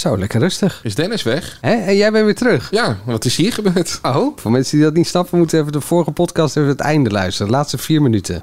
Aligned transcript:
Zo, 0.00 0.18
lekker 0.18 0.40
rustig. 0.40 0.80
Is 0.82 0.94
Dennis 0.94 1.22
weg? 1.22 1.58
Hè? 1.60 1.72
En 1.72 1.96
jij 1.96 2.10
bent 2.10 2.24
weer 2.24 2.34
terug. 2.34 2.68
Ja, 2.70 2.96
wat 3.04 3.24
is 3.24 3.36
hier 3.36 3.52
gebeurd? 3.52 3.98
Oh, 4.02 4.36
voor 4.36 4.50
mensen 4.50 4.76
die 4.76 4.86
dat 4.86 4.94
niet 4.94 5.06
snappen, 5.06 5.38
moeten 5.38 5.60
even 5.60 5.72
de 5.72 5.80
vorige 5.80 6.10
podcast 6.10 6.56
even 6.56 6.68
het 6.68 6.80
einde 6.80 7.10
luisteren. 7.10 7.46
De 7.46 7.52
laatste 7.52 7.78
vier 7.78 8.02
minuten. 8.02 8.42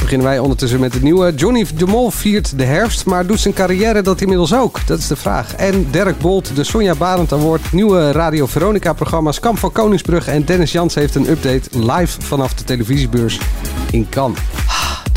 Beginnen 0.00 0.26
wij 0.26 0.38
ondertussen 0.38 0.80
met 0.80 0.94
het 0.94 1.02
nieuwe. 1.02 1.34
Johnny 1.34 1.66
de 1.76 1.86
Mol 1.86 2.10
viert 2.10 2.58
de 2.58 2.64
herfst, 2.64 3.06
maar 3.06 3.26
doet 3.26 3.40
zijn 3.40 3.54
carrière 3.54 4.02
dat 4.02 4.20
inmiddels 4.20 4.54
ook? 4.54 4.86
Dat 4.86 4.98
is 4.98 5.06
de 5.06 5.16
vraag. 5.16 5.54
En 5.54 5.86
Dirk 5.90 6.18
Bolt, 6.18 6.56
de 6.56 6.64
Sonja 6.64 6.94
Barend 6.94 7.32
Award, 7.32 7.72
nieuwe 7.72 8.12
Radio 8.12 8.46
Veronica-programma's 8.46 9.40
Kamp 9.40 9.58
van 9.58 9.72
Koningsbrug 9.72 10.28
en 10.28 10.44
Dennis 10.44 10.72
Jans 10.72 10.94
heeft 10.94 11.14
een 11.14 11.28
update 11.30 11.78
live 11.78 12.20
vanaf 12.20 12.54
de 12.54 12.64
televisiebeurs 12.64 13.40
in 13.90 14.06
Cannes. 14.08 14.38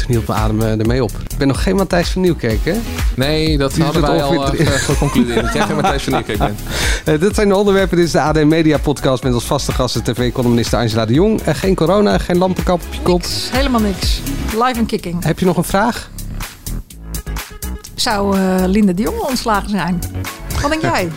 Mijn 0.10 0.40
adem 0.40 0.62
eh, 0.62 0.80
ermee 0.80 1.04
op. 1.04 1.12
Ik 1.30 1.38
ben 1.38 1.48
nog 1.48 1.64
geen 1.64 1.76
Matthijs 1.76 2.10
van 2.10 2.22
Nieuwkerk, 2.22 2.66
hè? 2.66 2.74
Nee, 3.16 3.58
dat 3.58 3.74
Die 3.74 3.84
hadden 3.84 4.02
wij 4.02 4.24
al 4.24 4.54
uh, 4.56 4.68
geconcludeerd. 4.70 5.42
Dat 5.46 5.54
jij 5.54 5.66
geen 5.66 5.76
Matthijs 5.76 6.04
van 6.04 6.14
Nieuwkerk 6.14 6.38
bent. 6.38 6.60
Eh, 7.06 7.20
dit 7.20 7.36
zijn 7.36 7.48
de 7.48 7.56
onderwerpen. 7.56 7.98
Dit 7.98 8.06
is 8.06 8.12
de 8.12 8.22
AD 8.22 8.44
Media 8.44 8.78
Podcast 8.78 9.24
met 9.24 9.34
als 9.34 9.44
vaste 9.46 9.72
gasten 9.72 10.04
tv-columniste 10.04 10.78
Angela 10.78 11.06
de 11.06 11.14
Jong. 11.14 11.42
Eh, 11.42 11.56
geen 11.56 11.76
corona, 11.76 12.18
geen 12.18 12.38
lampenkap 12.38 12.82
op 12.88 12.94
je 12.94 13.02
kop. 13.02 13.22
Niks, 13.22 13.50
helemaal 13.52 13.82
niks. 13.82 14.22
Live 14.52 14.80
en 14.80 14.86
kicking. 14.86 15.24
Heb 15.24 15.40
je 15.40 15.46
nog 15.46 15.58
een 15.58 15.64
vraag? 15.64 16.10
Zou 17.96 18.38
eh 18.38 18.64
Linda 18.66 18.94
de 18.94 19.02
Jonge 19.02 19.28
ontslagen 19.28 19.70
zijn? 19.70 20.00
Wat 20.62 20.70
denk 20.72 20.82
jij? 20.94 21.10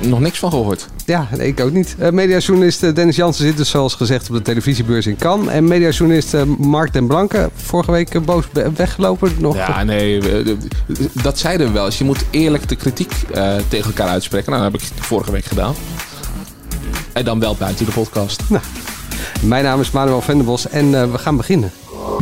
Nog 0.00 0.20
niks 0.20 0.38
van 0.38 0.50
gehoord. 0.50 0.88
Ja, 1.04 1.28
nee, 1.36 1.46
ik 1.46 1.60
ook 1.60 1.72
niet. 1.72 1.96
Eh, 1.98 2.10
mediajournalist 2.10 2.82
eh, 2.82 2.94
Dennis 2.94 3.16
Jansen 3.16 3.44
zit 3.44 3.56
dus 3.56 3.70
zoals 3.70 3.94
gezegd 3.94 4.28
op 4.28 4.36
de 4.36 4.42
televisiebeurs 4.42 5.06
in 5.06 5.16
Cannes. 5.16 5.48
En 5.48 5.64
mediajournalist 5.64 6.34
eh, 6.34 6.42
Mark 6.58 6.92
den 6.92 7.06
Blanke, 7.06 7.50
vorige 7.54 7.90
week 7.90 8.24
boos 8.24 8.44
weggelopen. 8.74 9.32
Nog 9.38 9.56
Ja, 9.56 9.84
nee, 9.84 10.22
dat 11.22 11.38
zeiden 11.38 11.66
we 11.66 11.72
wel 11.72 11.84
eens. 11.84 11.98
Je 11.98 12.04
moet 12.04 12.24
eerlijk 12.30 12.68
de 12.68 12.76
kritiek 12.76 13.12
tegen 13.68 13.86
elkaar 13.86 14.08
uitspreken. 14.08 14.52
Nou, 14.52 14.62
dat 14.62 14.72
heb 14.72 14.80
ik 14.80 15.02
vorige 15.02 15.32
week 15.32 15.44
gedaan. 15.44 15.74
En 17.12 17.24
dan 17.24 17.40
wel 17.40 17.56
buiten 17.56 17.86
de 17.86 17.92
podcast. 17.92 18.42
Mijn 19.42 19.64
naam 19.64 19.80
is 19.80 19.90
Manuel 19.90 20.20
Venderbos 20.20 20.68
en 20.68 21.12
we 21.12 21.18
gaan 21.18 21.36
beginnen. 21.36 21.72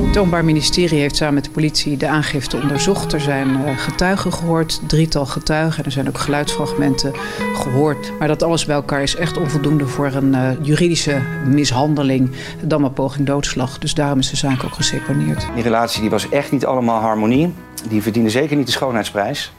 Het 0.02 0.16
Openbaar 0.16 0.44
Ministerie 0.44 0.98
heeft 0.98 1.16
samen 1.16 1.34
met 1.34 1.44
de 1.44 1.50
politie 1.50 1.96
de 1.96 2.08
aangifte 2.08 2.56
onderzocht. 2.56 3.12
Er 3.12 3.20
zijn 3.20 3.64
eh, 3.64 3.78
getuigen 3.78 4.32
gehoord, 4.32 4.80
drietal 4.88 5.26
getuigen. 5.26 5.78
En 5.78 5.84
er 5.84 5.92
zijn 5.92 6.08
ook 6.08 6.18
geluidsfragmenten 6.18 7.12
gehoord. 7.54 8.12
Maar 8.18 8.28
dat 8.28 8.42
alles 8.42 8.64
bij 8.64 8.74
elkaar 8.74 9.02
is 9.02 9.16
echt 9.16 9.36
onvoldoende 9.36 9.86
voor 9.86 10.06
een 10.06 10.34
eh, 10.34 10.50
juridische 10.62 11.20
mishandeling. 11.46 12.30
Dan 12.62 12.80
maar 12.80 12.90
poging 12.90 13.26
doodslag. 13.26 13.78
Dus 13.78 13.94
daarom 13.94 14.18
is 14.18 14.30
de 14.30 14.36
zaak 14.36 14.64
ook 14.64 14.72
geseponeerd. 14.72 15.46
Die 15.54 15.62
relatie 15.62 16.00
die 16.00 16.10
was 16.10 16.28
echt 16.28 16.52
niet 16.52 16.66
allemaal 16.66 17.00
harmonie. 17.00 17.52
Die 17.88 18.02
verdiende 18.02 18.30
zeker 18.30 18.56
niet 18.56 18.66
de 18.66 18.72
schoonheidsprijs. 18.72 19.52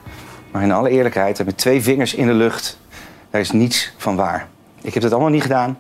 Maar 0.52 0.64
in 0.64 0.72
alle 0.72 0.90
eerlijkheid, 0.90 1.46
met 1.46 1.58
twee 1.58 1.82
vingers 1.82 2.14
in 2.14 2.28
de 2.28 2.34
lucht, 2.34 2.80
daar 3.30 3.42
is 3.42 3.52
niets 3.52 3.94
van 3.98 4.16
waar. 4.16 4.48
Ik 4.82 4.94
heb 4.94 5.04
dat 5.04 5.12
allemaal 5.12 5.32
niet 5.32 5.42
gedaan. 5.42 5.78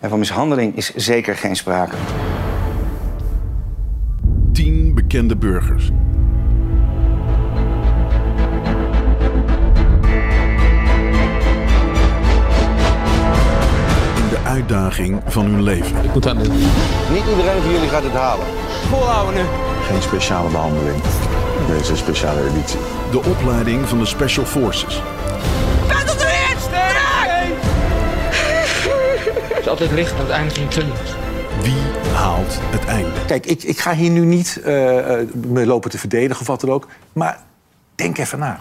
En 0.00 0.08
van 0.08 0.18
mishandeling 0.18 0.76
is 0.76 0.94
zeker 0.94 1.36
geen 1.36 1.56
sprake. 1.56 1.96
10 5.10 5.26
bekende 5.26 5.36
burgers. 5.36 5.86
In 5.86 5.94
de 14.28 14.38
uitdaging 14.44 15.20
van 15.26 15.44
hun 15.44 15.62
leven. 15.62 16.04
Ik 16.04 16.14
moet 16.14 16.28
aan 16.28 16.38
de... 16.38 16.48
Niet 17.12 17.26
iedereen 17.28 17.62
van 17.62 17.72
jullie 17.72 17.88
gaat 17.88 18.02
het 18.02 18.12
halen. 18.12 18.46
Volhouden 18.88 19.34
nu. 19.34 19.40
Geen 19.88 20.02
speciale 20.02 20.50
behandeling. 20.50 21.02
Deze 21.68 21.96
speciale 21.96 22.48
editie. 22.48 22.78
De 23.10 23.24
opleiding 23.24 23.88
van 23.88 23.98
de 23.98 24.06
Special 24.06 24.44
Forces. 24.44 25.02
Het 29.48 29.58
is 29.58 29.68
altijd 29.68 29.90
licht 29.90 30.12
aan 30.12 30.20
het 30.20 30.30
einde 30.30 30.54
van 30.54 30.68
tunnel. 30.68 30.94
Wie 31.62 32.12
haalt 32.12 32.58
het 32.60 32.84
einde? 32.84 33.24
Kijk, 33.26 33.46
ik, 33.46 33.62
ik 33.62 33.78
ga 33.78 33.94
hier 33.94 34.10
nu 34.10 34.24
niet 34.24 34.60
eh, 34.64 35.20
eh, 35.20 35.28
me 35.34 35.66
lopen 35.66 35.90
te 35.90 35.98
verdedigen 35.98 36.40
of 36.40 36.46
wat 36.46 36.60
dan 36.60 36.70
ook. 36.70 36.88
Maar 37.12 37.42
denk 38.00 38.18
even 38.18 38.38
na. 38.38 38.60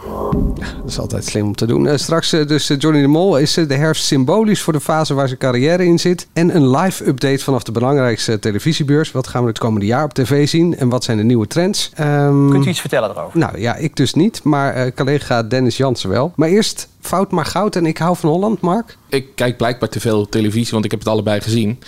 Dat 0.60 0.88
is 0.88 1.00
altijd 1.00 1.26
slim 1.26 1.46
om 1.46 1.56
te 1.56 1.66
doen. 1.66 1.88
Eh, 1.88 1.98
straks 1.98 2.34
eh, 2.34 2.48
dus 2.48 2.70
eh, 2.70 2.78
Johnny 2.80 3.02
de 3.02 3.08
Mol 3.08 3.38
is 3.38 3.54
de 3.54 3.74
herfst 3.74 4.06
symbolisch 4.06 4.62
voor 4.62 4.74
de 4.74 4.80
fase 4.80 5.14
waar 5.14 5.28
zijn 5.28 5.40
carrière 5.40 5.86
in 5.86 6.00
zit. 6.00 6.28
En 6.34 6.56
een 6.56 6.70
live 6.70 7.08
update 7.08 7.44
vanaf 7.44 7.64
de 7.64 7.72
belangrijkste 7.72 8.40
televisiebeurs. 8.40 9.12
Wat 9.12 9.28
gaan 9.28 9.42
we 9.42 9.48
het 9.48 9.58
komende 9.60 9.86
jaar 9.86 10.04
op 10.04 10.14
tv 10.14 10.48
zien 10.48 10.78
en 10.78 10.90
wat 10.90 11.04
zijn 11.04 11.18
de 11.18 11.24
nieuwe 11.24 11.48
trends? 11.48 11.92
Ehm, 11.94 12.50
Kunt 12.50 12.66
u 12.66 12.70
iets 12.70 12.80
vertellen 12.80 13.10
erover? 13.10 13.40
Nou 13.40 13.60
ja, 13.60 13.76
ik 13.76 13.96
dus 13.96 14.14
niet, 14.14 14.44
maar 14.44 14.74
eh, 14.74 14.92
collega 14.96 15.44
Dennis 15.44 15.78
Jansen 15.78 16.10
wel. 16.10 16.32
Maar 16.36 16.50
eerst 16.50 16.88
fout 17.02 17.32
maar 17.32 17.46
goud 17.46 17.76
en 17.76 17.86
ik 17.86 17.98
hou 17.98 18.18
van 18.18 18.30
Holland, 18.30 18.62
Mark. 18.62 18.98
Ik 19.10 19.28
kijk 19.36 19.58
blijkbaar 19.58 19.90
te 19.90 20.00
veel 20.00 20.30
televisie, 20.30 20.72
want 20.72 20.86
ik 20.86 20.92
heb 20.92 21.00
het 21.00 21.10
allebei 21.10 21.42
gezien. 21.42 21.80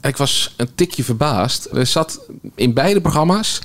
En 0.00 0.10
ik 0.10 0.16
was 0.16 0.54
een 0.56 0.68
tikje 0.74 1.04
verbaasd. 1.04 1.68
Er 1.72 1.86
zat 1.86 2.20
in 2.54 2.74
beide 2.74 3.00
programma's 3.00 3.60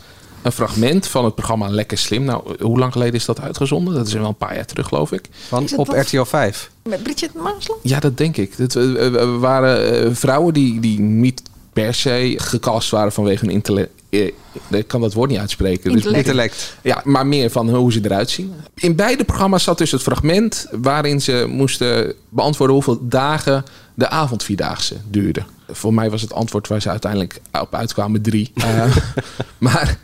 een 0.45 0.51
fragment 0.51 1.07
van 1.07 1.25
het 1.25 1.35
programma 1.35 1.67
Lekker 1.67 1.97
Slim. 1.97 2.23
Nou, 2.23 2.55
hoe 2.63 2.79
lang 2.79 2.91
geleden 2.91 3.13
is 3.13 3.25
dat 3.25 3.41
uitgezonden? 3.41 3.93
Dat 3.93 4.07
is 4.07 4.13
wel 4.13 4.27
een 4.27 4.35
paar 4.35 4.55
jaar 4.55 4.65
terug, 4.65 4.87
geloof 4.87 5.11
ik. 5.11 5.25
Van 5.47 5.67
op 5.75 5.87
wat- 5.87 6.05
RTL 6.05 6.23
5. 6.23 6.71
Met 6.89 7.03
Bridget 7.03 7.33
Maasland? 7.33 7.79
Ja, 7.81 7.99
dat 7.99 8.17
denk 8.17 8.37
ik. 8.37 8.53
Het 8.57 8.75
eh, 8.75 9.05
eh, 9.21 9.39
waren 9.39 10.03
eh, 10.05 10.09
vrouwen 10.13 10.53
die, 10.53 10.79
die 10.79 10.99
niet 10.99 11.41
per 11.73 11.93
se 11.93 12.33
gecast 12.37 12.89
waren 12.89 13.11
vanwege 13.11 13.45
hun 13.45 13.53
intellect. 13.53 13.89
eh, 14.09 14.31
Ik 14.69 14.87
kan 14.87 15.01
dat 15.01 15.13
woord 15.13 15.29
niet 15.29 15.39
uitspreken. 15.39 15.83
Dus- 15.83 15.93
Intellect. 15.95 16.25
Intellect. 16.25 16.77
ja, 16.81 17.01
maar 17.03 17.27
meer 17.27 17.49
van 17.49 17.69
hoe 17.69 17.91
ze 17.91 17.99
eruit 18.03 18.29
zien. 18.29 18.53
In 18.75 18.95
beide 18.95 19.23
programma's 19.23 19.63
zat 19.63 19.77
dus 19.77 19.91
het 19.91 20.01
fragment 20.01 20.67
waarin 20.71 21.21
ze 21.21 21.45
moesten 21.49 22.13
beantwoorden 22.29 22.75
hoeveel 22.75 22.99
dagen 23.01 23.63
de 23.93 24.09
avondvierdaagse 24.09 24.95
duurde. 25.09 25.43
Voor 25.71 25.93
mij 25.93 26.09
was 26.09 26.21
het 26.21 26.33
antwoord 26.33 26.67
waar 26.67 26.81
ze 26.81 26.89
uiteindelijk 26.89 27.39
op 27.61 27.75
uitkwamen 27.75 28.21
drie. 28.21 28.53
Maar 29.57 29.97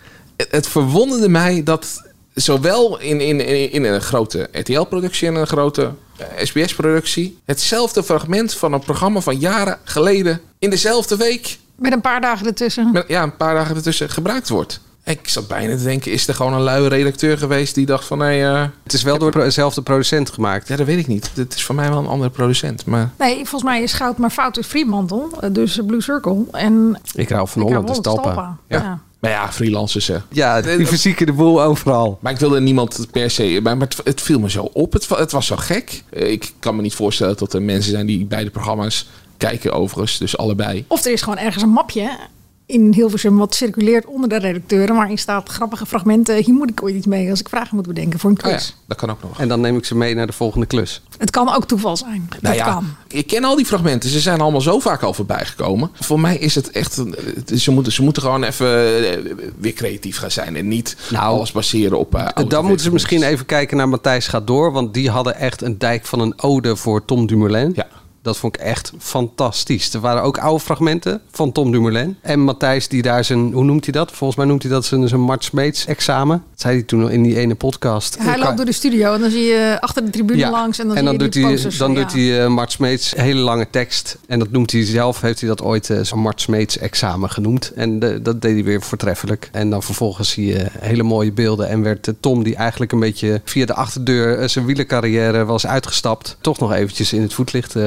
het, 0.50 0.68
verwonderde 0.68 1.30
mij 1.30 1.64
dat 1.64 2.02
zowel 2.34 3.00
in, 3.00 3.22
in, 3.22 3.46
in, 3.48 3.72
in 3.72 3.84
een 3.84 4.02
grote 4.02 4.50
RTL-productie 4.52 5.28
en 5.28 5.36
een 5.36 5.48
grote 5.48 5.92
SBS-productie 6.38 7.38
hetzelfde 7.46 8.04
fragment 8.04 8.54
van 8.54 8.74
een 8.74 8.80
programma 8.80 9.20
van 9.20 9.38
jaren 9.40 9.78
geleden 9.84 10.42
in 10.60 10.70
dezelfde 10.70 11.16
week 11.18 11.58
Met 11.76 11.92
een 11.94 12.02
paar 12.02 12.22
dagen 12.22 12.46
ertussen. 12.46 12.92
met, 12.92 13.06
ja, 13.08 13.24
een 13.24 13.38
paar 13.38 13.56
dagen 13.56 13.76
ertussen 13.76 14.10
gebruikt 14.10 14.50
wordt. 14.50 14.80
Ik 15.04 15.28
zat 15.28 15.48
bijna 15.48 15.78
te 15.78 15.84
denken, 15.84 16.12
is 16.12 16.28
er 16.28 16.34
gewoon 16.36 16.54
een 16.54 16.62
luie 16.62 16.88
redacteur 16.88 17.38
geweest 17.38 17.76
die 17.76 17.86
dacht 17.86 18.06
van... 18.06 18.18
nee, 18.18 18.44
eh, 18.44 18.66
Het 18.84 18.94
is 18.94 19.04
wel 19.04 19.18
door 19.18 19.32
dezelfde 19.32 19.82
producent 19.82 20.30
gemaakt. 20.30 20.68
ja, 20.68 20.76
dat 20.76 20.86
weet 20.86 21.00
ik 21.00 21.08
niet. 21.08 21.32
Het 21.36 21.54
is 21.56 21.64
voor 21.64 21.76
mij 21.76 21.90
wel 21.90 21.98
een 21.98 22.08
andere 22.08 22.30
producent. 22.30 22.86
Maar 22.86 23.10
Nee, 23.18 23.36
volgens 23.36 23.64
mij 23.64 23.82
is 23.82 23.94
goud 23.94 24.18
maar 24.18 24.30
fout 24.30 24.58
is 24.58 24.66
Fremantle. 24.68 25.28
eh, 25.40 25.50
Dus 25.54 25.80
Blue 25.86 26.02
Circle. 26.02 26.44
En 26.52 27.00
Ik 27.16 27.30
hou 27.30 27.48
van 27.48 27.62
Holland, 27.62 28.04
Talpa. 28.04 28.58
Ja. 28.68 28.78
Ja. 28.78 29.00
Maar 29.22 29.32
ja, 29.32 29.52
freelancers. 29.52 30.08
hè. 30.08 30.18
Ja, 30.30 30.62
die 30.62 30.88
verzieken 30.88 31.26
de 31.26 31.34
boel 31.34 31.64
overal. 31.64 32.18
Maar 32.22 32.32
ik 32.32 32.40
wilde 32.40 32.62
niemand 32.62 33.08
per 33.12 33.32
se... 33.32 33.60
Maar 33.64 33.78
het, 33.78 33.98
het 34.04 34.22
viel 34.22 34.40
me 34.40 34.50
zo 34.50 34.70
op. 34.74 34.94
Het, 34.94 35.10
het 35.10 35.32
was 35.32 35.46
zo 35.46 35.56
gek. 35.56 36.04
Eh, 36.10 36.32
Ik 36.32 36.52
kan 36.60 36.76
me 36.76 36.82
niet 36.82 36.96
voorstellen 36.96 37.38
dat 37.38 37.54
er 37.54 37.62
mensen 37.62 37.92
zijn 37.92 38.06
die 38.06 38.26
beide 38.26 38.50
programma's 38.50 39.08
kijken 39.38 39.74
overigens. 39.74 40.18
Dus 40.18 40.38
allebei. 40.38 40.86
Of 40.88 41.06
er 41.06 41.12
is 41.12 41.22
gewoon 41.22 41.38
ergens 41.38 41.64
een 41.64 41.70
mapje 41.70 42.18
in 42.72 42.94
Hilversum 42.94 43.38
wat 43.38 43.56
circuleert 43.56 44.06
onder 44.06 44.30
de 44.30 44.38
redacteuren. 44.38 44.96
Waarin 44.96 45.18
staat 45.18 45.50
grappige 45.50 45.86
fragmenten. 45.86 46.36
Hier 46.44 46.54
moet 46.54 46.70
ik 46.70 46.84
ooit 46.84 46.96
iets 46.96 47.06
mee 47.06 47.30
als 47.30 47.40
ik 47.40 47.50
vragen 47.50 47.76
moet 47.76 47.88
bedenken 47.88 48.20
voor 48.20 48.30
een 48.30 48.38
Oh 48.44 48.50
ja, 48.50 48.56
quiz. 48.56 48.74
dat 48.88 48.98
kan 48.98 49.10
ook 49.10 49.22
nog. 49.24 49.40
En 49.40 49.48
dan 49.48 49.62
neem 49.62 49.78
ik 49.78 49.86
ze 49.86 49.96
mee 49.96 50.16
naar 50.16 50.28
de 50.28 50.34
volgende 50.34 50.66
klus. 50.66 51.02
Het 51.18 51.30
kan 51.30 51.54
ook 51.56 51.66
toeval 51.66 51.98
zijn. 51.98 52.28
Nou 52.30 52.42
dat 52.42 52.56
ja, 52.56 52.74
kan. 52.74 52.86
ik 53.08 53.28
ken 53.28 53.44
al 53.44 53.56
die 53.56 53.66
fragmenten. 53.66 54.10
Ze 54.10 54.20
zijn 54.20 54.42
allemaal 54.42 54.62
zo 54.62 54.80
vaak 54.80 55.02
al 55.02 55.14
voorbij 55.14 55.46
gekomen. 55.46 55.90
Voor 56.00 56.20
mij 56.20 56.38
is 56.38 56.56
het 56.56 56.72
echt... 56.72 57.02
Ze 57.56 57.72
moeten, 57.72 57.92
ze 57.94 58.02
moeten 58.04 58.22
gewoon 58.22 58.44
even 58.44 58.68
eh, 58.68 59.34
weer 59.60 59.74
creatief 59.74 60.18
gaan 60.18 60.32
zijn. 60.32 60.56
En 60.56 60.68
niet 60.68 60.96
Nou, 61.10 61.36
alles 61.36 61.52
baseren 61.52 62.00
op... 62.00 62.16
eh, 62.16 62.28
Dan 62.48 62.66
moeten 62.66 62.86
ze 62.86 62.92
misschien 62.92 63.24
even 63.24 63.46
kijken 63.46 63.78
naar 63.78 63.90
Matthijs 63.90 64.28
gaat 64.28 64.48
door. 64.48 64.72
Want 64.72 64.94
die 64.94 65.10
hadden 65.10 65.36
echt 65.36 65.62
een 65.62 65.78
dijk 65.78 66.06
van 66.06 66.20
een 66.20 66.34
ode 66.42 66.76
voor 66.76 67.06
Tom 67.06 67.28
Dumoulin. 67.28 67.72
Ja. 67.76 67.88
Dat 68.22 68.38
vond 68.38 68.56
ik 68.56 68.62
echt 68.62 68.92
fantastisch. 69.00 69.94
Er 69.94 70.00
waren 70.00 70.22
ook 70.24 70.38
oude 70.38 70.64
fragmenten 70.64 71.22
van 71.32 71.52
Tom 71.52 71.72
Dumoulin. 71.72 72.18
En 72.22 72.40
Matthijs 72.40 72.88
die 72.88 73.02
daar 73.02 73.24
zijn, 73.26 73.52
hoe 73.54 73.64
noemt 73.64 73.84
hij 73.84 73.94
dat? 73.94 74.12
Volgens 74.12 74.40
mij 74.40 74.48
noemt 74.48 74.62
hij 74.64 74.72
dat 74.72 74.86
zijn, 74.86 75.08
zijn 75.08 75.22
Mart 75.22 75.44
Smeets 75.44 75.86
examen. 75.86 76.44
Dat 76.52 76.62
zei 76.62 76.74
hij 76.76 76.84
toen 76.84 77.12
in 77.12 77.24
die 77.24 77.38
ene 77.38 77.56
podcast. 77.56 78.18
Hij 78.20 78.38
loopt 78.40 78.58
door 78.58 78.66
de 78.66 78.72
studio 78.72 79.14
en 79.14 79.22
dan 79.22 79.30
zie 79.32 79.44
je 79.44 79.78
achter 79.80 80.06
de 80.06 80.10
tribune 80.12 80.50
langs. 80.50 80.80
En 80.80 80.88
dan, 80.88 80.98
zie 80.98 81.12
je 81.12 81.18
doet 81.18 81.34
hij, 81.34 81.44
posters. 81.44 81.78
dan 81.78 81.92
Ja. 81.94 82.00
doet 82.02 82.14
hij 82.14 82.44
eh, 82.44 82.48
Mart 82.50 82.72
Smeets 82.72 83.18
een 83.18 83.24
hele 83.24 83.40
lange 83.40 83.68
tekst. 83.70 84.18
En 84.28 84.40
dat 84.40 84.52
noemt 84.52 84.72
hij 84.72 84.86
zelf, 84.86 85.22
heeft 85.22 85.40
hij 85.40 85.50
dat 85.50 85.62
ooit 85.62 85.90
eh, 85.90 86.00
zo'n 86.02 86.20
Mart 86.20 86.42
Smeets 86.42 86.78
examen 86.78 87.30
genoemd. 87.30 87.72
En 87.76 88.00
de- 88.00 88.22
dat 88.22 88.42
deed 88.42 88.54
hij 88.54 88.64
weer 88.64 88.82
voortreffelijk. 88.82 89.50
En 89.52 89.70
dan 89.70 89.84
vervolgens 89.84 90.30
zie 90.30 90.46
je 90.46 90.66
hele 90.80 91.04
mooie 91.04 91.32
beelden. 91.32 91.68
En 91.70 91.82
werd 91.82 92.08
eh, 92.08 92.14
Tom, 92.20 92.44
die 92.44 92.56
eigenlijk 92.56 92.92
een 92.92 93.00
beetje 93.00 93.42
via 93.44 93.66
de 93.66 93.74
achterdeur 93.74 94.38
eh, 94.40 94.48
zijn 94.48 94.66
wielercarrière 94.66 95.46
was 95.46 95.68
uitgestapt, 95.68 96.38
toch 96.42 96.60
nog 96.60 96.74
eventjes 96.74 97.14
in 97.14 97.22
het 97.22 97.34
voetlicht 97.34 97.76
eh, 97.76 97.86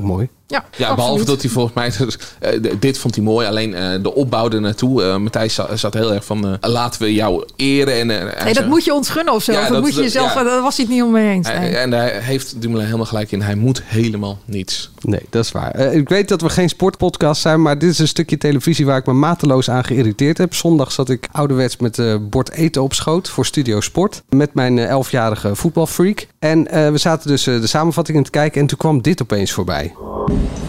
ik 0.00 0.02
mooi. 0.02 0.28
Ja, 0.50 0.64
Ja, 0.76 0.94
behalve 0.94 1.24
dat 1.24 1.42
hij 1.42 1.50
volgens 1.50 1.74
mij... 1.74 1.92
dus, 2.06 2.18
eh, 2.40 2.60
dit 2.80 2.98
vond 2.98 3.14
hij 3.14 3.24
mooi, 3.24 3.46
alleen 3.46 3.74
eh, 3.74 4.02
de 4.02 4.14
opbouw 4.14 4.50
er 4.50 4.60
naartoe. 4.60 5.02
eh, 5.02 5.16
Matthijs 5.16 5.54
zat, 5.54 5.68
zat 5.78 5.94
heel 5.94 6.12
erg 6.14 6.24
van... 6.24 6.46
eh, 6.60 6.70
laten 6.70 7.02
we 7.02 7.14
jou 7.14 7.44
eren. 7.56 7.94
En, 8.10 8.34
eh, 8.36 8.44
Nee, 8.44 8.54
dat 8.54 8.66
moet 8.66 8.84
je 8.84 8.94
ons 8.94 9.08
gunnen 9.08 9.34
of 9.34 9.42
zo. 9.42 9.52
Ja, 9.52 9.60
dat, 9.60 9.68
dat- 9.70 9.80
moet 9.80 9.94
je 9.94 10.02
dat- 10.02 10.10
zelf, 10.10 10.34
ja. 10.34 10.42
daar 10.42 10.62
was 10.62 10.76
hij 10.76 10.84
het 10.84 10.94
niet 10.94 11.02
om 11.02 11.10
mee 11.10 11.30
eens. 11.30 11.48
nee. 11.48 11.76
En 11.76 11.90
daar 11.90 12.10
heeft 12.22 12.60
Dumoulin 12.60 12.84
helemaal 12.86 13.06
gelijk 13.06 13.32
in. 13.32 13.42
Hij 13.42 13.54
moet 13.54 13.82
helemaal 13.84 14.38
niets. 14.44 14.90
Nee, 15.00 15.20
dat 15.30 15.44
is 15.44 15.52
waar. 15.52 15.70
Eh, 15.70 15.94
ik 15.94 16.08
weet 16.08 16.28
dat 16.28 16.40
we 16.40 16.48
geen 16.48 16.68
sportpodcast 16.68 17.40
zijn, 17.42 17.62
maar 17.62 17.78
dit 17.78 17.90
is 17.90 17.98
een 17.98 18.08
stukje 18.08 18.38
televisie 18.38 18.86
waar 18.86 18.98
ik 18.98 19.06
me 19.06 19.12
mateloos 19.12 19.70
aan 19.70 19.84
geïrriteerd 19.84 20.38
heb. 20.38 20.54
Zondag 20.54 20.92
zat 20.92 21.08
ik 21.08 21.28
ouderwets 21.32 21.76
met 21.76 21.98
eh 21.98 22.14
bord 22.20 22.50
eten 22.50 22.82
op 22.82 22.92
schoot 22.94 23.28
voor 23.28 23.46
Studio 23.46 23.80
Sport. 23.80 24.22
Met 24.28 24.54
mijn 24.54 24.78
elfjarige 24.78 25.54
voetbalfreak. 25.56 26.26
En 26.38 26.68
eh, 26.68 26.90
we 26.90 26.98
zaten 26.98 27.28
dus 27.28 27.42
de 27.44 27.66
samenvattingen 27.66 28.22
te 28.22 28.30
kijken 28.30 28.60
en 28.60 28.66
toen 28.66 28.78
kwam 28.78 29.02
dit 29.02 29.22
opeens 29.22 29.52
voorbij. 29.52 29.92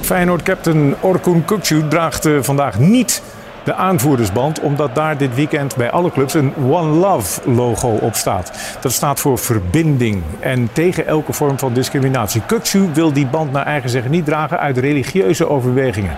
Feyenoord-captain 0.01 0.95
Orkun 0.99 1.45
Kukcu 1.45 1.87
draagt 1.87 2.25
eh, 2.25 2.37
vandaag 2.41 2.79
niet 2.79 3.21
de 3.63 3.73
aanvoerdersband, 3.73 4.59
omdat 4.59 4.95
daar 4.95 5.17
dit 5.17 5.35
weekend 5.35 5.75
bij 5.75 5.91
alle 5.91 6.11
clubs 6.11 6.33
een 6.33 6.53
One 6.69 6.89
Love 6.89 7.51
logo 7.51 7.89
op 7.89 8.15
staat. 8.15 8.77
Dat 8.81 8.91
staat 8.91 9.19
voor 9.19 9.37
verbinding 9.37 10.23
en 10.39 10.69
tegen 10.73 11.07
elke 11.07 11.33
vorm 11.33 11.59
van 11.59 11.73
discriminatie. 11.73 12.41
Kukcu 12.45 12.89
wil 12.93 13.13
die 13.13 13.27
band 13.27 13.51
naar 13.51 13.65
eigen 13.65 13.89
zeggen 13.89 14.11
niet 14.11 14.25
dragen 14.25 14.59
uit 14.59 14.77
religieuze 14.77 15.49
overwegingen. 15.49 16.17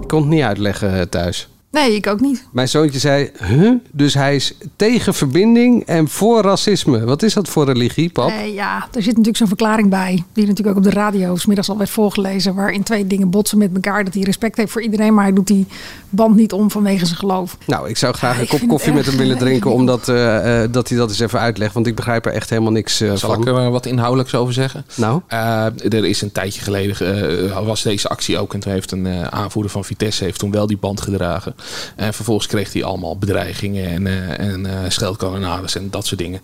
Ik 0.00 0.08
kon 0.08 0.20
het 0.20 0.28
niet 0.28 0.42
uitleggen 0.42 0.98
eh, 0.98 1.02
thuis. 1.02 1.48
Nee, 1.76 1.94
ik 1.94 2.06
ook 2.06 2.20
niet. 2.20 2.46
Mijn 2.52 2.68
zoontje 2.68 2.98
zei, 2.98 3.30
huh? 3.44 3.72
Dus 3.92 4.14
hij 4.14 4.34
is 4.34 4.54
tegen 4.76 5.14
verbinding 5.14 5.84
en 5.86 6.08
voor 6.08 6.42
racisme. 6.42 7.04
Wat 7.04 7.22
is 7.22 7.34
dat 7.34 7.48
voor 7.48 7.64
religie, 7.64 8.10
pap? 8.10 8.28
Nee, 8.28 8.54
ja, 8.54 8.76
er 8.76 9.02
zit 9.02 9.06
natuurlijk 9.06 9.36
zo'n 9.36 9.46
verklaring 9.46 9.90
bij. 9.90 10.24
Die 10.32 10.46
natuurlijk 10.46 10.76
ook 10.78 10.84
op 10.84 10.90
de 10.90 10.98
radio 10.98 11.36
's 11.36 11.46
middags 11.46 11.68
al 11.68 11.78
werd 11.78 11.90
voorgelezen. 11.90 12.54
Waarin 12.54 12.82
twee 12.82 13.06
dingen 13.06 13.30
botsen 13.30 13.58
met 13.58 13.70
elkaar. 13.74 14.04
Dat 14.04 14.14
hij 14.14 14.22
respect 14.22 14.56
heeft 14.56 14.72
voor 14.72 14.82
iedereen. 14.82 15.14
Maar 15.14 15.24
hij 15.24 15.32
doet 15.32 15.46
die 15.46 15.66
band 16.10 16.36
niet 16.36 16.52
om 16.52 16.70
vanwege 16.70 17.06
zijn 17.06 17.18
geloof. 17.18 17.56
Nou, 17.66 17.88
ik 17.88 17.96
zou 17.96 18.14
graag 18.14 18.34
Ja, 18.34 18.40
een 18.40 18.46
kop 18.48 18.68
koffie 18.68 18.92
met 18.92 19.06
hem 19.06 19.16
willen 19.16 19.38
drinken... 19.38 19.72
omdat 19.72 20.08
eh, 20.08 20.62
eh, 20.62 20.72
dat 20.72 20.88
hij 20.88 20.98
dat 20.98 21.08
eens 21.08 21.18
even 21.20 21.40
uitlegt. 21.40 21.74
Want 21.74 21.86
ik 21.86 21.94
begrijp 21.94 22.26
er 22.26 22.32
echt 22.32 22.50
helemaal 22.50 22.72
niks 22.72 23.00
eh, 23.00 23.12
Zal 23.14 23.30
van. 23.30 23.40
ik 23.40 23.46
er 23.48 23.70
wat 23.70 23.86
inhoudelijks 23.86 24.34
over 24.34 24.52
zeggen? 24.54 24.84
Nou? 24.94 25.20
Eh, 25.26 25.66
er 25.92 26.04
is 26.04 26.22
een 26.22 26.32
tijdje 26.32 26.60
geleden 26.60 27.50
eh, 27.50 27.66
was 27.66 27.82
deze 27.82 28.08
actie 28.08 28.38
ook. 28.38 28.54
En 28.54 28.60
toen 28.60 28.72
heeft 28.72 28.92
een 28.92 29.06
eh, 29.06 29.22
aanvoerder 29.22 29.70
van 29.70 29.84
Vitesse 29.84 30.24
heeft 30.24 30.38
toen 30.38 30.50
wel 30.50 30.66
die 30.66 30.76
band 30.78 31.00
gedragen. 31.00 31.54
En 31.96 32.14
vervolgens 32.14 32.46
kreeg 32.46 32.72
hij 32.72 32.84
allemaal 32.84 33.18
bedreigingen 33.18 33.88
en, 33.88 34.06
eh 34.06 34.48
en 34.48 34.66
eh 34.66 34.78
scheldkanonades 34.88 35.76
en 35.76 35.90
dat 35.90 36.06
soort 36.06 36.20
dingen. 36.20 36.40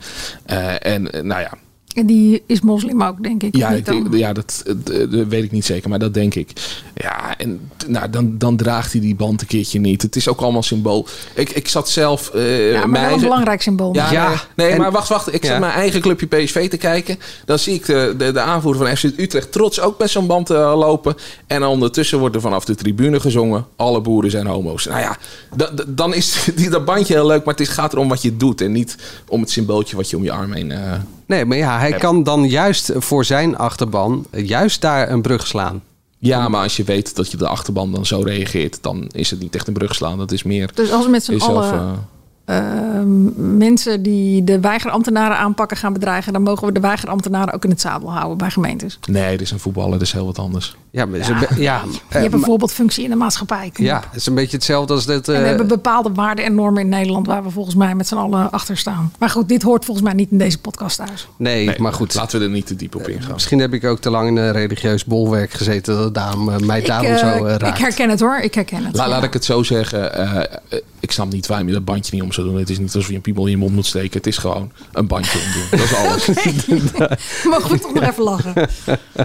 Eh, 0.46 0.86
en 0.86 1.02
nou 1.02 1.40
ja, 1.40 1.52
En 1.94 2.06
die 2.06 2.42
is 2.46 2.60
moslim 2.60 3.02
ook, 3.02 3.22
denk 3.22 3.42
ik. 3.42 3.56
ja, 3.56 3.68
ik, 3.70 3.86
ja 4.10 4.32
dat, 4.32 4.62
eh, 4.66 4.98
dat 5.10 5.26
weet 5.28 5.44
ik 5.44 5.50
niet 5.52 5.64
zeker, 5.64 5.88
maar 5.90 5.98
dat 5.98 6.14
denk 6.14 6.34
ik. 6.34 6.50
Ja, 6.94 7.38
en 7.38 7.60
nou, 7.86 8.10
dan, 8.10 8.38
dan 8.38 8.56
draagt 8.56 8.92
hij 8.92 9.00
die 9.00 9.14
band 9.14 9.40
een 9.40 9.46
keertje 9.46 9.80
niet. 9.80 10.02
Het 10.02 10.16
is 10.16 10.28
ook 10.28 10.40
allemaal 10.40 10.62
symbool. 10.62 11.06
Ik, 11.34 11.50
ik 11.50 11.68
zat 11.68 11.88
zelf... 11.90 12.28
eh, 12.28 12.72
ja, 12.72 12.78
maar 12.78 12.88
mijn 12.88 13.12
een 13.12 13.20
belangrijk 13.20 13.62
symbool. 13.62 13.94
ja, 13.94 14.12
Ja, 14.12 14.28
nee, 14.28 14.36
nee 14.56 14.68
en- 14.68 14.78
maar 14.80 14.90
wacht, 14.90 15.08
wacht. 15.08 15.34
Ik 15.34 15.42
Ja. 15.42 15.48
zat 15.50 15.58
mijn 15.60 15.72
eigen 15.72 16.00
clubje 16.00 16.26
PSV 16.26 16.68
te 16.70 16.76
kijken. 16.76 17.18
Dan 17.44 17.58
zie 17.58 17.74
ik 17.74 17.86
de, 17.86 18.14
de, 18.18 18.32
de 18.32 18.40
aanvoerder 18.40 18.86
van 18.86 18.96
FC 18.96 19.18
Utrecht 19.18 19.52
trots 19.52 19.80
ook 19.80 19.98
met 19.98 20.10
zo'n 20.10 20.26
band 20.26 20.50
eh, 20.50 20.56
lopen. 20.76 21.14
En 21.46 21.62
ondertussen 21.64 22.18
wordt 22.18 22.34
er 22.34 22.40
vanaf 22.40 22.64
de 22.64 22.74
tribune 22.74 23.20
gezongen... 23.20 23.66
alle 23.76 24.00
boeren 24.00 24.30
zijn 24.30 24.46
homo's. 24.46 24.84
Nou 24.86 25.00
ja, 25.00 25.16
da- 25.56 25.70
da- 25.70 25.84
dan 25.86 26.14
is 26.14 26.44
die, 26.56 26.70
dat 26.70 26.84
bandje 26.84 27.14
heel 27.14 27.26
leuk... 27.26 27.44
maar 27.44 27.54
het 27.54 27.62
is, 27.68 27.72
gaat 27.74 27.92
erom 27.92 28.08
wat 28.08 28.22
je 28.22 28.36
doet... 28.36 28.60
en 28.60 28.72
niet 28.72 28.96
om 29.28 29.40
het 29.40 29.50
symbooltje 29.50 29.96
wat 29.96 30.10
je 30.10 30.16
om 30.16 30.22
je 30.24 30.32
arm 30.32 30.52
heen... 30.52 30.70
eh, 30.72 30.92
Nee, 31.32 31.44
maar 31.44 31.56
ja, 31.56 31.78
hij 31.78 31.92
kan 31.92 32.22
dan 32.22 32.48
juist 32.48 32.92
voor 32.94 33.24
zijn 33.24 33.56
achterban... 33.56 34.26
eh, 34.30 34.48
juist 34.48 34.80
daar 34.80 35.10
een 35.10 35.22
brug 35.22 35.46
slaan. 35.46 35.82
ja, 36.18 36.48
maar 36.48 36.62
als 36.62 36.76
je 36.76 36.84
weet 36.84 37.16
dat 37.16 37.30
je 37.30 37.36
de 37.36 37.48
achterban 37.48 37.92
dan 37.92 38.06
zo 38.06 38.20
reageert... 38.20 38.78
dan 38.82 39.08
is 39.10 39.30
het 39.30 39.40
niet 39.40 39.54
echt 39.54 39.66
een 39.66 39.74
brug 39.74 39.94
slaan. 39.94 40.18
Dat 40.18 40.32
is 40.32 40.42
meer... 40.42 40.70
Dus 40.74 40.92
als 40.92 41.04
we 41.04 41.10
met 41.10 41.24
z'n 41.24 41.36
allen 41.36 42.08
ehm, 42.44 43.56
mensen 43.56 44.02
die 44.02 44.44
de 44.44 44.60
weigerambtenaren 44.60 45.36
aanpakken 45.36 45.76
gaan 45.76 45.92
bedreigen... 45.92 46.32
dan 46.32 46.42
mogen 46.42 46.66
we 46.66 46.72
de 46.72 46.80
weigerambtenaren 46.80 47.54
ook 47.54 47.64
in 47.64 47.70
het 47.70 47.80
zadel 47.80 48.12
houden 48.12 48.38
bij 48.38 48.50
gemeentes. 48.50 48.98
nee, 49.08 49.30
dit 49.30 49.40
is 49.40 49.50
een 49.50 49.58
voetballer, 49.58 49.92
dat 49.92 50.00
is 50.00 50.12
heel 50.12 50.26
wat 50.26 50.38
anders. 50.38 50.76
Ja, 50.92 51.06
maar 51.06 51.18
be- 51.18 51.62
ja, 51.62 51.82
Je 51.84 51.98
eh, 52.08 52.20
hebt 52.20 52.30
bijvoorbeeld 52.30 52.72
functie 52.72 53.04
in 53.04 53.10
de 53.10 53.16
maatschappij. 53.16 53.70
Kom 53.74 53.84
ja, 53.84 54.02
het 54.10 54.20
is 54.20 54.26
een 54.26 54.34
beetje 54.34 54.56
hetzelfde 54.56 54.92
als 54.94 55.06
dat... 55.06 55.28
En 55.28 55.34
we 55.34 55.40
eh, 55.40 55.46
hebben 55.46 55.66
bepaalde 55.66 56.10
waarden 56.14 56.44
en 56.44 56.54
normen 56.54 56.82
in 56.82 56.88
Nederland... 56.88 57.26
waar 57.26 57.42
we 57.42 57.50
volgens 57.50 57.74
mij 57.74 57.94
met 57.94 58.06
z'n 58.08 58.14
allen 58.14 58.50
achter 58.50 58.76
staan. 58.76 59.12
Maar 59.18 59.30
goed, 59.30 59.48
dit 59.48 59.62
hoort 59.62 59.84
volgens 59.84 60.06
mij 60.06 60.14
niet 60.14 60.30
in 60.30 60.38
deze 60.38 60.58
podcast 60.60 60.96
thuis. 60.96 61.28
nee, 61.36 61.66
Nee, 61.66 61.80
maar 61.80 61.92
goed. 61.92 62.14
Laten 62.14 62.38
we 62.38 62.44
er 62.44 62.50
niet 62.50 62.66
te 62.66 62.76
diep 62.76 62.94
op 62.94 63.08
ingaan. 63.08 63.32
Misschien 63.32 63.58
heb 63.58 63.72
ik 63.72 63.84
ook 63.84 63.98
te 64.00 64.10
lang 64.10 64.28
in 64.28 64.36
een 64.36 64.52
religieus 64.52 65.04
bolwerk 65.04 65.50
gezeten... 65.52 65.96
dat 65.96 66.14
daarom, 66.14 66.50
eh, 66.50 66.58
mij 66.58 66.80
daarom 66.82 67.12
ik, 67.12 67.18
zo 67.18 67.26
eh, 67.26 67.48
eh, 67.48 67.54
ik 67.54 67.60
raakt. 67.60 67.78
herken 67.78 68.10
het 68.10 68.20
hoor, 68.20 68.38
ik 68.38 68.54
herken 68.54 68.84
het. 68.84 68.96
La- 68.96 69.02
Ja. 69.02 69.08
Laat 69.08 69.22
ik 69.22 69.32
het 69.32 69.44
zo 69.44 69.62
zeggen. 69.62 70.14
eh, 70.14 70.36
eh, 70.36 70.80
ik 71.00 71.12
snap 71.12 71.32
niet 71.32 71.46
waarom 71.46 71.66
je 71.66 71.72
dat 71.72 71.84
bandje 71.84 72.14
niet 72.14 72.22
om 72.22 72.32
zou 72.32 72.46
doen. 72.46 72.58
Het 72.58 72.70
is 72.70 72.78
niet 72.78 72.94
alsof 72.94 73.08
je 73.10 73.14
een 73.14 73.20
piemel 73.20 73.44
in 73.44 73.50
je 73.50 73.56
mond 73.56 73.72
moet 73.74 73.86
steken. 73.86 74.16
Het 74.16 74.26
is 74.26 74.36
gewoon 74.38 74.72
een 74.92 75.06
bandje 75.06 75.38
omdoen. 75.46 75.66
Dat 75.70 75.80
is 75.80 75.94
alles. 75.94 76.26
Mogen 77.50 77.70
we 77.70 77.78
toch 77.78 77.94
nog 77.94 78.02
even 78.02 78.22
lachen? 78.24 78.52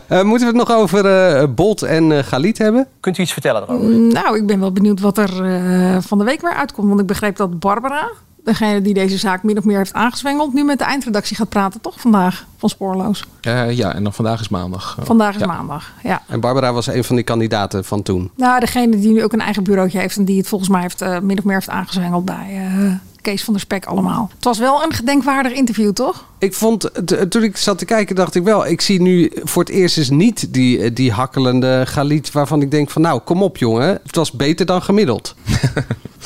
Eh, 0.08 0.22
moeten 0.24 0.48
we 0.54 0.58
het 0.58 0.68
nog 0.68 0.78
over 0.78 1.06
eh, 1.06 1.44
Bolt 1.58 1.82
en 1.82 2.12
eh 2.12 2.24
Galit 2.24 2.58
hebben? 2.58 2.88
Kunt 3.00 3.18
u 3.18 3.22
iets 3.22 3.34
vertellen 3.34 3.62
erover? 3.62 3.90
Nou, 3.90 4.38
ik 4.38 4.46
ben 4.46 4.60
wel 4.60 4.72
benieuwd 4.72 5.00
wat 5.00 5.18
er 5.18 5.44
eh, 5.44 5.98
van 6.00 6.18
de 6.18 6.24
week 6.24 6.42
weer 6.42 6.54
uitkomt. 6.54 6.88
Want 6.88 7.00
ik 7.00 7.06
begreep 7.06 7.36
dat 7.36 7.60
Barbara, 7.60 8.10
degene 8.44 8.82
die 8.82 8.94
deze 8.94 9.18
zaak 9.18 9.44
min 9.44 9.58
of 9.58 9.64
meer 9.64 9.78
heeft 9.78 9.94
aangezwengeld... 9.94 10.54
nu 10.54 10.64
met 10.64 10.78
de 10.78 10.84
eindredactie 10.84 11.36
gaat 11.36 11.50
praten, 11.50 11.82
toch 11.82 12.00
vandaag? 12.00 12.46
Van 12.58 12.70
Spoorloos. 12.70 13.24
Eh, 13.42 13.72
ja, 13.72 13.94
en 13.94 14.04
dan 14.04 14.14
vandaag 14.14 14.40
is 14.40 14.50
maandag. 14.50 14.98
Vandaag 15.02 15.34
is 15.34 15.42
ja. 15.42 15.48
maandag, 15.48 15.92
ja. 16.04 16.22
En 16.28 16.40
Barbara 16.40 16.74
was 16.74 16.88
een 16.88 17.04
van 17.04 17.16
die 17.16 17.26
kandidaten 17.26 17.84
van 17.86 18.04
toen. 18.04 18.32
Nou, 18.36 18.60
degene 18.60 19.00
die 19.00 19.12
nu 19.12 19.24
ook 19.24 19.34
een 19.34 19.42
eigen 19.42 19.64
bureautje 19.64 20.00
heeft... 20.00 20.18
en 20.18 20.26
die 20.26 20.38
het 20.38 20.48
volgens 20.48 20.70
mij 20.70 20.82
heeft, 20.82 21.22
min 21.22 21.38
of 21.38 21.44
meer 21.44 21.56
heeft 21.56 21.70
aangezwengeld 21.70 22.26
bij 22.26 22.72
eh, 22.76 22.92
Kees 23.28 23.44
van 23.44 23.54
der 23.54 23.62
Spek 23.62 23.86
allemaal. 23.86 24.30
Het 24.36 24.44
was 24.44 24.58
wel 24.58 24.84
een 24.84 24.94
gedenkwaardig 24.94 25.52
interview, 25.54 25.92
toch? 25.94 26.26
Ik 26.40 26.54
vond, 26.54 26.90
t- 27.06 27.32
toen 27.32 27.44
ik 27.44 27.58
zat 27.58 27.78
te 27.78 27.86
kijken, 27.86 28.16
dacht 28.16 28.36
ik 28.36 28.44
wel... 28.44 28.68
ik 28.68 28.82
zie 28.82 29.02
nu 29.02 29.32
voor 29.44 29.64
het 29.64 29.72
eerst 29.72 29.98
eens 29.98 30.10
niet 30.10 30.54
die, 30.54 30.80
eh, 30.82 30.90
die 30.94 31.12
hakkelende 31.12 31.84
Galit... 31.88 32.32
waarvan 32.32 32.62
ik 32.62 32.72
denk 32.72 32.90
van 32.90 33.02
nou, 33.02 33.20
kom 33.20 33.44
op 33.44 33.58
jongen. 33.58 34.00
Het 34.04 34.16
was 34.16 34.32
beter 34.32 34.66
dan 34.66 34.82
gemiddeld. 34.84 35.36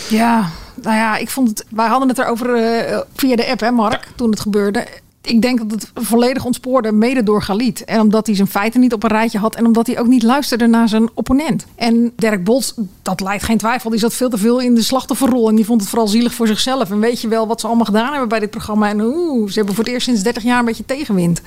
Ja, 0.09 0.49
nou 0.81 0.95
ja, 0.95 1.17
ik 1.17 1.29
vond 1.29 1.49
het. 1.49 1.65
Wij 1.69 1.87
hadden 1.87 2.07
het 2.09 2.17
erover 2.17 2.55
eh, 2.55 2.99
via 3.15 3.35
de 3.35 3.47
app, 3.47 3.59
hè, 3.59 3.71
Mark, 3.71 4.07
toen 4.15 4.29
het 4.29 4.39
gebeurde. 4.39 4.85
Ik 5.21 5.41
denk 5.41 5.57
dat 5.57 5.71
het 5.71 5.91
volledig 5.93 6.45
ontspoorde, 6.45 6.91
mede 6.91 7.23
door 7.23 7.41
Galit. 7.41 7.85
En 7.85 7.99
omdat 7.99 8.25
hij 8.25 8.35
zijn 8.35 8.47
feiten 8.47 8.79
niet 8.79 8.93
op 8.93 9.03
een 9.03 9.09
rijtje 9.09 9.39
had. 9.39 9.55
En 9.55 9.65
omdat 9.65 9.87
hij 9.87 9.99
ook 9.99 10.07
niet 10.07 10.23
luisterde 10.23 10.67
naar 10.67 10.89
zijn 10.89 11.09
opponent. 11.13 11.65
En 11.75 12.11
Dirk 12.15 12.43
Bols, 12.43 12.73
dat 13.01 13.21
leidt 13.21 13.43
geen 13.43 13.57
twijfel. 13.57 13.89
Die 13.89 13.99
zat 13.99 14.13
veel 14.13 14.29
te 14.29 14.37
veel 14.37 14.59
in 14.59 14.75
de 14.75 14.81
slachtofferrol. 14.81 15.49
En 15.49 15.55
die 15.55 15.65
vond 15.65 15.81
het 15.81 15.89
vooral 15.89 16.07
zielig 16.07 16.33
voor 16.33 16.47
zichzelf. 16.47 16.91
En 16.91 16.99
weet 16.99 17.21
je 17.21 17.27
wel 17.27 17.47
wat 17.47 17.59
ze 17.59 17.67
allemaal 17.67 17.85
gedaan 17.85 18.09
hebben 18.09 18.29
bij 18.29 18.39
dit 18.39 18.49
programma. 18.49 18.89
En 18.89 19.01
oeh, 19.01 19.49
ze 19.49 19.55
hebben 19.55 19.75
voor 19.75 19.83
het 19.83 19.93
eerst 19.93 20.05
sinds 20.05 20.23
30 20.23 20.43
jaar 20.43 20.59
een 20.59 20.65
beetje 20.65 20.85
tegenwind. 20.85 21.41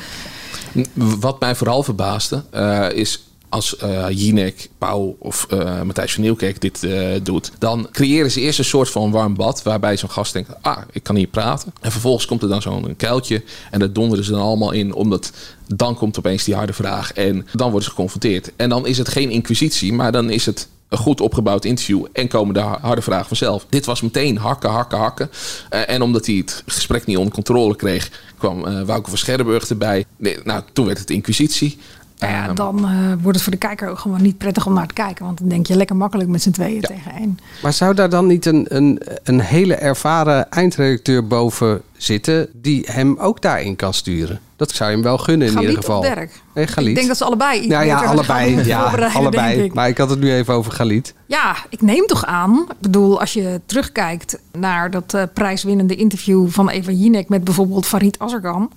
Wat 1.21 1.41
mij 1.41 1.55
vooral 1.55 1.83
verbaasde 1.83 2.43
eh, 2.51 2.91
is 2.91 3.25
als 3.55 3.77
eh 3.77 4.07
Jinek, 4.11 4.69
Pauw 4.79 5.17
of 5.19 5.47
eh 5.51 5.83
Matthijs 5.83 6.13
van 6.13 6.23
Nieuwkerk 6.23 6.61
dit 6.61 6.83
eh, 6.83 7.09
doet, 7.23 7.53
dan 7.59 7.89
creëren 7.93 8.31
ze 8.31 8.41
eerst 8.41 8.59
een 8.59 8.65
soort 8.65 8.91
van 8.91 9.11
warm 9.11 9.35
bad 9.35 9.63
waarbij 9.63 9.97
zo'n 9.97 10.11
gast 10.11 10.33
denkt, 10.33 10.51
ah, 10.61 10.79
ik 10.93 11.03
kan 11.03 11.17
hier 11.17 11.27
praten. 11.27 11.73
En 11.81 11.93
vervolgens 11.93 12.27
komt 12.27 12.43
er 12.43 12.49
dan 12.49 12.63
zo'n 12.63 12.97
kuiltje 12.97 13.43
en 13.71 13.79
dat 13.79 13.95
donderen 13.95 14.25
ze 14.25 14.31
dan 14.31 14.41
allemaal 14.41 14.73
in, 14.73 14.95
omdat 14.95 15.33
dan 15.75 15.95
komt 15.95 16.19
opeens 16.19 16.45
die 16.45 16.55
harde 16.55 16.73
vraag 16.73 17.13
en 17.13 17.47
dan 17.53 17.67
worden 17.71 17.83
ze 17.83 17.91
geconfronteerd. 17.91 18.53
En 18.57 18.69
dan 18.69 18.87
is 18.87 18.99
het 18.99 19.09
geen 19.09 19.31
inquisitie, 19.31 19.93
maar 19.93 20.13
dan 20.13 20.31
is 20.31 20.47
het 20.47 20.69
een 20.89 20.99
goed 20.99 21.21
opgebouwd 21.21 21.65
interview 21.65 22.05
en 22.13 22.29
komen 22.29 22.55
de 22.55 22.61
harde 22.61 23.03
vragen 23.03 23.27
vanzelf. 23.27 23.67
Dit 23.69 23.85
was 23.85 24.01
meteen 24.01 24.37
hakken, 24.39 24.71
hakken, 24.71 24.99
hakken. 24.99 25.31
En 25.69 26.03
omdat 26.03 26.27
hij 26.27 26.35
het 26.35 26.63
gesprek 26.67 27.07
niet 27.07 27.17
onder 27.17 27.35
controle 27.35 27.77
kreeg, 27.77 28.11
kwam 28.39 28.67
eh 28.67 28.83
Wouke 28.83 29.09
van 29.09 29.19
Scherrenburg 29.19 29.69
erbij. 29.69 30.05
Nee, 30.17 30.39
nou, 30.45 30.63
toen 30.73 30.87
werd 30.87 30.99
het 30.99 31.11
inquisitie. 31.11 31.79
Nou 32.19 32.33
ja, 32.33 32.53
dan 32.53 32.85
eh, 32.85 32.93
wordt 33.23 33.37
het 33.37 33.43
voor 33.43 33.53
de 33.53 33.59
kijker 33.59 33.89
ook 33.89 33.99
gewoon 33.99 34.23
niet 34.23 34.39
prettig 34.39 34.67
om 34.67 34.75
naar 34.75 34.87
te 34.87 34.95
kijken. 34.95 35.25
Want 35.25 35.39
dan 35.39 35.49
denk 35.49 35.67
je 35.67 35.77
lekker 35.77 35.97
makkelijk 35.97 36.29
met 36.29 36.43
z'n 36.43 36.51
tweeën 36.51 36.81
tegen 36.81 37.13
één. 37.13 37.39
Maar 37.63 37.73
zou 37.73 37.95
daar 37.95 38.09
dan 38.09 38.27
niet 38.27 38.47
een, 38.47 38.67
een, 38.69 39.01
een 39.25 39.41
hele 39.41 39.75
ervaren 39.75 40.51
eindredacteur 40.51 41.27
boven 41.27 41.83
zitten... 41.97 42.49
die 42.53 42.87
hem 42.91 43.17
ook 43.19 43.43
daarin 43.43 43.77
kan 43.77 43.95
sturen? 43.95 44.41
Dat 44.57 44.71
zou 44.71 44.91
je 44.91 44.97
hem 44.97 45.05
wel 45.05 45.19
gunnen 45.19 45.49
in 45.49 45.61
ieder 45.61 45.77
geval. 45.77 45.99
of 45.99 46.07
Dirk? 46.07 46.43
Nee, 46.55 46.67
Galit. 46.67 46.89
Ik 46.89 46.95
denk 46.95 47.09
dat 47.09 47.17
ze 47.17 47.25
allebei 47.25 47.59
iets 47.59 47.69
Nou 47.69 47.85
ja, 47.85 48.03
allebei. 48.05 48.63
Ja, 48.65 48.83
allebei. 49.15 49.63
ik. 49.63 49.75
Maar 49.75 49.89
ik 49.89 49.99
had 49.99 50.11
het 50.11 50.21
nu 50.21 50.33
even 50.33 50.55
over 50.55 50.73
Galit. 50.73 51.15
Ja, 51.27 51.57
ik 51.69 51.83
neem 51.83 52.07
toch 52.07 52.25
aan. 52.25 52.65
Ik 52.71 52.81
bedoel, 52.81 53.21
als 53.21 53.33
je 53.33 53.61
terugkijkt 53.67 54.39
naar 54.53 54.91
dat 54.91 55.15
eh, 55.15 55.23
prijswinnende 55.35 55.95
interview 55.95 56.49
van 56.49 56.69
Eva 56.69 56.91
Jinek 56.91 57.29
met 57.29 57.45
bijvoorbeeld 57.45 57.87
Farid 57.87 58.19
Azarkan. 58.19 58.71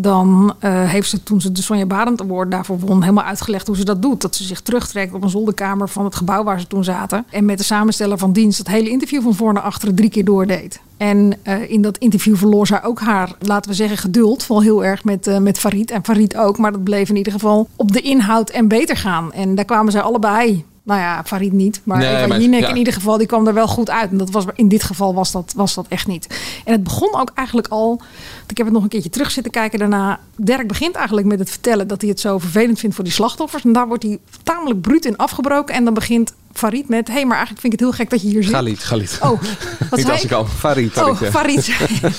Dan 0.00 0.54
eh, 0.58 0.84
heeft 0.84 1.08
ze 1.08 1.22
toen 1.22 1.40
ze 1.40 1.52
de 1.52 1.62
Sonja 1.62 1.86
Barend 1.86 2.20
Award 2.20 2.50
daarvoor 2.50 2.78
won, 2.78 3.00
helemaal 3.00 3.24
uitgelegd 3.24 3.66
hoe 3.66 3.76
ze 3.76 3.84
dat 3.84 4.02
doet. 4.02 4.20
Dat 4.20 4.36
ze 4.36 4.44
zich 4.44 4.60
terugtrekt 4.60 5.14
op 5.14 5.22
een 5.22 5.30
zolderkamer 5.30 5.88
van 5.88 6.04
het 6.04 6.14
gebouw 6.14 6.44
waar 6.44 6.60
ze 6.60 6.66
toen 6.66 6.84
zaten. 6.84 7.24
En 7.30 7.44
met 7.44 7.58
de 7.58 7.64
samensteller 7.64 8.18
van 8.18 8.32
dienst 8.32 8.58
het 8.58 8.68
hele 8.68 8.88
interview 8.88 9.22
van 9.22 9.34
voor 9.34 9.52
naar 9.52 9.62
achteren 9.62 9.94
drie 9.94 10.10
keer 10.10 10.24
doordeed. 10.24 10.80
En 10.96 11.34
eh, 11.42 11.70
in 11.70 11.82
dat 11.82 11.98
interview 11.98 12.36
verloor 12.36 12.66
zij 12.66 12.84
ook 12.84 13.00
haar, 13.00 13.32
laten 13.38 13.70
we 13.70 13.76
zeggen, 13.76 13.98
geduld. 13.98 14.46
Wel 14.46 14.62
heel 14.62 14.84
erg 14.84 15.04
met, 15.04 15.26
eh, 15.26 15.38
met 15.38 15.58
Farid. 15.58 15.90
En 15.90 16.04
Farid 16.04 16.36
ook. 16.36 16.58
Maar 16.58 16.72
dat 16.72 16.84
bleef 16.84 17.08
in 17.08 17.16
ieder 17.16 17.32
geval 17.32 17.68
op 17.76 17.92
de 17.92 18.00
inhoud 18.00 18.50
en 18.50 18.68
beter 18.68 18.96
gaan. 18.96 19.32
En 19.32 19.54
daar 19.54 19.64
kwamen 19.64 19.92
zij 19.92 20.00
allebei. 20.00 20.64
Nou 20.88 21.00
ja, 21.00 21.22
Farid 21.24 21.52
niet. 21.52 21.80
Maar 21.84 21.98
Nee, 21.98 22.16
Eva 22.16 22.26
maar- 22.26 22.40
Jinek 22.40 22.60
ja. 22.60 22.68
in 22.68 22.76
ieder 22.76 22.92
geval, 22.92 23.18
die 23.18 23.26
kwam 23.26 23.46
er 23.46 23.54
wel 23.54 23.66
goed 23.68 23.90
uit. 23.90 24.10
En 24.10 24.16
dat 24.18 24.30
was, 24.30 24.44
in 24.54 24.68
dit 24.68 24.82
geval 24.82 25.14
was 25.14 25.32
dat, 25.32 25.52
was 25.56 25.74
dat 25.74 25.86
echt 25.88 26.06
niet. 26.06 26.26
En 26.64 26.72
het 26.72 26.82
begon 26.82 27.14
ook 27.20 27.30
eigenlijk 27.34 27.68
al... 27.68 28.00
Ik 28.46 28.56
heb 28.56 28.66
het 28.66 28.74
nog 28.74 28.82
een 28.82 28.88
keertje 28.88 29.10
terug 29.10 29.30
zitten 29.30 29.52
kijken 29.52 29.78
daarna. 29.78 30.20
Dirk 30.36 30.68
begint 30.68 30.94
eigenlijk 30.94 31.26
met 31.26 31.38
het 31.38 31.50
vertellen 31.50 31.88
dat 31.88 32.00
hij 32.00 32.10
het 32.10 32.20
zo 32.20 32.38
vervelend 32.38 32.78
vindt 32.78 32.94
voor 32.94 33.04
die 33.04 33.12
slachtoffers. 33.12 33.64
En 33.64 33.72
daar 33.72 33.86
wordt 33.88 34.02
hij 34.02 34.18
tamelijk 34.42 34.80
bruut 34.80 35.04
in 35.04 35.16
afgebroken. 35.16 35.74
En 35.74 35.84
dan 35.84 35.94
begint 35.94 36.34
Farid 36.52 36.88
met... 36.88 37.06
Hé, 37.08 37.12
hey, 37.14 37.24
maar 37.24 37.36
eigenlijk 37.36 37.60
vind 37.60 37.72
ik 37.72 37.78
het 37.78 37.88
heel 37.88 37.98
gek 37.98 38.10
dat 38.10 38.22
je 38.22 38.28
hier 38.28 38.42
zit. 38.42 38.54
Galit. 38.54 38.78
Galit. 38.84 39.18
Oh, 39.22 39.28
wat 39.90 39.98
Niet 39.98 40.10
als 40.10 40.24
ik? 40.24 40.32
al. 40.32 40.44
Farid. 40.46 41.02
Oh, 41.02 41.20
ja. 41.20 41.30
Farid. 41.30 41.70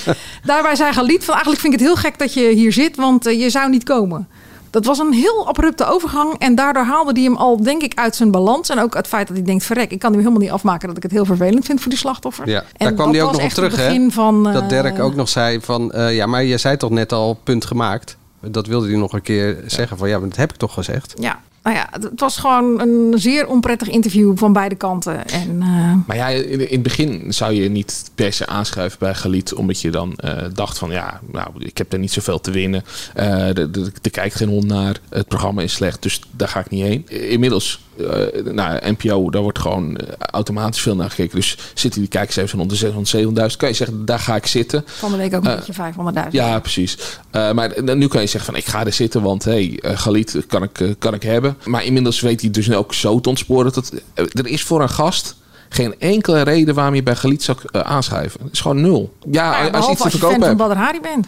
Daarbij 0.43 0.75
zei 0.75 0.93
Galit 0.93 1.23
van 1.23 1.33
eigenlijk 1.33 1.61
vind 1.61 1.73
ik 1.73 1.79
het 1.79 1.88
heel 1.89 1.97
gek 1.97 2.19
dat 2.19 2.33
je 2.33 2.49
hier 2.49 2.73
zit, 2.73 2.95
want 2.95 3.25
eh, 3.25 3.39
je 3.39 3.49
zou 3.49 3.69
niet 3.69 3.83
komen. 3.83 4.27
Dat 4.69 4.85
was 4.85 4.99
een 4.99 5.13
heel 5.13 5.47
abrupte 5.47 5.85
overgang 5.85 6.33
en 6.38 6.55
daardoor 6.55 6.83
haalde 6.83 7.11
hij 7.13 7.23
hem 7.23 7.35
al, 7.35 7.63
denk 7.63 7.81
ik, 7.81 7.93
uit 7.95 8.15
zijn 8.15 8.31
balans. 8.31 8.69
En 8.69 8.79
ook 8.79 8.93
het 8.93 9.07
feit 9.07 9.27
dat 9.27 9.38
hij 9.38 9.45
denkt, 9.45 9.63
verrek, 9.63 9.91
ik 9.91 9.99
kan 9.99 10.11
nu 10.11 10.17
helemaal 10.17 10.39
niet 10.39 10.51
afmaken 10.51 10.88
dat 10.88 10.97
ik 10.97 11.03
het 11.03 11.11
heel 11.11 11.25
vervelend 11.25 11.65
vind 11.65 11.81
voor 11.81 11.89
die 11.89 11.99
slachtoffers. 11.99 12.51
Ja, 12.51 12.59
En 12.59 12.65
daar 12.77 12.93
kwam 12.93 13.05
dat 13.05 13.15
hij 13.15 13.23
ook 13.23 13.31
nog 13.31 13.43
op 13.43 13.49
terug, 13.49 13.75
hè? 13.75 14.09
Van, 14.09 14.47
eh, 14.47 14.53
Dat 14.53 14.69
Dirk 14.69 14.99
ook 14.99 15.15
nog 15.15 15.29
zei 15.29 15.61
van... 15.61 15.91
eh, 15.91 16.15
ja, 16.15 16.25
maar 16.25 16.43
je 16.43 16.57
zei 16.57 16.77
toch 16.77 16.89
net 16.89 17.11
al 17.11 17.39
punt 17.43 17.65
gemaakt? 17.65 18.17
Dat 18.41 18.67
wilde 18.67 18.88
hij 18.88 18.97
nog 18.97 19.13
een 19.13 19.21
keer 19.21 19.63
zeggen 19.65 19.97
van... 19.97 20.09
Ja, 20.09 20.19
maar 20.19 20.27
dat 20.29 20.38
heb 20.38 20.51
ik 20.51 20.57
toch 20.57 20.73
gezegd? 20.73 21.13
Ja, 21.19 21.39
nou 21.73 21.81
ja, 21.81 21.89
het 22.09 22.19
was 22.19 22.38
gewoon 22.38 22.79
een 22.81 23.13
zeer 23.19 23.47
onprettig 23.47 23.89
interview 23.89 24.38
van 24.38 24.53
beide 24.53 24.75
kanten. 24.75 25.27
En 25.27 25.57
eh, 25.61 25.93
Maar 26.07 26.15
ja, 26.15 26.27
in, 26.27 26.59
het 26.59 26.83
begin 26.83 27.33
zou 27.33 27.53
je 27.53 27.69
niet 27.69 28.11
per 28.15 28.33
se 28.33 28.47
aanschuiven 28.47 28.99
bij 28.99 29.13
Galit. 29.15 29.53
Omdat 29.53 29.81
je 29.81 29.89
dan 29.91 30.13
eh, 30.15 30.43
dacht 30.53 30.77
van 30.77 30.89
ja, 30.91 31.19
nou, 31.31 31.47
ik 31.57 31.77
heb 31.77 31.93
er 31.93 31.99
niet 31.99 32.11
zoveel 32.11 32.41
te 32.41 32.51
winnen. 32.51 32.83
Eh, 33.13 33.57
er- 33.57 33.69
er 34.01 34.09
kijkt 34.11 34.35
geen 34.35 34.49
hond 34.49 34.65
naar. 34.65 34.99
Het 35.09 35.27
programma 35.27 35.61
is 35.61 35.73
slecht, 35.73 36.01
dus 36.01 36.21
daar 36.31 36.47
ga 36.47 36.59
ik 36.59 36.69
niet 36.69 36.83
heen. 36.83 37.07
Inmiddels, 37.29 37.83
eh 38.00 38.53
nou, 38.53 38.79
NPO, 38.98 39.29
daar 39.29 39.41
wordt 39.41 39.60
gewoon 39.60 39.98
eh, 39.98 40.08
automatisch 40.20 40.82
veel 40.82 40.96
naar 40.96 41.10
gekeken. 41.10 41.36
Dus 41.36 41.58
zitten 41.74 42.00
die 42.00 42.10
kijkers 42.10 42.36
even 42.36 42.58
rond 42.58 42.70
de 42.70 42.75
600, 42.75 43.51
700.000. 43.51 43.58
Kan 43.58 43.70
je 43.70 43.75
zeggen, 43.75 44.06
daar 44.06 44.20
ga 44.20 44.36
ik 44.36 44.46
zitten. 44.46 44.84
van 44.86 45.12
de 45.12 45.18
week 45.18 45.36
ook 45.36 45.44
een 45.46 45.50
Eh, 45.51 45.56
beetje 45.56 45.74
500.000. 45.74 46.32
Ja, 46.32 46.60
precies. 46.60 46.98
Maar 47.32 47.84
nu 47.84 48.08
kan 48.08 48.22
je 48.22 48.27
zeggen 48.27 48.51
van 48.51 48.56
ik 48.56 48.65
ga 48.65 48.86
er 48.86 48.94
zitten, 48.94 49.22
want 49.22 49.44
hey, 49.44 49.79
eh, 49.82 49.98
Galit 49.98 50.44
kan 50.48 50.63
ik, 50.63 50.96
kan 51.00 51.13
ik 51.13 51.24
hebben. 51.24 51.58
Maar 51.65 51.84
inmiddels 51.84 52.20
weet 52.20 52.41
hij 52.41 52.50
dus 52.50 52.72
ook 52.72 52.94
zo 52.94 53.20
te 53.22 53.29
ontsporen. 53.29 53.74
Dat, 53.74 53.91
er 54.13 54.48
is 54.48 54.63
voor 54.63 54.82
een 54.82 54.89
gast 54.89 55.36
geen 55.70 55.96
enkele 56.00 56.41
reden 56.41 56.75
waarom 56.75 56.96
je 56.96 57.03
bij 57.03 57.15
Galit 57.15 57.44
zou 57.44 57.58
aanschuiven. 57.72 58.39
Het 58.44 58.53
is 58.53 58.60
gewoon 58.62 58.82
nul. 58.82 59.13
Ja, 59.32 59.70
als 59.70 59.86
je 59.86 59.91
iets 59.91 60.00
te 60.00 60.03
als 60.03 60.13
je 60.13 60.20
fan 60.20 60.58
van 60.58 60.72
Hari 60.72 61.00
bent. 61.01 61.27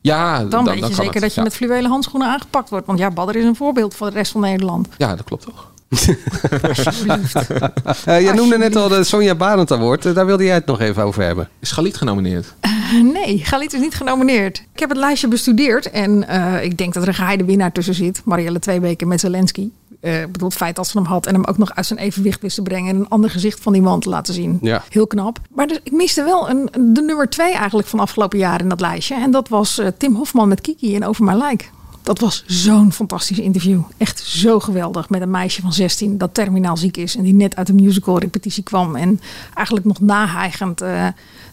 Ja, 0.00 0.38
Dan, 0.38 0.50
dan, 0.50 0.64
weet 0.64 0.88
je 0.88 0.94
zeker 0.94 1.12
het. 1.12 1.22
dat 1.22 1.30
je 1.34 1.40
ja. 1.40 1.42
met 1.46 1.54
fluwelen 1.56 1.90
handschoenen 1.90 2.28
aangepakt 2.28 2.70
wordt. 2.70 2.86
Want 2.86 2.98
ja, 2.98 3.10
Badr 3.10 3.36
is 3.36 3.44
een 3.44 3.56
voorbeeld 3.56 3.94
voor 3.94 4.06
de 4.10 4.16
rest 4.16 4.32
van 4.32 4.40
Nederland. 4.40 4.88
ja, 4.98 5.16
dat 5.16 5.24
klopt 5.24 5.44
toch. 5.44 5.70
Eh, 8.04 8.20
je 8.20 8.32
noemde 8.32 8.58
net 8.58 8.76
al 8.76 8.88
de 8.88 9.04
Sonja 9.04 9.34
Barend 9.34 9.72
Award. 9.72 10.06
Eh, 10.06 10.14
daar 10.14 10.26
wilde 10.26 10.44
jij 10.44 10.54
het 10.54 10.66
nog 10.66 10.80
even 10.80 11.02
over 11.02 11.22
hebben. 11.22 11.48
Is 11.60 11.70
Galit 11.70 11.96
genomineerd? 11.96 12.54
Nee, 13.02 13.38
Galit 13.38 13.72
is 13.72 13.80
niet 13.80 13.94
genomineerd. 13.94 14.62
Ik 14.72 14.80
heb 14.80 14.88
het 14.88 14.98
lijstje 14.98 15.28
bestudeerd 15.28 15.90
en 15.90 16.28
eh, 16.28 16.64
ik 16.64 16.78
denk 16.78 16.94
dat 16.94 17.02
er 17.02 17.08
een 17.08 17.14
geheide 17.14 17.44
winnaar 17.44 17.72
tussen 17.72 17.94
zit. 17.94 18.20
Marielle 18.24 18.58
Tweebeke 18.58 19.06
met 19.06 19.20
Zelensky. 19.20 19.70
Eh, 20.02 20.20
ik 20.20 20.32
bedoel, 20.32 20.48
het 20.48 20.56
feit 20.56 20.76
dat 20.76 20.86
ze 20.86 20.98
hem 20.98 21.06
had 21.06 21.26
en 21.26 21.34
hem 21.34 21.44
ook 21.44 21.58
nog 21.58 21.74
uit 21.74 21.86
zijn 21.86 21.98
evenwicht 21.98 22.40
wist 22.40 22.54
te 22.54 22.62
brengen... 22.62 22.94
en 22.94 23.00
een 23.00 23.08
ander 23.08 23.30
gezicht 23.30 23.60
van 23.60 23.72
die 23.72 23.82
man 23.82 24.00
te 24.00 24.08
laten 24.08 24.34
zien. 24.34 24.58
Ja. 24.62 24.82
Heel 24.88 25.06
knap. 25.06 25.40
Maar 25.54 25.66
dus, 25.66 25.80
ik 25.82 25.92
miste 25.92 26.24
wel 26.24 26.50
een, 26.50 26.68
de 26.94 27.02
nummer 27.02 27.28
twee 27.28 27.52
eigenlijk 27.54 27.88
van 27.88 28.00
afgelopen 28.00 28.38
jaar 28.38 28.60
in 28.60 28.68
dat 28.68 28.80
lijstje. 28.80 29.14
En 29.14 29.30
dat 29.30 29.48
was 29.48 29.78
eh, 29.78 29.86
Tim 29.96 30.14
Hofman 30.14 30.48
met 30.48 30.60
Kiki 30.60 30.94
en 30.94 31.04
Over 31.04 31.24
My 31.24 31.32
Like. 31.32 31.64
Dat 32.02 32.18
was 32.18 32.44
zo'n 32.46 32.92
fantastisch 32.92 33.38
interview. 33.38 33.80
Echt 33.96 34.20
zo 34.20 34.60
geweldig. 34.60 35.08
Met 35.08 35.20
een 35.20 35.30
meisje 35.30 35.60
van 35.60 35.72
16 35.72 36.18
dat 36.18 36.34
terminaal 36.34 36.76
ziek 36.76 36.96
is. 36.96 37.16
En 37.16 37.22
die 37.22 37.34
net 37.34 37.56
uit 37.56 37.68
een 37.68 37.74
musical 37.74 38.18
repetitie 38.18 38.62
kwam. 38.62 38.96
En 38.96 39.20
eigenlijk 39.54 39.86
nog 39.86 40.00
nahijgend 40.00 40.80
eh, 40.80 41.06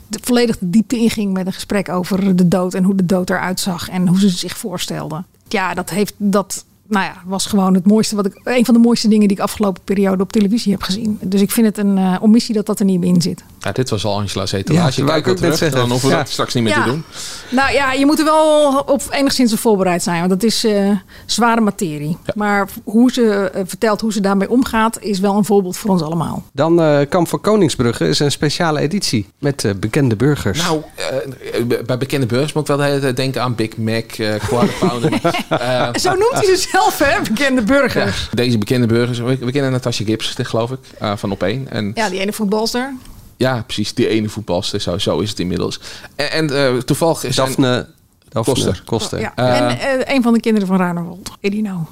de, 0.08 0.20
volledig 0.22 0.58
de 0.58 0.70
diepte 0.70 0.98
inging 0.98 1.34
met 1.34 1.46
een 1.46 1.53
gesprek 1.53 1.89
over 1.89 2.36
de 2.36 2.48
dood. 2.48 2.74
En 2.74 2.84
hoe 2.84 2.96
de 2.96 3.06
dood 3.06 3.29
eruit 3.29 3.60
zag. 3.60 3.89
En 3.89 4.08
hoe 4.08 4.20
ze 4.20 4.29
zich 4.29 4.58
voorstelde. 4.58 5.24
Ja, 5.48 5.74
dat 5.74 5.89
heeft 5.89 6.13
dat. 6.18 6.65
Nou 6.88 7.06
ja, 7.06 7.13
was 7.25 7.46
gewoon 7.46 7.74
het 7.74 7.86
mooiste 7.86 8.15
wat 8.15 8.25
ik. 8.25 8.41
Een 8.44 8.65
van 8.65 8.74
de 8.74 8.79
mooiste 8.79 9.08
dingen 9.08 9.27
die 9.27 9.38
ik 9.38 9.44
afgelopen 9.44 9.82
periode 9.84 10.24
op 10.24 10.32
televisie 10.32 10.72
heb 10.72 10.82
gezien. 10.82 11.20
Dus 11.22 11.41
ik 11.41 11.51
vind 11.51 11.65
het 11.65 11.77
een 11.77 11.98
eh, 11.98 12.15
omissie 12.22 12.56
dat 12.56 12.65
dat 12.65 12.79
er 12.79 12.86
niet 12.86 13.03
in 13.03 13.22
zit. 13.22 13.44
Ja, 13.60 13.72
dit 13.72 13.89
was 13.89 14.06
al 14.06 14.16
Angela's 14.16 14.51
Ja, 14.51 14.58
etalage. 14.58 15.04
Kijk 15.04 15.28
ook 15.28 15.36
terug, 15.38 15.58
zeggen. 15.58 15.78
dan 15.78 15.89
hoeven 15.89 16.08
we 16.10 16.13
Ja. 16.16 16.22
dat 16.22 16.30
straks 16.32 16.54
niet 16.54 16.63
meer 16.63 16.74
Ja. 16.74 16.84
te 16.84 16.89
doen. 16.89 17.04
Nou 17.50 17.74
ja, 17.74 17.92
je 17.94 18.06
moet 18.06 18.20
er 18.20 18.25
wel 18.25 18.78
op 18.86 19.01
enigszins 19.10 19.54
op 19.54 19.60
voorbereid 19.60 20.04
zijn. 20.04 20.18
Want 20.20 20.30
dat 20.30 20.44
is 20.44 20.63
eh, 20.63 20.89
zware 21.25 21.62
materie. 21.62 22.18
Maar 22.36 22.68
hoe 22.84 23.12
ze 23.12 23.50
eh, 23.54 23.62
vertelt 23.66 24.01
hoe 24.01 24.13
ze 24.13 24.20
daarmee 24.22 24.50
omgaat, 24.50 25.00
is 25.01 25.20
wel 25.20 25.36
een 25.38 25.46
voorbeeld 25.46 25.78
voor 25.78 25.89
ons 25.89 26.01
allemaal. 26.01 26.44
Dan 26.54 26.82
eh 26.82 27.00
Kamp 27.10 27.28
van 27.28 27.42
Koningsbrugge 27.42 28.08
is 28.08 28.20
een 28.20 28.32
speciale 28.32 28.80
editie 28.80 29.28
met 29.39 29.63
eh, 29.66 29.72
bekende 29.80 30.16
burgers. 30.16 30.62
Nou, 30.62 30.82
eh, 30.96 31.80
bij 31.86 31.98
bekende 31.98 32.25
burgers 32.25 32.54
moet 32.54 32.62
ik 32.62 32.68
wel 32.68 32.78
de 32.78 32.84
hele 32.84 33.00
tijd 33.00 33.16
denken 33.16 33.42
aan 33.42 33.56
Big 33.56 33.78
Mac, 33.78 34.12
eh 34.12 34.34
Quarter 34.48 34.74
Pounder. 34.80 35.12
Zo 36.01 36.10
noemt 36.10 36.32
hij 36.34 36.46
ze 36.46 36.68
zelf, 36.72 37.00
hè, 37.00 37.22
bekende 37.22 37.62
burgers. 37.62 38.22
Ja, 38.32 38.36
deze 38.36 38.58
bekende 38.58 38.88
burgers. 38.88 39.20
We, 39.20 39.38
we 39.38 39.51
kennen 39.51 39.72
Natasja 39.72 40.06
Gibbs, 40.06 40.36
geloof 40.42 40.72
ik, 40.72 40.80
eh, 41.00 41.12
van 41.16 41.32
op 41.32 41.44
één. 41.44 41.68
En 41.72 41.92
Ja, 41.96 42.10
die 42.10 42.20
ene 42.20 42.34
voetbalster. 42.34 42.94
Ja, 43.39 43.63
precies, 43.65 43.93
die 43.93 44.08
ene 44.08 44.29
voetbalster. 44.29 44.81
Zo, 44.81 44.98
zo 44.98 45.19
is 45.19 45.29
het 45.29 45.39
inmiddels. 45.39 45.79
En, 46.15 46.31
en 46.31 46.50
eh, 46.50 46.77
toevallig 46.77 47.24
is 47.24 47.36
Daphne, 47.36 47.88
Daphne 48.29 48.53
Koster. 48.53 48.81
Koster. 48.86 49.19
Ja. 49.19 49.31
Eh, 49.36 49.60
en 49.60 49.79
eh, 49.79 50.15
een 50.15 50.22
van 50.22 50.34
de 50.34 50.39
kinderen 50.39 50.67
van 50.67 50.77
Ruinerwold, 50.77 51.31
Edino. 51.39 51.88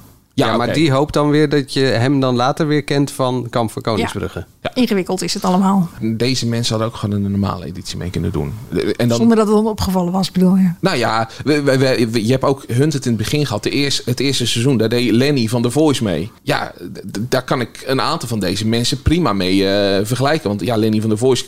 Ja, 0.45 0.57
maar 0.57 0.73
die 0.73 0.91
hoopt 0.91 1.13
dan 1.13 1.29
weer 1.29 1.49
dat 1.49 1.73
je 1.73 1.79
hem 1.81 2.19
dan 2.19 2.35
later 2.35 2.67
weer 2.67 2.83
kent 2.83 3.11
van 3.11 3.47
Kamp 3.49 3.71
van 3.71 3.81
Koningsbrugge. 3.81 4.45
Ingewikkeld 4.73 5.21
is 5.21 5.33
het 5.33 5.45
allemaal. 5.45 5.89
Deze 6.01 6.47
mensen 6.47 6.69
hadden 6.75 6.87
ook 6.93 6.99
gewoon 6.99 7.15
een 7.23 7.31
normale 7.31 7.65
editie 7.65 7.97
mee 7.97 8.09
kunnen 8.09 8.31
doen. 8.31 8.53
En 8.97 9.07
dan, 9.07 9.17
Zonder 9.17 9.37
dat 9.37 9.47
het 9.47 9.55
dan 9.55 9.67
opgevallen 9.67 10.11
was, 10.11 10.31
bedoel 10.31 10.55
je. 10.55 10.71
Nou 10.79 10.97
ja, 10.97 11.29
we, 11.43 11.61
we- 11.61 11.77
we- 12.11 12.25
je 12.25 12.31
hebt 12.31 12.43
ook 12.43 12.63
Hunted 12.67 13.05
in 13.05 13.11
het 13.11 13.21
begin 13.21 13.45
gehad. 13.45 13.63
De 13.63 13.69
eerste, 13.69 14.01
het 14.05 14.19
eerste 14.19 14.47
seizoen, 14.47 14.77
daar 14.77 14.89
deed 14.89 15.11
Lenny 15.11 15.47
van 15.47 15.61
The 15.61 15.71
Voice 15.71 16.03
mee. 16.03 16.31
Ja, 16.41 16.71
daar 17.19 17.43
kan 17.43 17.61
ik 17.61 17.83
een 17.85 18.01
aantal 18.01 18.27
van 18.29 18.39
deze 18.39 18.67
mensen 18.67 19.01
prima 19.01 19.33
mee 19.33 19.67
eh, 19.69 20.05
vergelijken. 20.05 20.47
Want 20.49 20.61
ja, 20.61 20.75
Lenny 20.77 21.01
van 21.01 21.09
The 21.09 21.17
Voice 21.17 21.45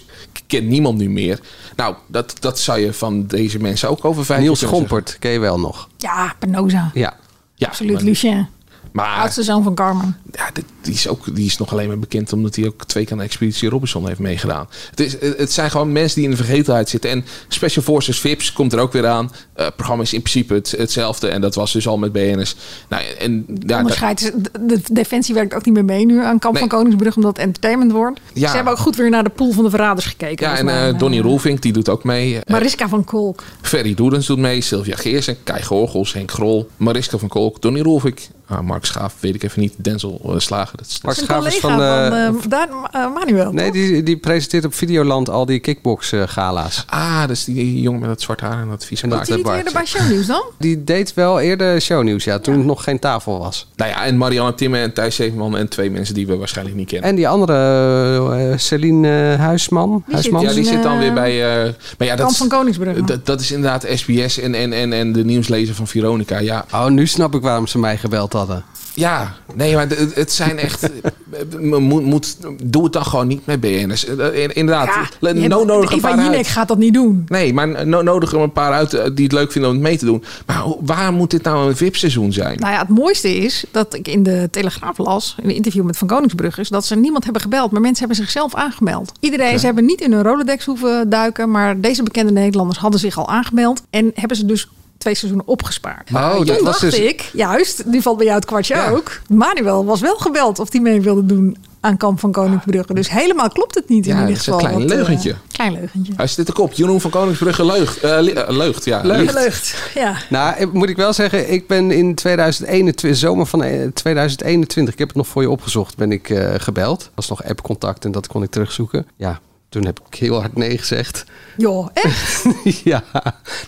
kent 0.47 0.67
niemand 0.67 0.97
nu 0.97 1.09
meer. 1.09 1.39
Nou, 1.75 1.95
dat, 2.07 2.35
dat 2.39 2.59
zou 2.59 2.79
je 2.79 2.93
van 2.93 3.27
deze 3.27 3.59
mensen 3.59 3.89
ook 3.89 4.05
over 4.05 4.25
vijf 4.25 4.41
Niels 4.41 4.63
Gompert, 4.63 5.17
ken 5.19 5.31
je 5.31 5.39
wel 5.39 5.59
nog? 5.59 5.89
Ja, 5.97 6.35
Penosa. 6.39 6.91
Ja. 6.93 7.13
Ja, 7.55 7.67
Absoluut, 7.67 8.01
Lucien. 8.01 8.47
Maar 8.91 9.19
Oudste 9.19 9.43
zoon 9.43 9.63
van 9.63 9.75
Carmen. 9.75 10.17
ja, 10.31 10.49
dit- 10.53 10.65
die, 10.81 10.93
is 10.93 11.07
ook, 11.07 11.35
die 11.35 11.45
is 11.45 11.57
nog 11.57 11.71
alleen 11.71 11.87
maar 11.87 11.99
bekend 11.99 12.33
omdat 12.33 12.55
hij 12.55 12.65
ook 12.67 12.85
twee 12.85 13.03
keer 13.05 13.13
aan 13.13 13.21
Expeditie 13.21 13.69
Robinson 13.69 14.07
heeft 14.07 14.19
meegedaan. 14.19 14.67
Het, 14.89 14.99
is, 14.99 15.15
het 15.37 15.51
zijn 15.51 15.71
gewoon 15.71 15.91
mensen 15.91 16.15
die 16.15 16.23
in 16.23 16.29
de 16.29 16.43
vergetelheid 16.43 16.89
zitten. 16.89 17.09
En 17.09 17.25
Special 17.47 17.83
Forces 17.83 18.19
Vips 18.19 18.53
komt 18.53 18.73
er 18.73 18.79
ook 18.79 18.91
weer 18.93 19.07
aan. 19.07 19.31
Eh, 19.53 19.65
het 19.65 19.75
programma 19.75 20.03
is 20.03 20.13
in 20.13 20.21
principe 20.21 20.53
het, 20.53 20.71
hetzelfde. 20.77 21.27
En 21.27 21.41
dat 21.41 21.55
was 21.55 21.71
dus 21.73 21.87
al 21.87 21.97
met 21.97 22.11
BN'ers. 22.11 22.55
Nou, 22.89 23.03
en, 23.19 23.45
ja, 23.65 23.83
de, 23.83 24.33
de 24.61 24.79
defensie 24.91 25.33
werkt 25.33 25.53
ook 25.53 25.65
niet 25.65 25.73
meer 25.73 25.85
mee 25.85 26.05
nu 26.05 26.23
aan 26.23 26.39
Kamp 26.39 26.53
Nee. 26.53 26.67
van 26.67 26.77
Koningsbrug, 26.77 27.15
omdat 27.15 27.37
het 27.37 27.45
entertainment 27.45 27.91
wordt. 27.91 28.19
Ja. 28.33 28.49
Ze 28.49 28.55
hebben 28.55 28.73
ook 28.73 28.79
goed 28.79 28.95
weer 28.95 29.09
naar 29.09 29.23
de 29.23 29.29
pool 29.29 29.51
van 29.51 29.63
de 29.63 29.69
verraders 29.69 30.05
gekeken. 30.05 30.47
ja, 30.49 30.57
en 30.57 30.69
eh, 30.93 30.99
Donny 30.99 31.19
Roelvink, 31.19 31.61
die 31.61 31.73
doet 31.73 31.89
ook 31.89 32.03
mee. 32.03 32.35
Eh, 32.35 32.41
Mariska 32.51 32.87
van 32.89 33.03
Kolk. 33.03 33.43
Ferry 33.61 33.93
Doedens 33.93 34.27
doet 34.27 34.37
mee. 34.37 34.61
Sylvia 34.61 34.95
Geersen, 34.95 35.37
Kai 35.43 35.63
Gorgels, 35.63 36.13
Henk 36.13 36.31
Grol, 36.31 36.69
Mariska 36.77 37.17
van 37.17 37.27
Kolk, 37.29 37.61
Donny 37.61 37.81
Roelvink. 37.81 38.19
Ah, 38.49 38.59
Mark 38.61 38.85
Schaaf, 38.85 39.13
weet 39.19 39.35
ik 39.35 39.43
even 39.43 39.61
niet. 39.61 39.73
Denzel 39.77 40.21
eh, 40.25 40.33
Slager. 40.37 40.77
Dat 40.77 40.85
is, 40.85 40.99
Mark 41.01 41.17
Een 41.17 41.23
Schaaf 41.23 41.45
is 41.45 41.59
collega 41.59 41.77
van... 41.77 41.87
van, 42.09 42.17
eh, 42.17 42.25
eh, 42.27 42.33
daar, 42.49 42.67
Manuel. 43.13 43.51
nee, 43.51 43.65
toch? 43.65 43.73
die, 43.73 44.03
die 44.03 44.17
presenteert 44.17 44.65
op 44.65 44.73
Videoland 44.73 45.29
al 45.29 45.45
die 45.45 45.59
kickbox 45.59 46.11
eh, 46.11 46.23
gala's. 46.25 46.83
ah, 46.87 47.19
dat 47.21 47.29
is 47.29 47.43
die 47.43 47.81
jongen 47.81 47.99
met 47.99 48.09
dat 48.09 48.21
zwart 48.21 48.41
haar 48.41 48.61
en 48.61 48.69
dat 48.69 48.85
vieze 48.85 49.03
En 49.03 49.09
dat- 49.09 49.25
die 49.25 49.41
Bart. 49.43 49.57
eerder 49.57 49.73
bij 49.73 49.85
Shownieuws 49.85 50.25
dan? 50.27 50.43
Die 50.57 50.83
deed 50.83 51.13
wel 51.13 51.39
eerder 51.39 51.81
shownieuws, 51.81 52.23
ja, 52.23 52.39
toen 52.39 52.53
het 52.57 52.65
nog 52.65 52.83
geen 52.83 52.99
tafel 52.99 53.39
was. 53.39 53.67
Nou 53.75 53.89
ja, 53.91 54.05
en 54.05 54.17
Marianne 54.17 54.55
Timmer 54.55 54.81
en 54.81 54.93
Thijs 54.93 55.15
Zevenman 55.15 55.57
en 55.57 55.67
twee 55.69 55.91
mensen 55.91 56.13
die 56.13 56.27
we 56.27 56.35
waarschijnlijk 56.37 56.77
niet 56.77 56.87
kennen. 56.87 57.09
En 57.09 57.15
die 57.15 57.27
andere, 57.27 58.49
eh, 58.51 58.57
Celine 58.57 59.31
eh, 59.33 59.39
Huisman. 59.39 60.03
zit 60.05 60.13
Huisman. 60.13 60.41
Ja, 60.41 60.53
die 60.53 60.63
zit 60.65 60.83
dan 60.83 60.97
weer 60.99 61.13
bij. 61.13 61.63
eh, 61.65 61.73
maar 61.97 62.07
ja, 62.07 62.15
dat 62.15 62.31
is, 62.31 62.37
van 62.37 62.47
Koningsbrug. 62.47 63.01
dat, 63.03 63.25
dat 63.25 63.41
is 63.41 63.51
inderdaad 63.51 63.85
SBS 63.95 64.39
en, 64.39 64.55
en, 64.55 64.73
en, 64.73 64.93
en 64.93 65.11
de 65.11 65.25
nieuwslezer 65.25 65.75
van 65.75 65.87
Veronica. 65.87 66.37
Ja, 66.39 66.65
Oh, 66.73 66.85
nu 66.87 67.07
snap 67.07 67.35
ik 67.35 67.41
waarom 67.41 67.67
ze 67.67 67.79
mij 67.79 67.97
gebeld 67.97 68.31
hadden. 68.39 68.63
Ja, 68.93 69.33
nee, 69.55 69.75
maar 69.75 69.87
het, 69.89 70.15
het 70.15 70.31
zijn 70.31 70.57
echt... 70.57 70.89
moet, 71.59 72.03
moet, 72.03 72.37
doe 72.63 72.83
het 72.83 72.93
dan 72.93 73.05
gewoon 73.05 73.27
niet 73.27 73.45
met 73.45 73.59
BN'ers. 73.59 74.05
Eh, 74.05 74.47
Inderdaad, 74.53 74.89
Ja, 75.19 75.31
no, 75.47 75.63
nodig 75.63 75.91
een 75.91 75.99
paar 76.01 76.17
Jinek 76.17 76.35
uit. 76.35 76.47
gaat 76.47 76.67
dat 76.67 76.77
niet 76.77 76.93
doen. 76.93 77.25
Nee, 77.27 77.53
maar 77.53 77.87
no, 77.87 78.01
nodig 78.01 78.31
er 78.31 78.39
een 78.39 78.51
paar 78.51 78.71
uit 78.71 78.93
eh, 78.93 79.09
die 79.13 79.23
het 79.23 79.33
leuk 79.33 79.51
vinden 79.51 79.69
om 79.69 79.75
het 79.75 79.85
mee 79.85 79.97
te 79.97 80.05
doen. 80.05 80.23
Maar 80.45 80.63
waar 80.79 81.13
moet 81.13 81.31
dit 81.31 81.43
nou 81.43 81.69
een 81.69 81.75
VIP-seizoen 81.75 82.33
zijn? 82.33 82.59
Nou 82.59 82.73
ja, 82.73 82.79
het 82.79 82.89
mooiste 82.89 83.35
is 83.37 83.65
dat 83.71 83.93
ik 83.93 84.07
in 84.07 84.23
de 84.23 84.47
Telegraaf 84.51 84.97
las, 84.97 85.35
in 85.41 85.49
een 85.49 85.55
interview 85.55 85.83
met 85.83 85.97
Van 85.97 86.07
Koningsbrug, 86.07 86.57
is 86.57 86.69
dat 86.69 86.85
ze 86.85 86.95
niemand 86.95 87.23
hebben 87.23 87.41
gebeld, 87.41 87.71
maar 87.71 87.81
mensen 87.81 87.99
hebben 88.07 88.25
zichzelf 88.25 88.55
aangemeld. 88.55 89.11
Iedereen, 89.19 89.59
ze 89.59 89.65
hebben 89.65 89.85
niet 89.85 90.01
in 90.01 90.11
hun 90.13 90.23
Rolodex 90.23 90.65
hoeven 90.65 91.09
duiken, 91.09 91.51
maar 91.51 91.79
deze 91.81 92.03
bekende 92.03 92.31
Nederlanders 92.31 92.79
hadden 92.79 92.99
zich 92.99 93.17
al 93.17 93.29
aangemeld 93.29 93.81
en 93.89 94.11
hebben 94.13 94.37
ze 94.37 94.45
dus 94.45 94.67
twee 94.99 95.15
seizoenen 95.15 95.47
opgespaard. 95.47 96.09
Oh, 96.13 96.35
Toen 96.35 96.45
dat 96.45 96.55
was 96.55 96.63
dacht 96.63 96.81
dus- 96.81 96.97
ik, 96.99 97.29
juist, 97.33 97.91
die 97.91 98.01
valt 98.01 98.17
bij 98.17 98.25
jou 98.25 98.37
het 98.37 98.47
kwartje 98.47 98.89
ook. 98.91 99.19
Manuel 99.27 99.85
was 99.85 99.99
wel 100.01 100.15
gebeld 100.17 100.59
of 100.59 100.69
die 100.69 100.81
mee 100.81 101.01
wilde 101.01 101.25
doen 101.25 101.57
aan 101.81 101.97
Kamp 101.97 102.19
van 102.19 102.31
Koningsbrugge. 102.31 102.93
Dus 102.93 103.09
helemaal 103.09 103.49
klopt 103.49 103.75
het 103.75 103.89
niet 103.89 104.07
in 104.07 104.13
Ja, 104.15 104.19
ieder 104.19 104.33
dat 104.33 104.41
is 104.41 104.47
een 104.47 104.53
geval. 104.53 104.69
klein 104.69 104.89
eh, 104.89 104.95
leugentje. 104.95 105.35
klein 105.51 105.73
leugentje. 105.73 106.13
Hij 106.15 106.27
zit 106.27 106.47
de 106.47 106.53
kop. 106.53 106.73
Jeroen 106.73 107.01
van 107.01 107.11
Koningsbrugge 107.11 107.65
leugt. 107.65 107.99
Eh, 107.99 108.37
eh, 108.37 108.49
leugt, 108.49 108.85
ja. 108.85 109.01
Leugt. 109.03 109.33
Leugt, 109.33 109.75
ja. 109.93 110.15
Nou, 110.29 110.69
moet 110.73 110.89
ik 110.89 110.95
wel 110.95 111.13
zeggen, 111.13 111.51
ik 111.51 111.67
ben 111.67 111.91
in 111.91 112.15
2021, 112.15 113.15
zomer 113.15 113.45
van 113.45 113.63
eh, 113.63 113.87
2021, 113.93 114.93
ik 114.93 114.99
heb 114.99 115.07
het 115.07 115.17
nog 115.17 115.27
voor 115.27 115.41
je 115.41 115.49
opgezocht, 115.49 115.97
ben 115.97 116.11
ik 116.11 116.33
gebeld. 116.57 116.99
Dat 116.99 117.11
was 117.15 117.29
nog 117.29 117.43
app-contact 117.43 118.05
en 118.05 118.11
dat 118.11 118.27
kon 118.27 118.43
ik 118.43 118.49
terugzoeken. 118.49 119.07
Ja, 119.15 119.39
toen 119.69 119.85
heb 119.85 119.99
ik 120.09 120.19
heel 120.19 120.39
hard 120.39 120.55
nee 120.55 120.77
gezegd. 120.77 121.23
Joh, 121.57 121.89
echt? 121.93 122.45
ja, 122.83 123.03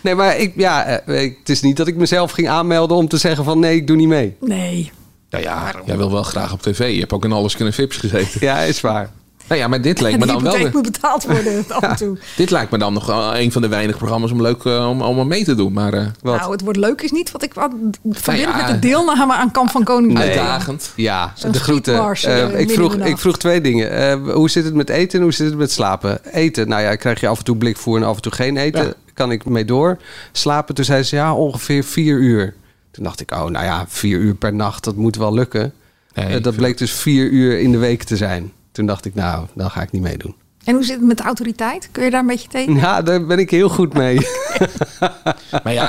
nee, 0.02 0.14
maar 0.14 0.38
ik, 0.38 0.52
ja, 0.56 0.84
eh, 0.84 1.34
het 1.38 1.48
is 1.48 1.62
niet 1.62 1.76
dat 1.76 1.86
ik 1.86 1.96
mezelf 1.96 2.30
ging 2.30 2.48
aanmelden 2.48 2.96
om 2.96 3.08
te 3.08 3.16
zeggen 3.16 3.44
van 3.44 3.58
nee, 3.58 3.76
ik 3.76 3.86
doe 3.86 3.96
niet 3.96 4.08
mee. 4.08 4.36
Nee. 4.40 4.92
Nou 5.30 5.44
ja, 5.44 5.74
jij 5.84 5.96
wil 5.96 6.12
wel 6.12 6.22
graag 6.22 6.52
op 6.52 6.62
tv. 6.62 6.92
Je 6.92 7.00
hebt 7.00 7.12
ook 7.12 7.24
in 7.24 7.32
Alles 7.32 7.56
Kunnen 7.56 7.74
Vips 7.74 7.96
gezeten. 7.96 8.40
Ja, 8.40 8.58
is 8.58 8.80
waar. 8.80 9.10
Nou 9.48 9.60
ja, 9.60 9.68
maar 9.68 9.80
dit 9.80 10.00
leek 10.00 10.12
me 10.12 10.26
De 10.26 10.26
dan 10.32 10.42
wel... 10.42 10.52
de- 10.52 10.70
moet 10.72 10.82
betaald 10.82 11.24
worden 11.24 11.64
af 11.68 11.82
en 11.82 11.96
toe. 11.96 12.18
Dit 12.36 12.50
lijkt 12.50 12.70
me 12.70 12.78
dan 12.78 12.92
nog 12.92 13.06
wel 13.06 13.36
een 13.36 13.52
van 13.52 13.62
de 13.62 13.68
weinige 13.68 13.98
programma's 13.98 14.30
om 14.30 14.42
leuk 14.42 14.64
eh, 14.64 14.88
om, 14.88 15.02
aan 15.02 15.26
mee 15.26 15.44
te 15.44 15.54
doen. 15.54 15.72
Maar 15.72 15.92
eh, 15.92 16.06
Nou, 16.22 16.52
het 16.52 16.60
wordt 16.60 16.78
leuk 16.78 17.00
is 17.02 17.10
niet 17.10 17.30
wat 17.30 17.42
ik 17.42 17.54
wat 17.54 17.70
verbind 18.10 18.26
Nou 18.26 18.38
ja. 18.38 18.56
met 18.56 18.66
de 18.66 18.88
deelname 18.88 19.32
aan 19.34 19.50
Kamp 19.50 19.70
van 19.70 19.84
Koning. 19.84 20.18
uitdagend. 20.18 20.92
Ja, 20.96 21.32
de 21.50 21.60
groeten. 21.60 22.14
Eh, 22.22 22.60
ik, 22.60 22.70
vroeg, 22.70 22.94
ik 22.94 23.18
vroeg 23.18 23.38
twee 23.38 23.60
dingen. 23.60 23.90
Eh, 23.90 24.32
hoe 24.34 24.50
zit 24.50 24.64
het 24.64 24.74
met 24.74 24.88
eten 24.88 25.18
en 25.18 25.24
hoe 25.24 25.34
zit 25.34 25.46
het 25.46 25.56
met 25.56 25.70
slapen? 25.72 26.32
Eten, 26.32 26.68
nou 26.68 26.82
ja, 26.82 26.94
krijg 26.94 27.20
je 27.20 27.28
af 27.28 27.38
en 27.38 27.44
toe 27.44 27.56
blikvoer 27.56 27.96
en 27.96 28.02
af 28.04 28.16
en 28.16 28.22
toe 28.22 28.32
geen 28.32 28.56
eten. 28.56 28.84
Ja. 28.84 28.92
Kan 29.14 29.30
ik 29.32 29.44
mee 29.44 29.64
door. 29.64 29.98
Slapen, 30.32 30.74
toen 30.74 30.84
zei 30.84 31.02
ze 31.02 31.16
ja, 31.16 31.34
ongeveer 31.34 31.84
vier 31.84 32.18
uur. 32.18 32.54
Toen 32.90 33.04
dacht 33.04 33.20
ik, 33.20 33.30
oh, 33.30 33.44
nou 33.44 33.64
ja, 33.64 33.84
vier 33.88 34.18
uur 34.18 34.34
per 34.34 34.54
nacht, 34.54 34.84
dat 34.84 34.96
moet 34.96 35.16
wel 35.16 35.34
lukken. 35.34 35.72
Nee, 36.14 36.40
dat 36.40 36.56
bleek 36.56 36.78
dus 36.78 36.92
vier 36.92 37.28
uur 37.28 37.58
in 37.60 37.72
de 37.72 37.78
week 37.78 38.02
te 38.02 38.16
zijn. 38.16 38.52
Toen 38.72 38.86
dacht 38.86 39.04
ik, 39.04 39.14
nou, 39.14 39.46
dan 39.54 39.70
ga 39.70 39.82
ik 39.82 39.90
niet 39.90 40.02
meedoen. 40.02 40.34
En 40.64 40.74
hoe 40.74 40.84
zit 40.84 40.96
het 40.96 41.06
met 41.06 41.16
de 41.16 41.22
autoriteit? 41.22 41.88
Kun 41.92 42.04
je 42.04 42.10
daar 42.10 42.20
een 42.20 42.26
beetje 42.26 42.48
tegen? 42.48 42.74
Ja, 42.74 43.02
daar 43.02 43.26
ben 43.26 43.38
ik 43.38 43.50
heel 43.50 43.68
goed 43.68 43.92
mee. 43.94 44.18
Maar 45.64 45.72
ja, 45.72 45.86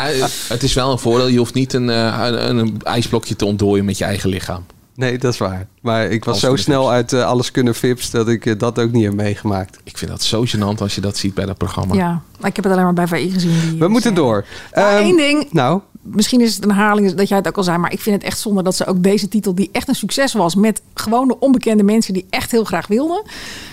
het 0.48 0.64
is 0.64 0.74
wel 0.74 0.92
een 0.92 1.00
voordeel. 1.00 1.28
Je 1.28 1.38
hoeft 1.38 1.54
niet 1.54 1.74
een, 1.74 1.90
eh, 1.90 2.20
een, 2.22 2.58
een 2.58 2.82
ijsblokje 2.84 3.36
te 3.36 3.46
ontdooien 3.46 3.86
met 3.86 3.98
je 3.98 4.04
eigen 4.04 4.30
lichaam. 4.30 4.66
Nee, 4.96 5.18
dat 5.18 5.34
is 5.34 5.40
waar. 5.40 5.68
Maar 5.82 6.06
ik 6.06 6.26
was 6.26 6.40
zo 6.40 6.56
snel 6.56 6.92
uit 6.92 7.14
eh, 7.14 7.26
alles 7.26 7.52
kunnen 7.52 7.76
vips 7.76 8.10
dat 8.10 8.28
ik 8.28 8.46
eh, 8.46 8.58
dat 8.58 8.80
ook 8.80 8.92
niet 8.92 9.04
heb 9.04 9.14
meegemaakt. 9.14 9.80
Ik 9.84 9.98
vind 9.98 10.12
dat 10.12 10.24
zo 10.24 10.46
gênant 10.46 10.78
als 10.78 10.96
je 10.96 11.02
dat 11.02 11.18
ziet 11.18 11.34
bij 11.34 11.46
dat 11.46 11.58
programma. 11.58 11.96
Ja, 11.96 12.22
maar 12.40 12.50
ik 12.50 12.56
heb 12.56 12.64
het 12.66 12.74
alleen 12.74 12.86
maar 12.86 12.94
bij 12.94 13.08
VI 13.08 13.32
gezien. 13.32 13.60
Die 13.70 13.80
We 13.80 13.86
is, 13.86 13.92
moeten 13.92 14.10
eh, 14.12 14.16
door. 14.18 14.46
Maar 14.74 14.84
Ehm, 14.96 15.04
één 15.04 15.18
ding, 15.18 15.48
Nou, 15.52 15.82
misschien 16.04 16.42
is 16.42 16.56
het 16.56 16.64
een 16.64 16.72
herhaling 16.72 17.14
dat 17.14 17.28
jij 17.28 17.38
het 17.38 17.48
ook 17.48 17.58
al 17.58 17.64
zei, 17.64 17.78
maar 17.78 17.92
ik 17.92 18.00
vind 18.00 18.16
het 18.16 18.26
echt 18.26 18.40
zonde 18.40 18.64
dat 18.64 18.76
ze 18.76 18.86
ook 18.86 19.04
deze 19.04 19.28
titel, 19.28 19.56
die 19.56 19.70
echt 19.72 19.88
een 19.88 19.96
succes 19.96 20.34
was 20.34 20.56
met 20.56 20.82
gewone 20.94 21.40
onbekende 21.40 21.84
mensen 21.84 22.14
die 22.14 22.26
echt 22.30 22.52
heel 22.52 22.64
graag 22.64 22.88
wilden, 22.88 23.24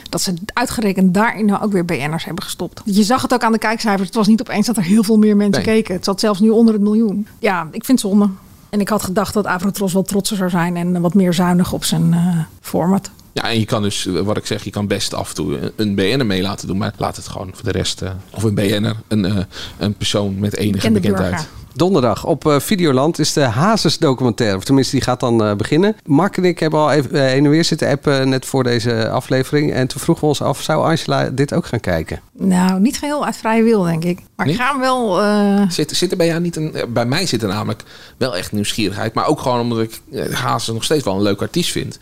dat 0.08 0.22
ze 0.22 0.34
uitgerekend 0.52 1.14
daarin 1.14 1.46
nou 1.46 1.62
ook 1.62 1.72
weer 1.72 1.84
BN'ers 1.84 2.24
hebben 2.24 2.44
gestopt. 2.44 2.82
Je 2.84 3.02
zag 3.02 3.22
het 3.22 3.32
ook 3.34 3.42
aan 3.42 3.52
de 3.52 3.58
kijkcijfers. 3.58 4.06
Het 4.06 4.16
was 4.16 4.26
niet 4.26 4.40
opeens 4.40 4.66
dat 4.66 4.76
er 4.76 4.82
heel 4.82 5.02
veel 5.02 5.18
meer 5.18 5.36
mensen 5.36 5.64
Nee. 5.64 5.74
keken. 5.74 5.94
Het 5.94 6.04
zat 6.04 6.20
zelfs 6.20 6.40
nu 6.40 6.48
onder 6.50 6.74
het 6.74 6.82
miljoen. 6.82 7.26
Ja, 7.38 7.62
ik 7.70 7.84
vind 7.84 8.02
het 8.02 8.10
zonde. 8.10 8.28
En 8.70 8.80
ik 8.80 8.88
had 8.88 9.02
gedacht 9.02 9.34
dat 9.34 9.46
Avrotros 9.46 9.92
wat 9.92 10.08
trotser 10.08 10.36
zou 10.36 10.50
zijn 10.50 10.76
en 10.76 11.00
wat 11.00 11.14
meer 11.14 11.32
zuinig 11.34 11.72
op 11.72 11.84
zijn 11.84 12.12
eh, 12.14 12.38
format. 12.60 13.10
Ja, 13.32 13.42
en 13.42 13.58
je 13.58 13.64
kan 13.64 13.82
dus, 13.82 14.04
wat 14.04 14.36
ik 14.36 14.46
zeg, 14.46 14.64
je 14.64 14.70
kan 14.70 14.86
best 14.86 15.14
af 15.14 15.28
en 15.28 15.34
toe 15.34 15.72
een 15.76 15.94
BN'er 15.94 16.26
mee 16.26 16.42
laten 16.42 16.66
doen. 16.66 16.78
Maar 16.78 16.92
laat 16.96 17.16
het 17.16 17.28
gewoon 17.28 17.50
voor 17.54 17.64
de 17.64 17.70
rest, 17.70 18.02
eh, 18.02 18.10
of 18.30 18.42
een 18.42 18.54
BN'er, 18.54 18.96
een, 19.08 19.24
eh, 19.24 19.36
een 19.78 19.94
persoon 19.94 20.38
met 20.38 20.56
enige 20.56 20.90
bekendheid. 20.90 21.30
burger. 21.30 21.46
Donderdag 21.74 22.24
op 22.24 22.46
eh, 22.46 22.60
Videoland 22.60 23.18
is 23.18 23.32
de 23.32 23.40
Hazes 23.40 23.98
documentaire. 23.98 24.56
Of 24.56 24.64
tenminste, 24.64 24.94
die 24.96 25.04
gaat 25.04 25.20
dan 25.20 25.44
eh, 25.44 25.54
beginnen. 25.54 25.96
Mark 26.04 26.36
en 26.36 26.44
ik 26.44 26.58
hebben 26.58 26.80
al 26.80 26.90
even 26.92 27.26
heen 27.28 27.44
en 27.44 27.50
weer 27.50 27.64
zitten 27.64 27.88
appen 27.88 28.28
net 28.28 28.46
voor 28.46 28.64
deze 28.64 29.08
aflevering. 29.10 29.72
En 29.72 29.86
toen 29.86 30.00
vroegen 30.00 30.24
we 30.24 30.28
ons 30.30 30.42
af, 30.42 30.62
zou 30.62 30.84
Angela 30.90 31.30
dit 31.30 31.54
ook 31.54 31.66
gaan 31.66 31.80
kijken? 31.80 32.20
Nou, 32.32 32.80
niet 32.80 32.98
geheel 32.98 33.24
uit 33.24 33.36
vrije 33.36 33.62
wil, 33.62 33.82
denk 33.82 34.04
ik. 34.04 34.18
Maar 34.36 34.48
ik 34.48 34.56
ga 34.56 34.70
hem 34.70 34.80
wel... 34.80 35.20
eh, 35.22 35.62
Zit, 35.68 35.90
zit 35.96 36.10
er 36.10 36.16
bij 36.16 36.26
jou 36.26 36.40
niet 36.40 36.56
een... 36.56 36.74
Bij 36.88 37.06
mij 37.06 37.26
zit 37.26 37.42
er 37.42 37.48
namelijk 37.48 37.82
wel 38.16 38.36
echt 38.36 38.52
nieuwsgierigheid. 38.52 39.14
Maar 39.14 39.26
ook 39.26 39.40
gewoon 39.40 39.60
omdat 39.60 39.78
ik 39.80 40.00
Hazes 40.32 40.74
nog 40.74 40.84
steeds 40.84 41.04
wel 41.04 41.14
een 41.14 41.22
leuk 41.22 41.40
artiest 41.40 41.70
vind. 41.70 41.98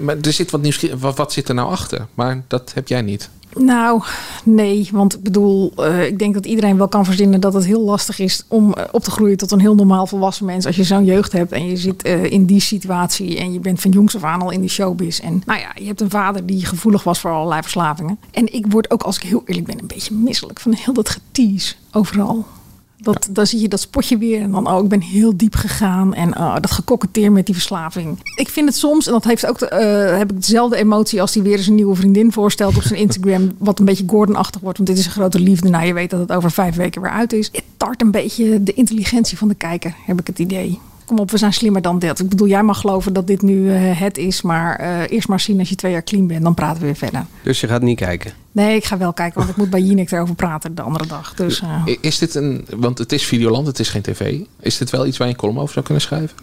Maar 0.00 0.16
er 0.22 0.32
zit 0.32 0.50
wat 0.50 0.60
nieuwsgierig... 0.60 1.00
Wat, 1.00 1.16
wat 1.16 1.32
zit 1.32 1.48
er 1.48 1.54
nou 1.54 1.70
achter? 1.70 2.06
Maar 2.14 2.42
dat 2.48 2.70
heb 2.74 2.88
jij 2.88 3.02
niet. 3.02 3.28
Nou, 3.58 4.02
nee. 4.44 4.88
Want 4.92 5.14
ik 5.14 5.22
bedoel, 5.22 5.72
eh, 5.76 6.06
ik 6.06 6.18
denk 6.18 6.34
dat 6.34 6.46
iedereen 6.46 6.76
wel 6.76 6.88
kan 6.88 7.04
verzinnen 7.04 7.40
dat 7.40 7.54
het 7.54 7.64
heel 7.64 7.80
lastig 7.80 8.18
is 8.18 8.44
om 8.48 8.74
eh, 8.74 8.84
op 8.92 9.02
te 9.02 9.10
groeien 9.10 9.36
tot 9.36 9.50
een 9.50 9.60
heel 9.60 9.74
normaal 9.74 10.06
volwassen 10.06 10.46
mens. 10.46 10.66
Als 10.66 10.76
je 10.76 10.84
zo'n 10.84 11.04
jeugd 11.04 11.32
hebt 11.32 11.52
en 11.52 11.68
je 11.68 11.76
zit 11.76 12.02
eh, 12.02 12.24
in 12.24 12.44
die 12.44 12.60
situatie 12.60 13.38
en 13.38 13.52
je 13.52 13.60
bent 13.60 13.80
van 13.80 13.90
jongs 13.90 14.16
af 14.16 14.24
aan 14.24 14.42
al 14.42 14.50
in 14.50 14.60
die 14.60 14.70
showbiz. 14.70 15.20
En 15.20 15.42
nou 15.46 15.60
ja, 15.60 15.72
je 15.74 15.86
hebt 15.86 16.00
een 16.00 16.10
vader 16.10 16.46
die 16.46 16.66
gevoelig 16.66 17.04
was 17.04 17.20
voor 17.20 17.30
allerlei 17.30 17.62
verslavingen. 17.62 18.18
En 18.30 18.52
ik 18.52 18.66
word 18.68 18.90
ook, 18.90 19.02
als 19.02 19.16
ik 19.16 19.22
heel 19.22 19.42
eerlijk 19.44 19.66
ben, 19.66 19.78
een 19.78 19.86
beetje 19.86 20.14
misselijk 20.14 20.60
van 20.60 20.72
heel 20.72 20.94
dat 20.94 21.08
getease 21.08 21.74
overal. 21.92 22.44
Dat, 23.12 23.28
Dan 23.30 23.46
zie 23.46 23.60
je 23.60 23.68
dat 23.68 23.80
spotje 23.80 24.18
weer 24.18 24.40
en 24.40 24.50
dan, 24.50 24.70
oh, 24.70 24.82
ik 24.82 24.88
ben 24.88 25.00
heel 25.00 25.36
diep 25.36 25.54
gegaan. 25.54 26.14
En 26.14 26.36
oh, 26.36 26.54
dat 26.54 26.70
gekoketteer 26.70 27.32
met 27.32 27.46
die 27.46 27.54
verslaving. 27.54 28.18
Ik 28.36 28.48
vind 28.48 28.68
het 28.68 28.76
soms, 28.76 29.06
en 29.06 29.12
dat 29.12 29.24
heeft 29.24 29.46
ook, 29.46 29.58
de, 29.58 29.68
eh, 29.68 30.18
heb 30.18 30.30
ik 30.30 30.40
dezelfde 30.40 30.76
emotie 30.76 31.20
als 31.20 31.32
die 31.32 31.42
weer 31.42 31.56
eens 31.56 31.66
een 31.66 31.74
nieuwe 31.74 31.94
vriendin 31.94 32.32
voorstelt 32.32 32.76
op 32.76 32.82
zijn 32.82 33.00
Instagram. 33.00 33.52
Wat 33.58 33.78
een 33.78 33.84
beetje 33.84 34.04
Gordon-achtig 34.06 34.60
wordt, 34.60 34.78
want 34.78 34.90
dit 34.90 34.98
is 34.98 35.06
een 35.06 35.12
grote 35.12 35.40
liefde. 35.40 35.68
Nou, 35.68 35.86
je 35.86 35.92
weet 35.92 36.10
dat 36.10 36.20
het 36.20 36.32
over 36.32 36.50
vijf 36.50 36.76
weken 36.76 37.02
weer 37.02 37.10
uit 37.10 37.32
is. 37.32 37.48
Het 37.52 37.64
tart 37.76 38.02
een 38.02 38.10
beetje 38.10 38.62
de 38.62 38.72
intelligentie 38.72 39.38
van 39.38 39.48
de 39.48 39.54
kijker, 39.54 39.94
heb 40.04 40.20
ik 40.20 40.26
het 40.26 40.38
idee. 40.38 40.78
Kom 41.06 41.18
op, 41.18 41.30
we 41.30 41.38
zijn 41.38 41.52
slimmer 41.52 41.82
dan 41.82 41.98
dat. 41.98 42.18
Ik 42.18 42.28
bedoel, 42.28 42.48
jij 42.48 42.62
mag 42.62 42.80
geloven 42.80 43.12
dat 43.12 43.26
dit 43.26 43.42
nu 43.42 43.70
eh, 43.70 44.00
het 44.00 44.18
is. 44.18 44.42
Maar 44.42 44.76
eh, 44.76 45.00
eerst 45.08 45.28
maar 45.28 45.40
zien 45.40 45.58
als 45.58 45.68
je 45.68 45.74
twee 45.74 45.92
jaar 45.92 46.04
clean 46.04 46.26
bent, 46.26 46.42
dan 46.42 46.54
praten 46.54 46.80
we 46.80 46.86
weer 46.86 46.96
verder. 46.96 47.26
Dus 47.42 47.60
je 47.60 47.68
gaat 47.68 47.82
niet 47.82 47.98
kijken. 47.98 48.32
Nee, 48.52 48.76
ik 48.76 48.84
ga 48.84 48.98
wel 48.98 49.12
kijken, 49.12 49.38
want 49.38 49.50
ik 49.50 49.56
moet 49.56 49.70
bij 49.70 49.80
Jinek 49.80 50.10
erover 50.10 50.34
praten 50.34 50.74
de 50.74 50.82
andere 50.82 51.06
dag. 51.06 51.34
Dus 51.34 51.60
eh, 51.60 51.82
Is 52.00 52.18
dit 52.18 52.34
een... 52.34 52.66
Want 52.76 52.98
het 52.98 53.12
is 53.12 53.24
Videoland, 53.24 53.66
het 53.66 53.78
is 53.78 53.88
geen 53.88 54.02
tv. 54.02 54.38
Is 54.60 54.78
dit 54.78 54.90
wel 54.90 55.06
iets 55.06 55.16
waar 55.16 55.26
je 55.26 55.32
een 55.32 55.38
column 55.40 55.58
over 55.58 55.72
zou 55.72 55.84
kunnen 55.84 56.02
schrijven? 56.02 56.36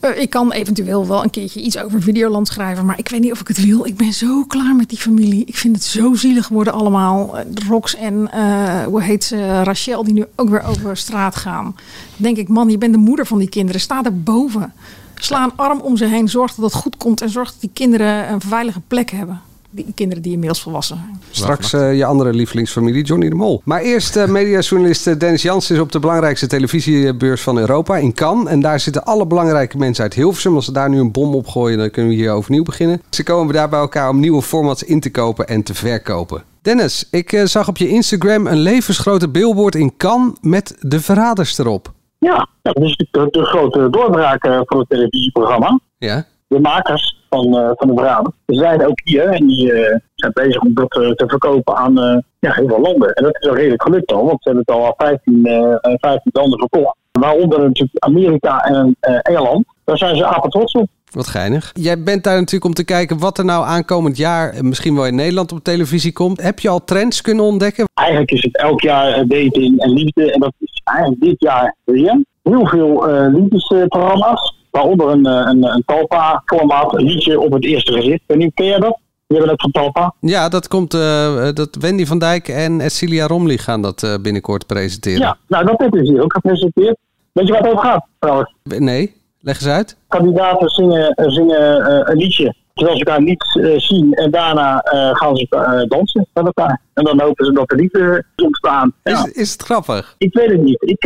Eh, 0.00 0.20
ik 0.20 0.30
kan 0.30 0.52
eventueel 0.52 1.06
wel 1.06 1.22
een 1.22 1.30
keertje 1.30 1.60
iets 1.60 1.78
over 1.78 2.02
Videoland 2.02 2.48
schrijven, 2.48 2.86
maar 2.86 2.98
ik 2.98 3.08
weet 3.08 3.20
niet 3.20 3.32
of 3.32 3.40
ik 3.40 3.48
het 3.48 3.64
wil. 3.64 3.86
Ik 3.86 3.96
ben 3.96 4.12
zo 4.12 4.44
klaar 4.44 4.74
met 4.74 4.88
die 4.88 4.98
familie. 4.98 5.44
Ik 5.44 5.56
vind 5.56 5.76
het 5.76 5.84
zo 5.84 6.14
zielig 6.14 6.48
worden 6.48 6.72
allemaal. 6.72 7.38
Eh, 7.38 7.44
Rox 7.68 7.94
en 7.94 8.32
eh, 8.32 8.84
hoe 8.84 9.02
heet 9.02 9.24
ze, 9.24 9.62
Rachel, 9.62 10.04
die 10.04 10.14
nu 10.14 10.24
ook 10.36 10.48
weer 10.48 10.62
over 10.62 10.96
straat 10.96 11.36
gaan. 11.36 11.64
Dan 11.64 11.74
denk 12.16 12.36
ik, 12.36 12.48
man, 12.48 12.70
je 12.70 12.78
bent 12.78 12.92
de 12.92 12.98
moeder 12.98 13.26
van 13.26 13.38
die 13.38 13.48
kinderen. 13.48 13.80
Sta 13.80 14.04
er 14.04 14.22
boven. 14.22 14.72
Sla 15.14 15.44
een 15.44 15.56
arm 15.56 15.80
om 15.80 15.96
ze 15.96 16.04
heen. 16.04 16.28
Zorg 16.28 16.54
dat 16.54 16.64
het 16.72 16.82
goed 16.82 16.96
komt 16.96 17.20
en 17.20 17.30
zorg 17.30 17.50
dat 17.50 17.60
die 17.60 17.70
kinderen 17.72 18.32
een 18.32 18.40
veilige 18.40 18.80
plek 18.86 19.10
hebben. 19.10 19.40
Die 19.72 19.92
kinderen 19.94 20.22
die 20.22 20.32
inmiddels 20.32 20.62
volwassen 20.62 20.96
zijn. 20.96 21.20
Straks 21.30 21.72
eh, 21.72 21.96
je 21.96 22.04
andere 22.04 22.32
lievelingsfamilie, 22.32 23.04
Johnny 23.04 23.28
de 23.28 23.34
Mol. 23.34 23.62
Maar 23.64 23.80
eerst 23.80 24.16
uh, 24.16 24.26
mediajournalist 24.26 25.06
eh, 25.06 25.18
Dennis 25.18 25.42
Jans 25.42 25.70
is 25.70 25.78
op 25.78 25.92
de 25.92 25.98
belangrijkste 25.98 26.46
televisiebeurs 26.46 27.42
van 27.42 27.58
Europa 27.58 27.96
in 27.96 28.14
Cannes. 28.14 28.48
En 28.48 28.60
daar 28.60 28.80
zitten 28.80 29.04
alle 29.04 29.26
belangrijke 29.26 29.78
mensen 29.78 30.02
uit 30.02 30.14
Hilversum. 30.14 30.54
Als 30.54 30.64
ze 30.64 30.72
daar 30.72 30.88
nu 30.88 30.98
een 30.98 31.12
bom 31.12 31.34
op 31.34 31.46
gooien, 31.46 31.78
dan 31.78 31.90
kunnen 31.90 32.10
we 32.10 32.16
hier 32.16 32.32
overnieuw 32.32 32.62
beginnen. 32.62 33.02
Ze 33.10 33.22
komen 33.22 33.54
daar 33.54 33.68
bij 33.68 33.80
elkaar 33.80 34.08
om 34.08 34.20
nieuwe 34.20 34.42
formats 34.42 34.82
in 34.82 35.00
te 35.00 35.10
kopen 35.10 35.46
en 35.46 35.62
te 35.62 35.74
verkopen. 35.74 36.42
Dennis, 36.62 37.08
ik 37.10 37.32
uh, 37.32 37.44
zag 37.44 37.68
op 37.68 37.76
je 37.76 37.88
Instagram 37.88 38.46
een 38.46 38.58
levensgrote 38.58 39.28
billboard 39.28 39.74
in 39.74 39.96
Cannes 39.96 40.32
met 40.40 40.76
de 40.80 41.00
verraders 41.00 41.58
erop. 41.58 41.92
Ja, 42.18 42.48
dat 42.62 42.76
is 42.76 42.96
de, 42.96 43.28
de 43.30 43.44
grote 43.44 43.90
doorbraak 43.90 44.44
uh, 44.46 44.60
van 44.64 44.78
het 44.78 44.88
televisieprogramma. 44.88 45.80
Ja. 45.98 46.26
De 46.46 46.60
makers 46.60 47.19
van, 47.30 47.46
uh, 47.46 47.70
van 47.74 47.88
de 47.88 47.94
verraders. 47.94 48.34
Ze 48.46 48.54
zijn 48.54 48.86
ook 48.86 49.00
hier 49.04 49.28
en 49.28 49.46
die 49.46 49.72
uh, 49.72 49.96
zijn 50.14 50.32
bezig 50.32 50.60
om 50.62 50.74
dat 50.74 50.90
te 50.90 51.24
verkopen 51.26 51.76
aan 51.76 52.24
ja, 52.38 52.52
heel 52.52 52.68
veel 52.68 52.80
landen. 52.80 53.12
En 53.12 53.24
dat 53.24 53.36
is 53.40 53.46
wel 53.46 53.56
redelijk 53.56 53.82
gelukt 53.82 54.12
al, 54.12 54.26
want 54.26 54.42
ze 54.42 54.48
hebben 54.48 54.64
het 54.66 54.76
al 54.76 54.86
aan 54.86 54.94
15, 54.96 55.98
15 56.00 56.30
landen 56.32 56.58
verkocht. 56.58 56.96
Waaronder 57.10 57.60
natuurlijk 57.60 58.04
Amerika 58.04 58.64
en 58.64 58.96
Engeland. 59.00 59.64
Daar 59.84 59.98
zijn 59.98 60.16
ze 60.16 60.26
apen 60.26 60.50
trots 60.50 60.72
op. 60.72 60.88
Wat 61.10 61.26
geinig. 61.26 61.70
Jij 61.74 62.02
bent 62.02 62.24
daar 62.24 62.34
natuurlijk 62.34 62.64
om 62.64 62.74
te 62.74 62.84
kijken 62.84 63.18
wat 63.18 63.38
er 63.38 63.44
nou 63.44 63.64
aankomend 63.64 64.16
jaar, 64.16 64.64
misschien 64.64 64.94
wel 64.94 65.06
in 65.06 65.14
Nederland 65.14 65.52
op 65.52 65.64
televisie 65.64 66.12
komt. 66.12 66.42
Heb 66.42 66.58
je 66.58 66.68
al 66.68 66.84
trends 66.84 67.20
kunnen 67.20 67.44
ontdekken? 67.44 67.84
Eigenlijk 67.94 68.30
is 68.30 68.42
het 68.42 68.56
elk 68.58 68.80
jaar 68.80 69.26
dating 69.26 69.78
en 69.80 69.90
liefde. 69.90 70.32
En 70.32 70.40
dat 70.40 70.52
is 70.58 70.80
eigenlijk 70.84 71.20
dit 71.20 71.34
jaar 71.38 71.76
weer. 71.84 72.24
Heel 72.42 72.66
veel 72.66 73.08
uh, 73.08 73.34
liefdesprogramma's. 73.34 74.58
Waaronder 74.70 75.08
een, 75.08 75.26
eh, 75.26 75.32
een, 75.32 75.64
een 75.64 75.82
Talpa-formaat, 75.86 76.94
een 76.94 77.04
liedje 77.04 77.40
op 77.40 77.52
het 77.52 77.64
eerste 77.64 77.92
gezicht. 77.92 78.22
En 78.26 78.38
nu 78.38 78.50
ken 78.54 78.66
je 78.66 78.78
dat? 78.80 78.98
Die 79.26 79.38
hebben 79.38 79.48
het 79.48 79.60
van 79.60 79.70
Talpa. 79.70 80.14
Ja, 80.20 80.48
dat 80.48 80.68
komt. 80.68 80.94
eh, 80.94 81.48
dat 81.52 81.76
Wendy 81.80 82.06
van 82.06 82.18
Dijk 82.18 82.48
en 82.48 82.90
Celia 82.90 83.26
Romley 83.26 83.58
gaan 83.58 83.82
dat 83.82 84.18
binnenkort 84.22 84.66
presenteren. 84.66 85.20
Ja, 85.20 85.36
nou 85.48 85.64
dat 85.64 85.78
hebben 85.78 86.06
ze 86.06 86.12
hier 86.12 86.22
ook 86.22 86.32
gepresenteerd. 86.32 86.96
Weet 87.32 87.46
je 87.46 87.52
waar 87.52 87.62
het 87.62 87.72
over 87.72 87.84
gaat 87.84 88.06
trouwens? 88.18 88.54
Nee, 88.62 89.14
leg 89.40 89.54
eens 89.54 89.68
uit. 89.68 89.96
Kandidaten 90.08 90.68
zingen, 90.68 91.12
zingen 91.16 91.86
eh, 91.86 92.12
een 92.12 92.16
liedje 92.16 92.54
terwijl 92.74 92.98
ze 92.98 93.04
elkaar 93.04 93.22
niet 93.22 93.60
eh, 93.60 93.78
zien. 93.78 94.14
En 94.14 94.30
daarna 94.30 94.80
eh, 94.80 95.14
gaan 95.14 95.36
ze 95.36 95.84
dansen 95.88 96.26
met 96.34 96.44
elkaar. 96.44 96.80
En 96.94 97.04
dan 97.04 97.20
hopen 97.20 97.44
ze 97.46 97.52
dat 97.52 97.70
er 97.70 97.76
liefde 97.76 98.24
ontstaan. 98.36 98.92
Ja. 99.02 99.24
Is, 99.24 99.32
is 99.32 99.52
het 99.52 99.62
grappig? 99.62 100.14
Ik 100.18 100.34
weet 100.34 100.50
het 100.50 100.62
niet. 100.62 100.82
Ik, 100.82 101.04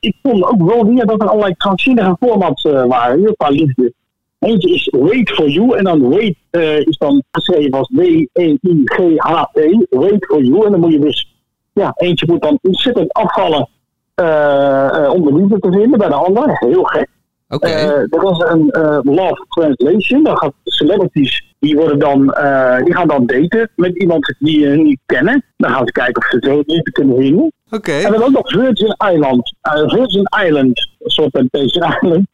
ik 0.00 0.16
vond 0.22 0.44
ook 0.44 0.62
wel 0.62 0.86
weer 0.86 1.06
dat 1.06 1.22
er 1.22 1.28
allerlei 1.28 1.54
krankzinnige 1.56 2.16
formats 2.20 2.62
waren. 2.62 3.20
Heel 3.20 3.34
qua 3.36 3.48
liefde. 3.48 3.92
Eentje 4.38 4.74
is 4.74 4.88
Wait 4.98 5.30
for 5.30 5.48
You. 5.48 5.76
En 5.76 5.84
dan 5.84 6.08
Wait 6.08 6.36
is 6.86 6.96
dan 6.98 7.22
geschreven 7.30 7.78
als 7.78 7.90
W-E-I-G-H-T. 7.94 9.58
Wait 9.90 10.24
for 10.26 10.42
You. 10.42 10.64
En 10.64 10.70
dan 10.70 10.80
moet 10.80 10.92
je 10.92 10.98
dus... 10.98 11.34
Ja, 11.72 11.92
eentje 11.96 12.26
moet 12.26 12.42
dan 12.42 12.58
ontzettend 12.62 13.12
afvallen 13.12 13.68
om 15.12 15.24
de 15.24 15.34
liefde 15.34 15.58
te 15.58 15.72
vinden 15.72 15.98
bij 15.98 16.08
de 16.08 16.14
ander. 16.14 16.56
Heel 16.58 16.82
gek. 16.82 17.08
Oké. 17.50 17.66
Eh, 17.66 17.90
er 17.90 18.30
is 18.30 18.44
een 18.48 18.70
eh, 18.70 18.98
Love 19.02 19.44
Translation. 19.48 20.22
Dan 20.22 20.36
gaat 20.36 20.52
celebrities, 20.64 21.54
die, 21.58 21.76
worden 21.76 21.98
dan, 21.98 22.32
eh, 22.32 22.84
die 22.84 22.94
gaan 22.94 23.08
dan 23.08 23.26
daten 23.26 23.70
met 23.76 23.96
iemand 23.96 24.34
die 24.38 24.60
ze 24.60 24.68
niet 24.68 25.00
kennen. 25.06 25.44
Dan 25.56 25.70
gaan 25.70 25.86
ze 25.86 25.92
kijken 25.92 26.22
of 26.22 26.28
ze 26.28 26.36
het 26.36 26.44
zo 26.44 26.62
niet 26.66 26.90
kunnen 26.90 27.16
vinden. 27.16 27.52
Oké. 27.70 27.92
En 27.92 28.12
dan 28.12 28.22
ook 28.22 28.30
nog 28.30 28.50
Virgin 28.50 28.96
Island. 29.12 29.54
Eh, 29.60 29.88
Virgin 29.88 30.28
Island, 30.44 30.88
een 30.98 31.10
soort 31.10 31.32
Temptation 31.32 31.92
Island. 32.00 32.26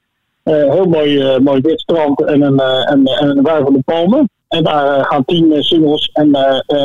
Heel 0.42 0.84
mooi, 0.84 1.20
eh, 1.20 1.38
mooi 1.38 1.60
wit 1.60 1.80
strand 1.80 2.24
en 2.24 2.42
een, 2.42 2.58
eh, 2.58 2.90
en, 2.90 3.06
en 3.06 3.28
een 3.28 3.42
wuivende 3.42 3.82
palmen. 3.84 4.30
En 4.48 4.64
daar 4.64 5.04
gaan 5.04 5.24
tien 5.24 5.62
singles 5.62 6.10
en 6.12 6.32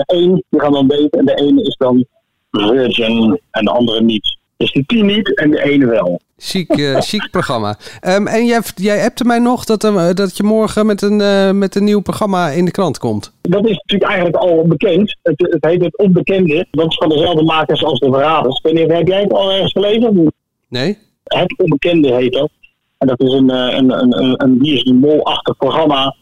één, 0.05 0.43
die 0.49 0.59
gaan 0.59 0.71
dan 0.71 0.87
daten. 0.87 1.09
En 1.09 1.25
de 1.25 1.35
ene 1.35 1.63
is 1.63 1.75
dan 1.77 2.05
Virgin 2.51 3.39
en 3.51 3.65
de 3.65 3.71
andere 3.71 4.01
niet. 4.01 4.37
Dus 4.57 4.71
die 4.71 4.83
tien 4.85 5.05
niet 5.05 5.37
en 5.37 5.51
de 5.51 5.63
ene 5.63 5.85
wel. 5.85 6.19
Chic, 6.43 6.69
eh, 6.69 6.99
chic 6.99 7.27
programma. 7.31 7.77
Ehm, 7.99 8.27
en 8.27 8.45
jij, 8.45 8.61
jij 8.75 9.03
appte 9.03 9.23
mij 9.23 9.39
nog 9.39 9.65
dat, 9.65 9.83
eh, 9.83 10.09
dat 10.13 10.37
je 10.37 10.43
morgen 10.43 10.85
met 10.85 11.01
een, 11.01 11.21
eh, 11.21 11.51
met 11.51 11.75
een 11.75 11.83
nieuw 11.83 12.01
programma 12.01 12.49
in 12.49 12.65
de 12.65 12.71
krant 12.71 12.97
komt. 12.97 13.33
Dat 13.41 13.65
is 13.65 13.75
natuurlijk 13.75 14.11
eigenlijk 14.11 14.35
al 14.35 14.67
bekend. 14.67 15.17
Het, 15.23 15.47
het 15.51 15.65
heet 15.65 15.83
het 15.83 15.97
Onbekende. 15.97 16.67
Dat 16.71 16.87
is 16.89 16.95
van 16.95 17.09
dezelfde 17.09 17.43
makers 17.43 17.83
als 17.83 17.99
de 17.99 18.11
Verraders. 18.11 18.61
Niet, 18.61 18.91
heb 18.91 19.07
jij 19.07 19.21
het 19.21 19.33
al 19.33 19.51
ergens 19.51 19.71
gelezen? 19.71 20.33
Nee? 20.67 20.97
Het 21.23 21.57
Onbekende 21.57 22.13
heet 22.13 22.33
dat. 22.33 22.49
En 22.97 23.07
dat 23.07 23.21
is 23.21 23.33
een, 23.33 23.49
een, 23.49 23.91
een, 23.91 24.23
een, 24.23 24.43
een 24.43 24.59
Wie 24.59 24.73
is 24.73 24.83
de 24.83 24.93
Mol-achtig 24.93 25.57
programma. 25.57 26.15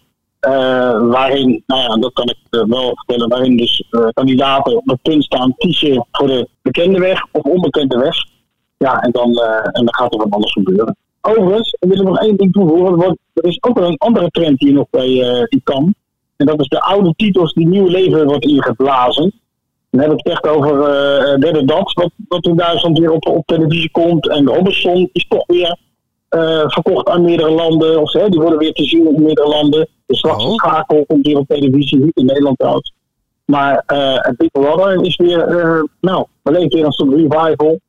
waarin, 1.10 1.63
nou 1.65 1.82
ja, 1.82 1.95
dat 1.95 2.13
kan 2.13 2.29
ik 2.29 2.38
wel 2.49 2.91
vertellen, 2.95 3.29
waarin 3.29 3.58
dus 3.58 3.84
kandidaten 4.13 4.77
op 4.77 4.88
het 4.88 5.01
punt 5.01 5.23
staan 5.23 5.53
kiezen 5.58 6.08
voor 6.12 6.27
de 6.27 6.47
bekende 6.62 6.99
weg 6.99 7.21
of 7.32 7.43
onbekende 7.43 7.97
weg. 7.97 8.15
Ja, 8.80 9.02
en 9.02 9.12
dan, 9.12 9.38
eh, 9.38 9.65
en 9.65 9.86
dan 9.86 9.94
gaat 9.96 10.13
er 10.13 10.20
wat 10.20 10.32
anders 10.32 10.52
gebeuren. 10.52 10.96
Overigens, 11.22 11.76
er 11.80 12.04
nog 12.04 12.20
één 12.20 12.38
ding 12.38 12.52
toevoegen. 12.52 13.18
Er 13.34 13.46
is 13.46 13.63
ook 13.63 13.80
wel 13.80 13.88
een 13.88 13.98
andere 13.98 14.30
trend 14.30 14.60
die 14.60 14.74
nog 14.74 14.86
bij 14.89 15.22
eh, 15.22 15.44
die 15.44 15.62
kan. 15.63 15.94
En 16.38 16.46
dat 16.46 16.60
is 16.60 16.68
de 16.68 16.82
oude 16.82 17.13
titels 17.15 17.54
die 17.54 17.68
nieuw 17.68 17.88
leven 17.88 18.26
wordt 18.26 18.46
ingeblazen. 18.46 19.32
Dan 19.89 20.02
heb 20.02 20.12
ik 20.12 20.18
het 20.18 20.34
echt 20.34 20.48
over 20.48 20.82
eh 20.82 21.39
Derde 21.39 21.65
Dat, 21.65 21.94
wat, 21.94 22.12
wat 22.28 22.46
in 22.46 22.56
Duitsland 22.56 23.00
weer 23.00 23.12
op, 23.12 23.28
op 23.28 23.46
televisie 23.46 23.92
komt. 23.92 24.30
En 24.30 24.48
Robinson 24.48 25.10
is 25.13 25.28
toch 25.28 25.44
weer 25.46 25.78
verkocht 26.68 27.10
aan 27.10 27.22
meerdere 27.22 27.52
landen. 27.52 28.02
Of, 28.02 28.13
hè, 28.13 28.30
die 28.30 28.39
worden 28.39 28.60
weer 28.60 28.74
te 28.74 28.84
zien 28.84 29.15
in 29.15 29.24
meerdere 29.24 29.48
landen. 29.48 29.88
De 30.06 30.15
Zwarte 30.15 30.52
Schakel 30.52 31.06
komt 31.06 31.26
weer 31.26 31.38
op 31.38 31.48
televisie, 31.48 32.00
niet 32.00 32.18
in 32.18 32.26
Nederland 32.26 32.58
trouwens. 32.58 32.94
Maar 33.46 33.84
eh 33.86 34.32
Big 34.38 34.52
Brother 34.52 35.04
is 35.04 35.15
weer, 35.15 35.39
eh, 35.42 35.84
nou, 36.02 36.26
we 36.42 36.52
leven 36.52 36.70
weer 36.70 36.86
een 36.86 36.92
soort 36.92 37.13
revival. 37.13 37.80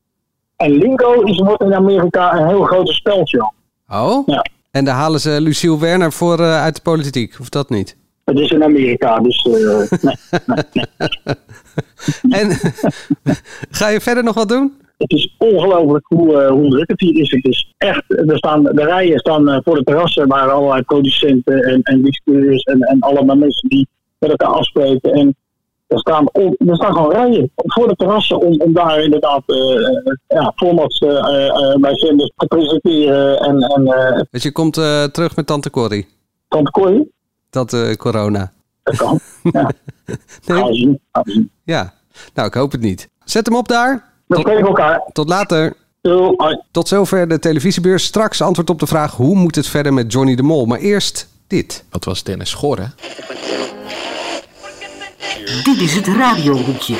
En 0.61 0.79
Lingo 0.79 1.21
is, 1.21 1.39
wordt 1.39 1.63
in 1.63 1.75
Amerika 1.75 2.37
een 2.37 2.47
heel 2.47 2.63
grote 2.63 2.93
speltje. 2.93 3.53
Oh? 3.89 4.27
Ja. 4.27 4.45
En 4.71 4.85
daar 4.85 4.95
halen 4.95 5.21
ze 5.21 5.41
Luciel 5.41 5.81
Werner 5.81 6.13
voor 6.13 6.39
eh, 6.39 6.63
uit 6.63 6.75
de 6.77 6.83
politiek, 6.83 7.37
of 7.41 7.49
dat 7.49 7.71
niet? 7.71 7.97
Het 8.25 8.39
is 8.39 8.51
in 8.51 8.65
Amerika, 8.65 9.19
dus 9.19 9.43
eh, 9.43 10.01
nee, 10.01 10.15
nee, 10.47 10.65
nee. 10.73 11.35
En 12.41 12.51
ga 13.79 13.89
je 13.89 14.01
verder 14.01 14.25
nog 14.25 14.35
wat 14.35 14.49
doen? 14.49 14.73
Het 14.97 15.13
is 15.13 15.35
ongelooflijk 15.39 16.07
hoe, 16.07 16.43
eh, 16.43 16.51
hoe 16.51 16.71
druk 16.71 16.89
het 16.89 17.01
hier 17.01 17.21
is. 17.21 17.31
Het 17.31 17.45
is 17.45 17.73
echt, 17.79 18.05
er 18.09 18.37
staan, 18.37 18.63
de 18.63 18.85
rijen 18.85 19.19
staan 19.19 19.63
voor 19.65 19.75
de 19.75 19.85
terrassen 19.85 20.29
waar 20.29 20.51
allerlei 20.51 20.83
producenten 20.83 21.63
en, 21.63 21.83
en 21.83 22.03
distributeurs 22.03 22.63
en, 22.63 22.81
en 22.81 23.01
allemaal 23.01 23.37
mensen 23.37 23.69
die 23.69 23.89
met 24.19 24.31
elkaar 24.31 24.55
afspreken. 24.55 25.13
En 25.13 25.37
er 25.91 25.99
staan, 25.99 26.27
er 26.33 26.77
staan 26.77 26.93
gewoon 26.95 27.11
rijen 27.13 27.51
voor 27.55 27.89
de 27.89 27.95
terrassen 27.97 28.41
om, 28.41 28.61
om 28.61 28.73
daar 28.73 29.03
inderdaad 29.03 29.43
eh, 29.47 29.57
eh, 29.57 30.15
ja, 30.29 30.53
formats 30.57 30.99
eh, 30.99 31.09
eh, 31.09 31.47
eh, 31.47 31.81
bij 31.81 31.97
zenders 31.97 32.33
te 32.37 32.47
presenteren. 32.47 33.39
En, 33.41 33.61
en 33.63 33.87
eh, 33.87 34.21
Dus 34.31 34.43
je 34.43 34.53
komt 34.53 34.77
eh, 34.77 35.05
terug 35.05 35.37
met 35.37 35.47
Tante 35.47 35.71
Corrie? 35.71 36.09
Tante 36.49 36.71
Corrie? 36.71 37.13
Dat 37.51 37.73
eh, 37.73 37.95
corona. 37.95 38.53
Dat 38.83 38.97
kan, 38.97 39.21
ja. 39.43 39.71
Nee? 40.47 40.59
Gaan 40.59 40.67
we 40.69 40.75
zien, 40.75 41.01
gaan 41.13 41.23
we 41.23 41.31
zien. 41.31 41.51
Ja. 41.65 41.93
Nou, 42.35 42.49
ik 42.49 42.55
hoop 42.55 42.73
het 42.73 42.81
niet. 42.81 43.09
Zet 43.25 43.47
hem 43.47 43.57
op 43.57 43.69
daar. 43.69 44.05
We 44.27 44.39
spreken 44.39 44.67
elkaar. 44.67 45.03
Tot 45.13 45.29
later. 45.29 45.77
Tot 46.71 46.89
zover 46.89 47.29
de 47.29 47.39
televisiebeurs. 47.39 48.05
Straks 48.05 48.43
antwoord 48.43 48.71
op 48.71 48.79
de 48.79 48.87
vraag 48.87 49.17
hoe 49.17 49.35
moet 49.35 49.55
het 49.55 49.67
verder 49.67 49.93
met 49.93 50.13
Johnny 50.13 50.35
de 50.35 50.43
Mol. 50.43 50.67
Maar 50.67 50.79
eerst 50.79 51.29
dit. 51.47 51.85
Wat 51.91 52.05
was 52.05 52.23
Dennis 52.23 52.51
Schor, 52.51 52.79
hè? 52.79 52.85
Dit 55.65 55.81
is 55.81 55.95
het 55.95 56.07
radiohoekje. 56.07 56.97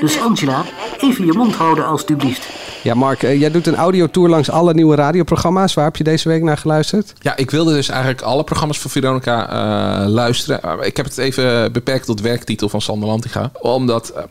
Dus 0.00 0.20
Angela, 0.20 0.64
even 0.98 1.26
je 1.26 1.32
mond 1.32 1.54
houden 1.54 1.86
alstublieft. 1.86 2.48
Ja, 2.82 2.94
Mark, 2.94 3.22
eh, 3.22 3.40
jij 3.40 3.50
doet 3.50 3.66
een 3.66 3.76
audiotour 3.76 4.28
langs 4.28 4.50
alle 4.50 4.74
nieuwe 4.74 4.96
radioprogramma's. 4.96 5.74
Waar 5.74 5.84
heb 5.84 5.96
je 5.96 6.04
deze 6.04 6.28
week 6.28 6.42
naar 6.42 6.56
geluisterd? 6.56 7.12
Ja, 7.20 7.36
ik 7.36 7.50
wilde 7.50 7.72
dus 7.72 7.88
eigenlijk 7.88 8.22
alle 8.22 8.44
programma's 8.44 8.78
van 8.78 8.90
Veronica 8.90 9.48
eh, 9.48 10.08
luisteren. 10.08 10.60
Maar 10.62 10.86
ik 10.86 10.96
heb 10.96 11.06
het 11.06 11.18
even 11.18 11.72
beperkt 11.72 12.06
tot 12.06 12.20
werktitel 12.20 12.68
van 12.68 12.80
Sander 12.80 13.08
Lantinga. 13.08 13.50
Omdat 13.60 14.08
eh, 14.08 14.22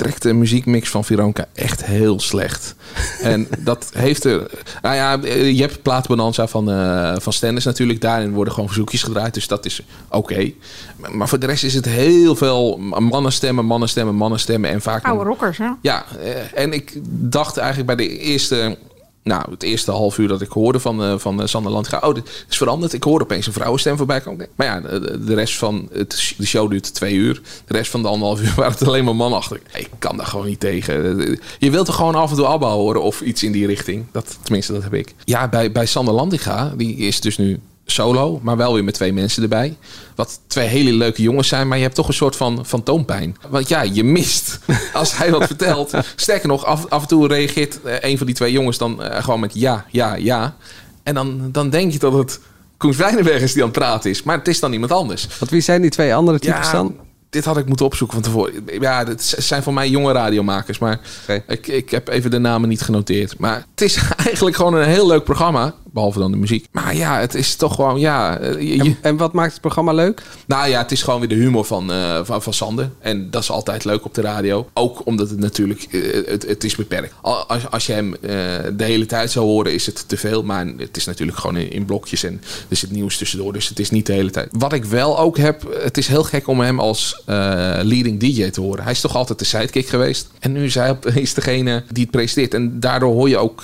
ik 0.00 0.06
trek 0.06 0.20
de 0.20 0.32
muziekmix 0.32 0.88
van 0.88 1.04
Veronica 1.04 1.44
echt 1.54 1.84
heel 1.84 2.20
slecht. 2.20 2.74
en 3.22 3.48
dat 3.58 3.90
heeft 3.94 4.24
er... 4.24 4.50
Nou 4.82 4.94
ja, 4.94 5.22
eh, 5.22 5.50
je 5.50 5.60
hebt 5.60 5.82
Plaatbonanza 5.82 6.46
van, 6.46 6.70
eh 6.70 7.14
van 7.18 7.32
Stennis 7.32 7.64
natuurlijk. 7.64 8.00
Daarin 8.00 8.32
worden 8.32 8.52
gewoon 8.52 8.68
verzoekjes 8.68 9.02
gedraaid. 9.02 9.34
Dus 9.34 9.46
dat 9.48 9.64
is 9.64 9.82
oké. 10.08 10.52
Maar- 10.96 11.16
Maar 11.16 11.28
voor 11.28 11.38
de 11.38 11.46
rest 11.46 11.64
is 11.64 11.74
het 11.74 11.84
heel 11.84 12.36
veel 12.36 12.76
mannenstemmen, 12.98 13.64
mannenstemmen, 13.64 14.14
mannenstemmen. 14.14 14.70
En 14.70 14.80
vaak... 14.80 15.04
Oude 15.06 15.24
rockers, 15.24 15.58
hè? 15.58 15.68
Ja, 15.82 16.04
eh, 16.22 16.62
en 16.62 16.72
ik 16.72 16.92
dacht 17.08 17.56
eigenlijk 17.56 17.86
bij 17.96 18.06
de 18.06 18.18
eerste, 18.18 18.78
nou, 19.22 19.50
het 19.50 19.62
eerste 19.62 19.90
half 19.90 20.18
uur 20.18 20.28
dat 20.28 20.40
ik 20.40 20.50
hoorde 20.50 20.80
van, 20.80 21.02
eh, 21.02 21.18
van 21.18 21.40
eh, 21.40 21.46
Sander 21.46 21.72
Landga, 21.72 21.98
oh, 21.98 22.14
dit 22.14 22.44
is 22.48 22.56
veranderd. 22.56 22.92
Ik 22.92 23.02
hoorde 23.02 23.24
opeens 23.24 23.46
een 23.46 23.52
vrouwenstem 23.52 23.96
voorbij 23.96 24.20
komen. 24.20 24.46
Maar 24.54 24.66
ja, 24.66 24.98
de, 25.16 25.34
rest 25.34 25.56
van 25.56 25.88
het, 25.92 26.34
de 26.36 26.46
show 26.46 26.70
duurt 26.70 26.94
twee 26.94 27.14
uur. 27.14 27.40
De 27.66 27.72
rest 27.74 27.90
van 27.90 28.02
de 28.02 28.08
anderhalf 28.08 28.40
uur 28.40 28.52
waren 28.56 28.72
het 28.72 28.86
alleen 28.86 29.04
maar 29.04 29.16
mannen 29.16 29.38
achter. 29.38 29.60
Ik 29.74 29.90
kan 29.98 30.16
daar 30.16 30.26
gewoon 30.26 30.46
niet 30.46 30.60
tegen. 30.60 31.18
Je 31.58 31.70
wilt 31.70 31.88
er 31.88 31.94
gewoon 31.94 32.14
af 32.14 32.30
en 32.30 32.36
toe 32.36 32.46
ABBA 32.46 32.70
horen 32.70 33.02
of 33.02 33.20
iets 33.20 33.42
in 33.42 33.52
die 33.52 33.66
richting. 33.66 34.04
Dat, 34.12 34.38
tenminste, 34.42 34.72
dat 34.72 34.82
heb 34.82 34.94
ik. 34.94 35.14
Ja, 35.24 35.48
bij, 35.48 35.72
bij 35.72 35.86
Sander 35.86 36.14
Landiga, 36.14 36.72
die 36.76 36.96
is 36.96 37.20
dus 37.20 37.38
nu 37.38 37.60
solo, 37.90 38.40
maar 38.42 38.56
wel 38.56 38.74
weer 38.74 38.84
met 38.84 38.94
twee 38.94 39.12
mensen 39.12 39.42
erbij. 39.42 39.76
Wat 40.14 40.40
twee 40.46 40.66
hele 40.66 40.92
leuke 40.92 41.22
jongens 41.22 41.48
zijn, 41.48 41.68
maar 41.68 41.76
je 41.76 41.82
hebt 41.82 41.94
toch 41.94 42.08
een 42.08 42.14
soort 42.14 42.36
van 42.36 42.66
fantoompijn. 42.66 43.36
Want 43.48 43.68
ja, 43.68 43.82
je 43.82 44.04
mist 44.04 44.58
als 44.92 45.16
hij 45.16 45.30
wat 45.30 45.44
vertelt. 45.44 45.92
Sterker 46.16 46.48
nog, 46.48 46.64
af, 46.64 46.86
af 46.88 47.02
en 47.02 47.08
toe 47.08 47.28
reageert 47.28 47.82
eh, 47.82 47.94
een 48.00 48.18
van 48.18 48.26
die 48.26 48.34
twee 48.34 48.52
jongens 48.52 48.78
dan 48.78 49.02
eh, 49.02 49.24
gewoon 49.24 49.40
met 49.40 49.54
ja, 49.54 49.84
ja, 49.90 50.14
ja. 50.14 50.56
En 51.02 51.14
dan, 51.14 51.48
dan 51.52 51.70
denk 51.70 51.92
je 51.92 51.98
dat 51.98 52.12
het 52.12 52.40
Koens 52.80 52.96
Wijnenberg 52.96 53.42
is 53.42 53.52
die 53.52 53.62
aan 53.62 53.68
het 53.68 53.78
praten 53.78 54.10
is. 54.10 54.22
Maar 54.22 54.38
het 54.38 54.48
is 54.48 54.60
dan 54.60 54.72
iemand 54.72 54.92
anders. 54.92 55.28
Wat 55.38 55.50
wie 55.50 55.60
zijn 55.60 55.80
die 55.80 55.90
twee 55.90 56.14
andere 56.14 56.38
types 56.38 56.66
Ja, 56.66 56.72
dan? 56.72 56.96
Dit 57.30 57.44
had 57.44 57.56
ik 57.56 57.66
moeten 57.66 57.86
opzoeken 57.86 58.22
van 58.22 58.32
tevoren. 58.32 58.80
Ja, 58.80 59.04
het 59.06 59.34
zijn 59.38 59.62
voor 59.62 59.72
mij 59.72 59.88
jonge 59.88 60.12
radiomakers. 60.12 60.78
Maar 60.78 61.00
ik, 61.46 61.66
ik 61.66 61.90
heb 61.90 62.08
even 62.08 62.30
de 62.30 62.38
namen 62.38 62.68
niet 62.68 62.82
genoteerd. 62.82 63.38
Maar 63.38 63.64
het 63.70 63.80
is 63.80 63.98
eigenlijk 64.26 64.56
gewoon 64.56 64.74
een 64.74 64.88
heel 64.88 65.06
leuk 65.06 65.24
programma. 65.24 65.74
Behalve 65.92 66.18
dan 66.18 66.30
de 66.30 66.36
muziek. 66.36 66.66
Maar 66.72 66.96
ja, 66.96 67.18
het 67.20 67.34
is 67.34 67.56
toch 67.56 67.74
gewoon... 67.74 68.00
Ja, 68.00 68.38
eh, 68.38 68.60
je- 68.76 68.94
En 69.00 69.16
wat 69.16 69.32
maakt 69.32 69.52
het 69.52 69.60
programma 69.60 69.92
leuk? 69.92 70.22
nou 70.46 70.68
ja, 70.68 70.78
het 70.82 70.92
is 70.92 71.02
gewoon 71.02 71.18
weer 71.20 71.28
de 71.28 71.34
humor 71.34 71.64
van, 71.64 71.92
eh, 71.92 72.20
van, 72.24 72.42
van 72.42 72.52
Sander. 72.52 72.90
En 72.98 73.30
dat 73.30 73.42
is 73.42 73.50
altijd 73.50 73.84
leuk 73.84 74.04
op 74.04 74.14
de 74.14 74.20
radio. 74.20 74.68
Ook 74.74 75.06
omdat 75.06 75.30
het 75.30 75.38
natuurlijk, 75.38 75.82
eh, 75.82 76.00
het, 76.26 76.46
het 76.46 76.64
is 76.64 76.76
beperkt. 76.76 77.14
Al- 77.20 77.46
Als, 77.46 77.70
als 77.70 77.86
je 77.86 77.92
hem 77.92 78.14
de 78.76 78.84
hele 78.84 79.06
tijd 79.06 79.30
zou 79.30 79.46
horen, 79.46 79.72
is 79.74 79.86
het 79.86 80.08
te 80.08 80.16
veel. 80.16 80.42
Maar 80.42 80.66
het 80.76 80.96
is 80.96 81.04
natuurlijk 81.04 81.38
gewoon 81.38 81.56
in, 81.56 81.70
in 81.72 81.84
blokjes 81.84 82.22
en 82.24 82.42
er 82.68 82.76
zit 82.76 82.90
nieuws 82.90 83.16
tussendoor. 83.16 83.52
Dus 83.52 83.68
het 83.68 83.78
is 83.78 83.90
niet 83.90 84.06
de 84.06 84.12
hele 84.12 84.30
tijd. 84.30 84.48
Wat 84.52 84.72
ik 84.72 84.84
wel 84.84 85.18
ook 85.18 85.36
heb, 85.38 85.76
het 85.82 85.98
is 85.98 86.06
heel 86.06 86.24
gek 86.24 86.46
om 86.48 86.60
hem 86.60 86.80
als 86.80 87.22
leading 87.82 88.20
DJ 88.20 88.50
te 88.50 88.60
horen. 88.60 88.82
Hij 88.82 88.92
is 88.92 89.00
toch 89.00 89.16
altijd 89.16 89.38
de 89.38 89.44
sidekick 89.44 89.88
geweest. 89.88 90.28
En 90.38 90.52
nu 90.52 90.64
is 90.64 90.74
hij 90.74 90.90
opeens 90.90 91.34
degene 91.40 91.82
die 91.92 92.02
het 92.02 92.12
presenteert. 92.12 92.54
En 92.54 92.80
daardoor 92.80 93.12
hoor 93.12 93.28
je 93.28 93.36
ook 93.38 93.62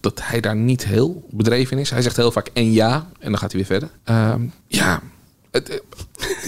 dat 0.00 0.20
hij 0.22 0.40
daar 0.40 0.56
niet 0.56 0.84
heel 0.84 1.26
bedreven 1.30 1.76
in 1.76 1.82
is. 1.82 1.90
Hij 1.90 2.02
zegt 2.02 2.16
heel 2.16 2.32
vaak 2.32 2.50
en 2.52 2.72
ja, 2.72 3.06
en 3.18 3.30
dan 3.30 3.38
gaat 3.38 3.52
hij 3.52 3.60
weer 3.60 3.78
verder. 3.78 3.90
Ehm, 4.04 4.42
ja, 4.66 5.00
het, 5.50 5.68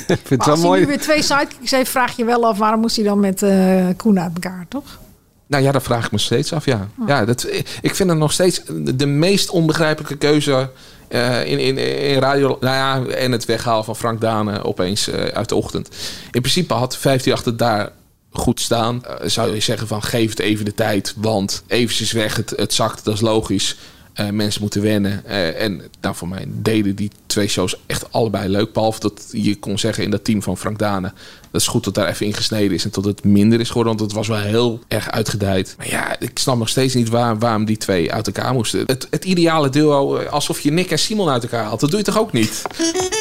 Ik 0.07 0.21
vind 0.25 0.29
het 0.29 0.45
wel 0.45 0.49
als 0.49 0.59
hij 0.61 0.69
mooi. 0.69 0.81
nu 0.81 0.87
weer 0.87 1.01
twee 1.01 1.23
sidekicks 1.23 1.71
heeft, 1.71 1.91
vraag 1.91 2.17
je 2.17 2.25
wel 2.25 2.47
af 2.47 2.59
waarom 2.59 2.81
moest 2.81 2.97
hij 2.97 3.05
dan 3.05 3.21
met 3.21 3.43
eh 3.43 3.87
Koen 3.97 4.21
uit 4.21 4.33
elkaar, 4.35 4.67
toch? 4.69 5.01
Nou 5.47 5.65
ja, 5.65 5.73
dat 5.73 5.83
vraag 5.83 6.05
ik 6.05 6.12
me 6.12 6.19
steeds 6.19 6.53
af, 6.53 6.65
ja. 6.65 6.88
ja 7.07 7.25
dat, 7.25 7.47
ik 7.83 7.95
vind 7.95 8.09
het 8.09 8.19
nog 8.19 8.33
steeds 8.33 8.62
de 8.95 9.07
meest 9.07 9.51
onbegrijpelijke 9.51 10.17
keuze 10.17 10.71
eh, 11.09 11.47
in, 11.47 11.59
in, 11.59 11.79
in 11.79 12.19
radio. 12.19 12.57
Nou 12.61 12.75
ja, 12.77 13.15
en 13.15 13.33
het 13.33 13.45
weghalen 13.45 13.85
van 13.85 13.97
Frank 13.97 14.21
Dane 14.21 14.65
opeens 14.65 15.09
eh, 15.09 15.25
uit 15.25 15.49
de 15.49 15.55
ochtend. 15.55 15.88
In 16.31 16.41
principe 16.41 16.75
had 16.75 16.97
538 16.97 17.57
daar 17.57 17.91
goed 18.33 18.61
staan. 18.61 19.05
Eh, 19.05 19.29
zou 19.29 19.55
je 19.55 19.61
zeggen 19.61 19.88
van 19.88 20.03
geef 20.03 20.31
het 20.31 20.38
even 20.38 20.64
de 20.64 20.75
tijd, 20.75 21.14
want 21.16 21.62
eventjes 21.66 22.12
weg, 22.12 22.37
het, 22.37 22.53
het 22.57 22.75
zakt, 22.75 23.05
dat 23.05 23.14
is 23.14 23.21
logisch. 23.21 23.77
Eh, 24.12 24.29
mensen 24.29 24.61
moeten 24.61 24.83
wennen. 24.83 25.25
Eh, 25.25 25.62
en 25.62 25.83
nou, 26.01 26.14
voor 26.14 26.29
mij 26.29 26.45
deden 26.49 26.95
die 26.95 27.11
twee 27.27 27.49
shows 27.49 27.77
echt 27.87 28.12
allebei 28.12 28.49
leuk. 28.49 28.73
Behalve 28.73 29.01
dat 29.01 29.29
je 29.31 29.57
kon 29.57 29.79
zeggen 29.79 30.05
in 30.05 30.11
dat 30.11 30.25
team 30.25 30.42
van 30.42 30.59
Frank 30.59 30.79
Dane. 30.79 31.12
Dat 31.51 31.61
is 31.61 31.66
goed 31.66 31.85
dat 31.85 31.95
daar 31.95 32.09
even 32.09 32.27
ingesneden 32.27 32.73
is 32.73 32.85
en 32.85 32.90
tot 32.90 33.05
het 33.05 33.25
minder 33.25 33.61
is 33.61 33.68
geworden. 33.68 33.97
Want 33.97 34.11
het 34.11 34.18
was 34.18 34.29
wel 34.29 34.38
heel 34.38 34.81
erg 34.88 35.11
uitgedijd. 35.11 35.75
Maar 35.79 35.88
ja, 35.88 36.21
ik 36.21 36.38
snap 36.38 36.59
nog 36.59 36.68
steeds 36.68 36.95
niet 36.95 37.09
waar, 37.09 37.38
waarom 37.38 37.64
die 37.64 37.77
twee 37.77 38.12
uit 38.12 38.27
elkaar 38.27 38.53
moesten. 38.53 38.83
Het, 38.87 39.07
het 39.11 39.25
ideale 39.25 39.68
duo, 39.68 40.18
alsof 40.18 40.61
je 40.61 40.73
Nick 40.73 40.90
en 40.90 40.99
Simon 40.99 41.29
uit 41.29 41.42
elkaar 41.42 41.64
haalt. 41.64 41.81
Dat 41.81 41.90
doe 41.90 41.99
je 41.99 42.05
toch 42.05 42.18
ook 42.18 42.33
niet? 42.33 42.62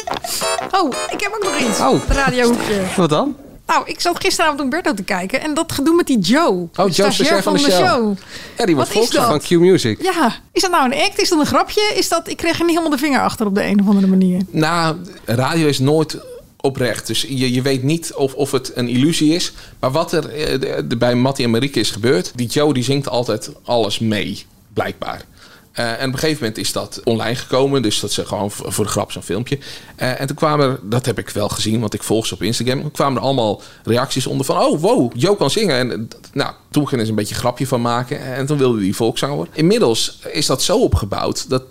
Oh, 0.74 0.92
ik 1.10 1.20
heb 1.20 1.32
ook 1.34 1.42
nog 1.42 1.68
iets. 1.68 1.80
Oh. 1.80 2.08
De 2.08 2.14
radiohoekje. 2.14 2.82
Wat 2.96 3.08
dan? 3.10 3.36
Nou, 3.72 3.84
ik 3.86 4.00
zat 4.00 4.20
gisteravond 4.20 4.60
Umberto 4.60 4.94
te 4.94 5.02
kijken 5.02 5.40
en 5.40 5.54
dat 5.54 5.72
gedoe 5.72 5.94
met 5.94 6.06
die 6.06 6.18
Joe. 6.18 6.48
Oh, 6.48 6.68
de 6.72 6.90
Joe 6.90 6.92
stagiair 7.12 7.42
van 7.42 7.52
de 7.52 7.58
show. 7.58 8.16
Ja, 8.58 8.64
die 8.66 8.74
wordt 8.74 8.90
volkszanger 8.90 9.28
van 9.28 9.38
dat? 9.38 9.46
Q 9.46 9.50
Music. 9.50 10.02
Ja, 10.02 10.34
is 10.52 10.62
dat 10.62 10.70
nou 10.70 10.84
een 10.92 10.98
act? 11.00 11.20
Is 11.20 11.28
dat 11.28 11.38
een 11.38 11.46
grapje? 11.46 11.92
Is 11.94 12.08
dat, 12.08 12.28
ik 12.28 12.36
kreeg 12.36 12.58
er 12.58 12.64
niet 12.64 12.76
helemaal 12.76 12.90
de 12.98 13.04
vinger 13.04 13.20
achter 13.20 13.46
op 13.46 13.54
de 13.54 13.64
een 13.64 13.80
of 13.80 13.86
andere 13.86 14.06
manier. 14.06 14.40
Nou, 14.50 14.96
radio 15.24 15.66
is 15.66 15.78
nooit 15.78 16.18
oprecht. 16.60 17.06
Dus 17.06 17.20
je, 17.28 17.52
je 17.52 17.62
weet 17.62 17.82
niet 17.82 18.12
of, 18.14 18.34
of 18.34 18.50
het 18.50 18.72
een 18.74 18.88
illusie 18.88 19.34
is. 19.34 19.52
Maar 19.80 19.90
wat 19.90 20.12
er 20.12 20.28
eh, 20.28 20.60
de- 20.60 20.84
de- 20.86 20.96
bij 20.96 21.14
Mattie 21.14 21.44
en 21.44 21.50
Marieke 21.50 21.80
is 21.80 21.90
gebeurd... 21.90 22.32
die 22.34 22.46
Joe 22.48 22.74
die 22.74 22.84
zingt 22.84 23.08
altijd 23.08 23.50
alles 23.64 23.98
mee, 23.98 24.44
blijkbaar. 24.72 25.22
Eh, 25.72 25.86
en 26.00 26.06
op 26.08 26.12
een 26.12 26.18
gegeven 26.18 26.38
moment 26.40 26.58
is 26.58 26.72
dat 26.72 27.00
online 27.04 27.34
gekomen. 27.36 27.82
Dus 27.82 28.00
dat 28.00 28.12
ze 28.12 28.26
gewoon 28.26 28.50
v- 28.50 28.60
voor 28.64 28.84
de 28.84 28.90
grap 28.90 29.12
zo'n 29.12 29.22
filmpje. 29.22 29.58
Eh, 29.96 30.20
en 30.20 30.26
toen 30.26 30.36
kwamen 30.36 30.68
er, 30.70 30.78
dat 30.82 31.06
heb 31.06 31.18
ik 31.18 31.28
wel 31.28 31.48
gezien, 31.48 31.80
want 31.80 31.94
ik 31.94 32.02
volg 32.02 32.26
ze 32.26 32.34
op 32.34 32.42
Instagram. 32.42 32.90
Kwamen 32.90 33.16
er 33.18 33.22
allemaal 33.24 33.62
reacties 33.84 34.26
onder 34.26 34.46
van... 34.46 34.58
oh, 34.58 34.80
wow, 34.80 35.12
Joe 35.14 35.36
kan 35.36 35.50
zingen. 35.50 35.76
En 35.76 35.90
eh, 35.90 35.98
nou, 36.32 36.52
toen 36.70 36.88
gingen 36.88 37.04
ze 37.04 37.10
een 37.10 37.16
beetje 37.16 37.34
een 37.34 37.40
grapje 37.40 37.66
van 37.66 37.80
maken. 37.80 38.20
En 38.34 38.46
toen 38.46 38.58
wilde 38.58 38.80
hij 38.82 38.92
volkszanger 38.92 39.36
worden. 39.36 39.54
Inmiddels 39.56 40.18
is 40.32 40.46
dat 40.46 40.62
zo 40.62 40.78
opgebouwd... 40.78 41.48
dat 41.48 41.62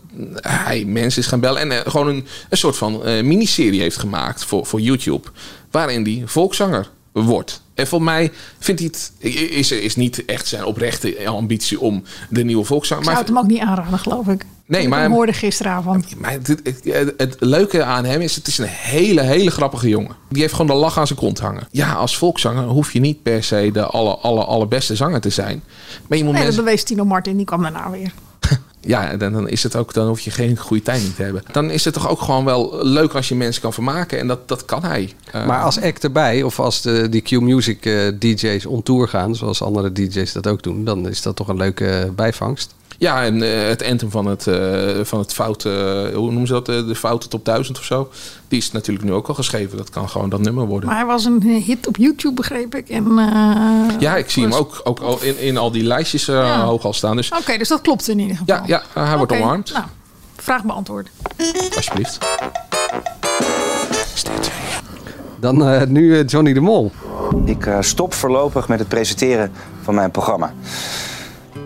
hij 0.41 0.85
mensen 0.85 1.21
is 1.21 1.27
gaan 1.27 1.39
bellen... 1.39 1.61
en 1.61 1.71
eh, 1.71 1.91
gewoon 1.91 2.07
een, 2.07 2.27
een 2.49 2.57
soort 2.57 2.77
van 2.77 3.05
eh, 3.05 3.23
miniserie 3.23 3.81
heeft 3.81 3.97
gemaakt 3.97 4.43
voor, 4.45 4.65
voor 4.65 4.79
YouTube... 4.81 5.27
waarin 5.71 6.03
hij 6.03 6.23
volkszanger 6.25 6.89
wordt. 7.11 7.61
En 7.81 7.87
voor 7.87 8.01
mij 8.01 8.31
vindt 8.59 8.81
hij 8.81 8.89
het, 8.91 9.11
is, 9.51 9.71
is 9.71 9.95
niet 9.95 10.25
echt 10.25 10.47
zijn 10.47 10.65
oprechte 10.65 11.27
ambitie 11.27 11.79
om 11.79 12.03
de 12.29 12.43
nieuwe 12.43 12.63
volkszanger... 12.63 13.03
Ik 13.03 13.09
zou 13.09 13.19
het 13.19 13.29
hem 13.33 13.37
ook 13.37 13.47
niet 13.47 13.59
aanraden, 13.59 13.99
geloof 13.99 14.27
ik. 14.27 14.45
Nee, 14.65 14.81
Ik 14.81 14.89
maar- 14.89 15.01
hem 15.01 15.11
hoorde 15.11 15.33
gisteravond. 15.33 16.19
maar 16.19 16.31
het, 16.31 16.47
het, 17.17 17.35
leuke 17.39 17.83
aan 17.83 18.05
hem 18.05 18.21
is, 18.21 18.35
het 18.35 18.47
is 18.47 18.57
een 18.57 18.65
hele, 18.67 19.21
hele 19.21 19.51
grappige 19.51 19.89
jongen. 19.89 20.15
Die 20.29 20.41
heeft 20.41 20.53
gewoon 20.53 20.75
de 20.75 20.81
lach 20.81 20.97
aan 20.97 21.07
zijn 21.07 21.19
kont 21.19 21.39
hangen. 21.39 21.67
Ja, 21.71 21.93
als 21.93 22.17
volkszanger 22.17 22.63
hoef 22.63 22.93
je 22.93 22.99
niet 22.99 23.23
per 23.23 23.43
se 23.43 23.69
de 23.73 23.85
aller, 23.85 24.15
aller, 24.15 24.43
allerbeste 24.43 24.95
zanger 24.95 25.21
te 25.21 25.29
zijn. 25.29 25.63
Maar 26.07 26.17
je 26.17 26.23
moet 26.23 26.33
Nee, 26.33 26.45
dat 26.45 26.55
bewees 26.55 26.83
Tino 26.83 27.05
Martin, 27.05 27.37
die 27.37 27.45
kwam 27.45 27.61
daarna 27.61 27.89
weer. 27.89 28.11
Ja, 28.81 29.17
dan, 29.17 29.33
dan 29.33 29.49
is 29.49 29.63
het 29.63 29.75
ook, 29.75 29.93
dan 29.93 30.07
hoef 30.07 30.19
je 30.19 30.31
geen 30.31 30.57
goede 30.57 30.83
timing 30.83 31.15
te 31.15 31.23
hebben. 31.23 31.43
Dan 31.51 31.69
is 31.69 31.85
het 31.85 31.93
toch 31.93 32.09
ook 32.09 32.21
gewoon 32.21 32.45
wel 32.45 32.85
leuk 32.85 33.13
als 33.13 33.27
je 33.27 33.35
mensen 33.35 33.61
kan 33.61 33.73
vermaken. 33.73 34.19
En 34.19 34.27
dat, 34.27 34.47
dat 34.47 34.65
kan 34.65 34.83
hij. 34.83 35.13
Eh, 35.31 35.45
Maar 35.45 35.61
als 35.63 35.81
act 35.81 36.03
erbij, 36.03 36.43
of 36.43 36.59
als 36.59 36.81
de, 36.81 37.09
die 37.09 37.21
Q 37.21 37.31
Music 37.31 37.85
eh, 37.85 38.07
DJ's 38.19 38.65
on 38.65 38.83
tour 38.83 39.07
gaan, 39.07 39.35
zoals 39.35 39.61
andere 39.61 39.91
DJ's 39.91 40.31
dat 40.31 40.47
ook 40.47 40.63
doen, 40.63 40.85
dan 40.85 41.07
is 41.07 41.21
dat 41.21 41.35
toch 41.35 41.47
een 41.47 41.57
leuke 41.57 42.11
bijvangst. 42.15 42.73
Ja, 43.01 43.23
en 43.23 43.41
eh, 43.41 43.67
het 43.67 43.83
anthem 43.83 44.11
van 44.11 44.25
het, 44.25 44.47
eh, 44.47 44.99
van 45.03 45.19
het 45.19 45.33
fout, 45.33 45.65
eh, 45.65 45.71
hoe 46.13 46.31
noemen 46.31 46.47
ze 46.47 46.53
dat? 46.53 46.65
De 46.65 46.95
foute 46.95 47.27
top 47.27 47.45
1000 47.45 47.77
of 47.77 47.83
zo. 47.83 48.09
Die 48.47 48.59
is 48.59 48.71
natuurlijk 48.71 49.05
nu 49.05 49.13
ook 49.13 49.27
al 49.27 49.33
geschreven. 49.33 49.77
Dat 49.77 49.89
kan 49.89 50.09
gewoon 50.09 50.29
dat 50.29 50.39
nummer 50.41 50.65
worden. 50.65 50.89
Maar 50.89 50.97
hij 50.97 51.07
was 51.07 51.25
een 51.25 51.41
hit 51.41 51.87
op 51.87 51.97
YouTube, 51.97 52.33
begreep 52.35 52.75
ik. 52.75 52.89
En, 52.89 53.05
eh, 53.17 53.99
ja, 53.99 54.15
ik 54.15 54.29
zie 54.29 54.43
hem 54.43 54.53
ook, 54.53 54.81
ook 54.83 54.99
al 54.99 55.21
in, 55.21 55.39
in 55.39 55.57
al 55.57 55.71
die 55.71 55.83
lijstjes 55.83 56.27
eh, 56.27 56.35
Ja. 56.35 56.63
hoog 56.63 56.85
al 56.85 56.93
staan. 56.93 57.15
Dus 57.15 57.31
Oké, 57.39 57.57
dus 57.57 57.67
dat 57.67 57.81
klopt 57.81 58.07
in 58.07 58.19
ieder 58.19 58.37
geval. 58.37 58.55
ja, 58.55 58.63
ja 58.93 59.03
hij 59.03 59.17
wordt 59.17 59.31
omarmd. 59.31 59.73
Nou, 59.73 59.85
vraag 60.35 60.63
beantwoord. 60.63 61.09
Alsjeblieft. 61.75 62.17
Dan 65.39 65.67
eh, 65.67 65.87
nu 65.87 66.23
Johnny 66.23 66.53
de 66.53 66.59
Mol. 66.59 66.91
Ik 67.45 67.65
eh, 67.65 67.77
stop 67.79 68.13
voorlopig 68.13 68.67
met 68.67 68.79
het 68.79 68.87
presenteren 68.87 69.51
van 69.81 69.95
mijn 69.95 70.11
programma. 70.11 70.53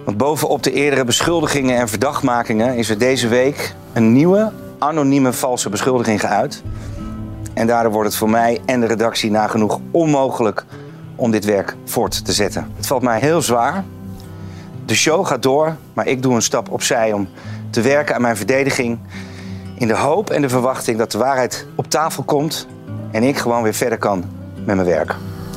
Want 0.06 0.18
bovenop 0.18 0.64
de 0.64 0.72
eerdere 0.72 1.04
beschuldigingen 1.04 1.78
en 1.78 1.90
verdachtmakingen 1.90 2.76
is 2.76 2.90
er 2.90 2.98
deze 2.98 3.28
week 3.28 3.76
een 3.94 4.14
nieuwe, 4.14 4.52
anonieme 4.80 5.34
valse 5.34 5.70
beschuldiging 5.70 6.20
geuit. 6.20 6.64
En 7.54 7.68
daardoor 7.68 7.92
wordt 7.92 8.08
het 8.08 8.18
voor 8.18 8.30
mij 8.30 8.62
en 8.66 8.80
de 8.80 8.86
redactie 8.86 9.32
nagenoeg 9.32 9.80
onmogelijk 9.92 10.66
om 11.16 11.32
dit 11.32 11.46
werk 11.46 11.76
voort 11.86 12.26
te 12.26 12.32
zetten. 12.32 12.72
Het 12.76 12.88
valt 12.88 13.02
mij 13.02 13.20
heel 13.20 13.42
zwaar. 13.42 13.84
De 14.86 14.96
show 14.96 15.26
gaat 15.26 15.44
door, 15.44 15.76
maar 15.94 16.08
ik 16.08 16.22
doe 16.22 16.34
een 16.36 16.42
stap 16.42 16.72
opzij 16.72 17.14
om 17.14 17.30
te 17.70 17.82
werken 17.82 18.16
aan 18.16 18.22
mijn 18.22 18.38
verdediging. 18.38 19.00
In 19.78 19.88
de 19.88 19.96
hoop 19.96 20.30
en 20.30 20.42
de 20.42 20.50
verwachting 20.50 20.98
dat 20.98 21.12
de 21.12 21.18
waarheid 21.18 21.66
op 21.76 21.90
tafel 21.90 22.24
komt 22.24 22.68
en 23.12 23.24
ik 23.24 23.38
gewoon 23.38 23.64
weer 23.64 23.74
verder 23.74 23.98
kan 23.98 24.24
met 24.66 24.76
mijn 24.76 24.88
werk. 24.88 25.16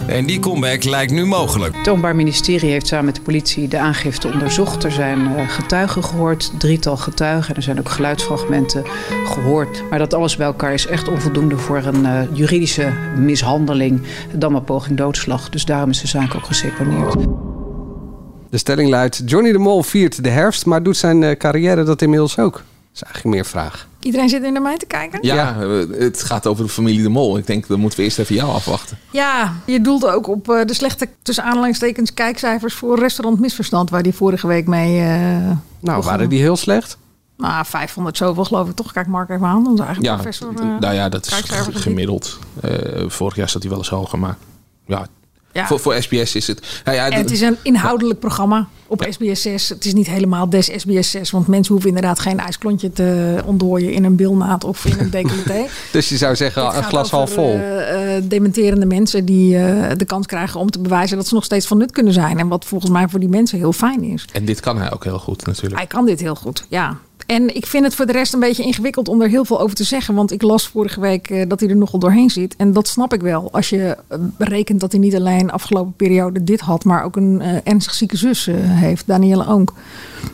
En 0.09 0.27
die 0.27 0.41
comeback 0.41 0.85
lijkt 0.85 1.13
nu 1.13 1.27
mogelijk. 1.27 1.77
Het 1.77 1.89
Openbaar 1.89 2.17
Ministerie 2.17 2.71
heeft 2.71 2.87
samen 2.87 3.05
met 3.05 3.15
de 3.15 3.21
politie 3.21 3.69
de 3.69 3.79
aangifte 3.79 4.29
onderzocht. 4.33 4.85
Er 4.85 4.93
zijn 4.93 5.37
eh, 5.37 5.49
getuigen 5.49 6.05
gehoord, 6.05 6.53
drietal 6.59 6.97
getuigen. 6.97 7.55
Er 7.55 7.63
zijn 7.63 7.79
ook 7.79 7.89
geluidsfragmenten 7.89 8.85
gehoord. 9.25 9.83
Maar 9.91 9.99
dat 9.99 10.15
alles 10.15 10.37
bij 10.37 10.47
elkaar 10.47 10.73
is 10.73 10.87
echt 10.87 11.09
onvoldoende 11.09 11.57
voor 11.57 11.83
een 11.85 12.07
eh, 12.07 12.21
juridische 12.33 12.93
mishandeling. 13.17 14.03
Dan 14.33 14.53
maar 14.53 14.63
poging 14.63 14.99
doodslag. 14.99 15.49
Dus 15.49 15.65
daarom 15.65 15.91
is 15.91 16.01
de 16.01 16.07
zaak 16.07 16.35
ook 16.35 16.45
geseponeerd. 16.45 17.15
De 18.51 18.59
stelling 18.59 18.91
luidt: 18.91 19.23
Johnny 19.25 19.53
de 19.53 19.59
Mol 19.59 19.83
viert 19.83 20.25
de 20.25 20.31
herfst, 20.31 20.67
maar 20.67 20.83
doet 20.83 20.97
zijn 20.97 21.23
eh, 21.23 21.37
carrière 21.37 21.83
dat 21.83 22.03
inmiddels 22.03 22.39
ook? 22.39 22.63
Dat 22.99 23.09
is 23.09 23.15
eigenlijk 23.15 23.35
meer 23.35 23.45
vraag. 23.63 23.87
Iedereen 24.01 24.29
zit 24.29 24.43
nu 24.43 24.51
naar 24.51 24.63
mij 24.63 24.77
te 24.77 24.87
kijken? 24.87 25.19
Ja, 25.23 25.57
eh, 25.61 26.01
het 26.01 26.23
gaat 26.23 26.47
over 26.47 26.65
de 26.65 26.71
familie 26.71 27.03
De 27.03 27.09
Mol. 27.09 27.39
Ik 27.39 27.47
denk, 27.47 27.67
dan 27.67 27.81
moeten 27.81 27.99
we 27.99 28.05
eerst 28.05 28.19
even 28.19 28.35
jou 28.35 28.51
afwachten. 28.51 28.99
Ja, 29.11 29.53
je 29.67 29.81
doelt 29.81 30.07
ook 30.07 30.27
op 30.29 30.51
eh, 30.51 30.65
de 30.65 30.75
slechte, 30.75 31.09
tussen 31.23 31.45
aanhalingstekens, 31.45 32.15
kijkcijfers 32.15 32.75
voor 32.75 32.99
restaurant 32.99 33.41
Misverstand, 33.41 33.91
waar 33.91 34.03
die 34.03 34.15
vorige 34.15 34.47
week 34.47 34.67
mee... 34.67 35.01
eh, 35.01 35.07
Nou, 35.07 35.57
begon. 35.81 36.03
waren 36.05 36.29
die 36.29 36.41
heel 36.41 36.57
slecht? 36.57 36.99
Nou, 37.37 37.65
500 37.67 38.17
zoveel 38.17 38.45
geloof 38.45 38.69
ik 38.69 38.75
toch. 38.77 38.93
Kijk 38.93 39.07
Mark 39.07 39.31
even 39.31 39.47
aan, 39.47 39.67
onze 39.67 39.83
eigen 39.83 40.03
Ja, 40.03 40.15
professor. 40.15 40.53
nou 40.81 40.95
ja, 40.95 41.09
dat 41.09 41.27
is 41.27 41.41
gemiddeld. 41.71 42.39
Eh, 42.61 42.71
vorig 43.09 43.37
jaar 43.37 43.49
zat 43.49 43.61
hij 43.63 43.71
wel 43.71 43.81
eens 43.81 43.89
hoger, 43.91 44.19
maar 44.19 44.37
ja, 44.87 45.07
Ja. 45.59 45.67
Voor, 45.67 45.81
voor 45.81 46.03
SBS 46.03 46.35
is 46.35 46.47
het... 46.47 46.81
Nou 46.85 46.97
ja, 46.97 47.11
En 47.11 47.19
het 47.19 47.31
is 47.31 47.41
een 47.41 47.57
inhoudelijk 47.63 48.19
programma 48.19 48.69
op 48.87 49.07
SBS 49.11 49.43
6. 49.43 49.69
Het 49.69 49.85
is 49.85 49.95
niet 49.95 50.07
helemaal 50.07 50.51
des 50.51 50.71
SBS 50.77 51.11
6. 51.11 51.31
Want 51.31 51.47
mensen 51.47 51.73
hoeven 51.73 51.89
inderdaad 51.91 52.19
geen 52.19 52.39
ijsklontje 52.39 52.93
te 52.93 53.39
ontdooien 53.45 53.93
in 53.93 54.05
een 54.05 54.17
bilnaad 54.17 54.65
of 54.65 54.85
in 54.85 54.99
een 54.99 55.11
decolleté. 55.11 55.67
Dus 55.93 56.09
je 56.09 56.17
zou 56.17 56.37
zeggen, 56.37 56.67
Het 56.67 56.77
een 56.77 56.85
glas 56.85 57.11
half 57.11 57.33
vol. 57.33 57.53
eh, 57.55 58.17
eh, 58.17 58.23
dementerende 58.25 58.87
mensen 58.87 59.25
die 59.25 59.59
eh, 59.59 59.97
de 59.97 60.05
kans 60.05 60.27
krijgen 60.27 60.61
om 60.61 60.71
te 60.71 60.79
bewijzen 60.79 61.17
dat 61.17 61.29
ze 61.29 61.35
nog 61.35 61.45
steeds 61.45 61.67
van 61.67 61.79
nut 61.79 61.91
kunnen 61.91 62.13
zijn. 62.13 62.39
En 62.39 62.49
wat 62.49 62.65
volgens 62.65 62.91
mij 62.91 63.09
voor 63.09 63.21
die 63.21 63.29
mensen 63.29 63.59
heel 63.59 63.73
fijn 63.73 64.05
is. 64.05 64.25
En 64.33 64.45
dit 64.45 64.61
kan 64.61 64.79
hij 64.79 64.93
ook 64.93 65.05
heel 65.05 65.19
goed 65.19 65.47
natuurlijk. 65.47 65.77
Hij 65.77 65.87
kan 65.87 66.07
dit 66.07 66.21
heel 66.21 66.35
goed, 66.35 66.65
ja. 66.69 66.97
En 67.29 67.55
ik 67.55 67.67
vind 67.67 67.85
het 67.85 67.95
voor 67.95 68.07
de 68.07 68.13
rest 68.13 68.33
een 68.33 68.41
beetje 68.41 68.63
ingewikkeld 68.63 69.09
om 69.09 69.23
er 69.23 69.29
heel 69.29 69.45
veel 69.45 69.61
over 69.61 69.77
te 69.77 69.85
zeggen. 69.85 70.15
Want 70.15 70.33
ik 70.33 70.43
las 70.43 70.69
vorige 70.69 71.01
week 71.01 71.31
eh, 71.31 71.49
dat 71.49 71.61
hij 71.61 71.69
er 71.69 71.77
nogal 71.77 71.99
doorheen 71.99 72.31
zit. 72.31 72.57
En 72.57 72.73
dat 72.73 72.89
snap 72.89 73.15
ik 73.15 73.21
wel. 73.21 73.53
Als 73.53 73.69
je 73.69 73.97
eh, 74.09 74.19
berekent 74.37 74.81
dat 74.81 74.93
hij 74.93 75.01
niet 75.01 75.15
alleen 75.15 75.47
de 75.47 75.53
afgelopen 75.53 75.93
periode 75.93 76.45
dit 76.45 76.61
had, 76.61 76.85
maar 76.85 77.05
ook 77.05 77.17
een 77.17 77.41
eh, 77.41 77.57
ernstig 77.65 77.95
zieke 77.95 78.17
zus 78.17 78.47
eh, 78.47 78.55
heeft, 78.59 79.07
Danielle 79.07 79.47
Oonk. 79.47 79.73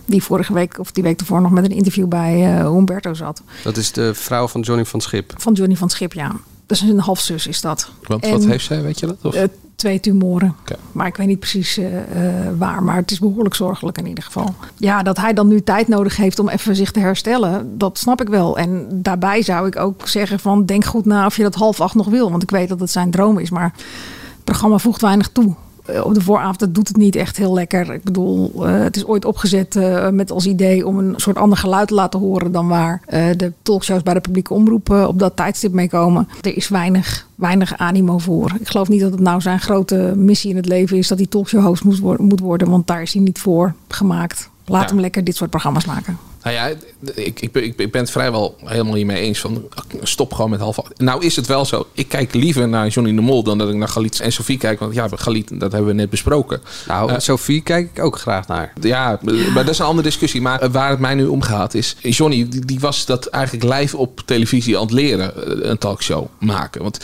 Die 0.05 0.23
vorige 0.23 0.53
week 0.53 0.79
of 0.79 0.93
die 0.93 1.03
week 1.03 1.21
ervoor 1.21 1.41
nog 1.41 1.51
met 1.51 1.65
een 1.65 1.71
interview 1.71 2.07
bij 2.07 2.59
eh, 2.59 2.71
Humberto 2.71 3.15
zat. 3.15 3.43
Dat 3.63 3.77
is 3.77 3.93
de 3.93 4.15
vrouw 4.15 4.49
van 4.49 4.61
Johnny 4.61 4.85
van 4.85 5.01
Schip. 5.01 5.33
Van 5.37 5.53
Johnny 5.53 5.77
van 5.77 5.91
Schip, 5.91 6.13
ja. 6.13 6.33
Dus 6.67 6.81
een 6.81 6.99
halfzus 6.99 7.47
is 7.47 7.61
dat. 7.61 7.91
Want 8.03 8.25
En, 8.25 8.31
wat 8.31 8.45
heeft 8.45 8.65
zij, 8.65 8.83
weet 8.83 9.01
je 9.01 9.07
dat? 9.07 9.17
Of? 9.23 9.35
Twee 9.77 10.01
tumoren. 10.01 10.57
Maar 10.93 11.07
ik 11.07 11.17
weet 11.17 11.27
niet 11.27 11.39
precies 11.39 11.77
eh, 11.77 11.99
eh, 11.99 12.59
waar. 12.59 12.83
Maar 12.83 12.97
het 12.97 13.11
is 13.11 13.19
behoorlijk 13.19 13.55
zorgelijk 13.55 13.99
in 13.99 14.07
ieder 14.07 14.25
geval. 14.25 14.55
Ja, 14.77 15.03
dat 15.03 15.17
hij 15.17 15.33
dan 15.33 15.49
nu 15.49 15.63
tijd 15.63 15.89
nodig 15.89 16.17
heeft 16.17 16.39
om 16.39 16.49
even 16.49 16.77
zich 16.77 16.91
te 16.91 17.01
herstellen, 17.01 17.79
dat 17.79 17.99
snap 17.99 18.21
ik 18.21 18.29
wel. 18.29 18.59
En 18.59 18.87
daarbij 18.91 19.43
zou 19.43 19.67
ik 19.67 19.79
ook 19.79 20.09
zeggen 20.09 20.41
van 20.41 20.67
denk 20.67 20.85
goed 20.85 21.05
na 21.05 21.27
of 21.27 21.37
je 21.37 21.43
dat 21.43 21.55
half 21.55 21.81
acht 21.81 21.95
nog 21.95 22.09
wil. 22.09 22.31
Want 22.31 22.43
ik 22.43 22.51
weet 22.51 22.69
dat 22.69 22.81
het 22.81 22.91
zijn 22.91 23.11
droom 23.11 23.39
is. 23.39 23.51
Maar 23.51 23.73
het 23.75 24.45
programma 24.45 24.79
voegt 24.79 25.01
weinig 25.01 25.29
toe 25.29 25.55
op 26.03 26.15
de 26.15 26.21
vooravond 26.21 26.59
dat 26.59 26.75
doet 26.75 26.89
het 26.89 26.97
niet 26.97 27.17
echt 27.17 27.37
heel 27.37 27.55
lekker. 27.55 27.93
Ik 27.93 28.03
bedoel, 28.05 28.53
eh, 28.67 28.79
het 28.83 28.97
is 28.97 29.07
ooit 29.07 29.25
opgezet 29.25 29.77
eh, 29.77 30.09
met 30.09 30.31
als 30.31 30.47
idee 30.47 30.87
om 30.87 30.99
een 30.99 31.15
soort 31.17 31.37
ander 31.37 31.59
geluid 31.59 31.89
te 31.89 31.95
laten 31.95 32.21
horen 32.21 32.53
dan 32.53 32.69
waar 32.69 33.03
eh, 33.07 33.27
de 33.37 33.53
talkshows 33.63 34.03
bij 34.03 34.15
de 34.15 34.21
publieke 34.21 34.55
omroep 34.55 34.91
eh, 34.91 35.05
op 35.09 35.19
dat 35.19 35.37
tijdstip 35.37 35.73
mee 35.73 35.89
komen. 35.89 36.29
Er 36.41 36.57
is 36.57 36.69
weinig, 36.69 37.29
weinig 37.35 37.77
animo 37.79 38.19
voor. 38.19 38.53
Ik 38.61 38.69
geloof 38.69 38.89
niet 38.89 39.01
dat 39.01 39.11
het 39.11 39.21
nou 39.21 39.41
zijn 39.41 39.61
grote 39.61 40.13
missie 40.17 40.51
in 40.51 40.57
het 40.57 40.67
leven 40.67 40.97
is 40.97 41.09
dat 41.09 41.19
hij 41.19 41.27
talkshow-host 41.27 41.85
moet, 41.85 41.99
worden- 41.99 42.27
moet 42.27 42.41
worden, 42.41 42.71
want 42.71 42.87
daar 42.87 43.03
is 43.03 43.13
hij 43.13 43.23
niet 43.23 43.39
voor 43.39 43.75
gemaakt. 43.89 44.51
Laat 44.67 44.83
Ja. 44.83 44.89
hem 44.89 45.01
lekker 45.01 45.25
dit 45.25 45.37
soort 45.37 45.51
programma's 45.51 45.85
maken. 45.85 46.19
Nou 46.45 46.57
ja, 46.57 46.71
ik, 47.15 47.41
ik, 47.41 47.53
ben- 47.53 47.65
ik, 47.65 47.77
ben 47.77 48.01
het 48.01 48.11
vrijwel 48.11 48.57
helemaal 48.65 48.95
hiermee 48.95 49.21
eens. 49.23 49.39
Van, 49.41 49.69
stop 50.03 50.33
gewoon 50.33 50.51
met 50.51 50.61
half 50.61 50.79
acht. 50.79 50.99
Nou 51.01 51.25
is 51.25 51.37
het 51.37 51.47
wel 51.47 51.65
zo. 51.65 51.87
Ik 51.93 52.09
kijk 52.09 52.35
liever 52.35 52.69
naar 52.69 52.89
Johnny 52.89 53.15
de 53.15 53.21
Mol 53.21 53.43
dan 53.43 53.59
dat 53.59 53.69
ik 53.69 53.75
naar 53.75 53.89
Galit 53.89 54.21
en 54.21 54.33
Sofie 54.33 54.59
kijk. 54.59 54.79
Want 54.79 54.95
ja, 54.95 55.09
Galit, 55.15 55.61
dat 55.61 55.73
hebben 55.73 55.91
we 55.91 55.97
net 55.97 56.11
besproken. 56.11 56.61
Nou, 56.89 57.11
Eh, 57.13 57.19
Sophie 57.19 57.61
kijk 57.63 57.91
ik 57.95 58.05
ook 58.05 58.19
graag 58.19 58.47
naar. 58.49 58.73
Ja, 58.81 59.19
maar 59.25 59.65
dat 59.65 59.69
is 59.69 59.79
een 59.79 59.85
andere 59.87 60.09
discussie. 60.09 60.41
Maar 60.41 60.61
eh, 60.61 60.71
waar 60.71 60.91
het 60.91 60.99
mij 60.99 61.15
nu 61.15 61.27
om 61.27 61.43
gaat 61.43 61.75
is... 61.75 61.97
Johnny, 62.01 62.49
die, 62.49 62.65
die 62.65 62.81
was 62.81 63.07
dat 63.07 63.27
eigenlijk 63.27 63.79
live 63.79 63.97
op 63.97 64.21
televisie 64.25 64.77
aan 64.77 64.83
het 64.83 64.93
leren. 64.93 65.63
eh, 65.63 65.69
Een 65.71 65.79
talkshow 65.79 66.27
maken. 66.39 66.83
Want 66.83 66.99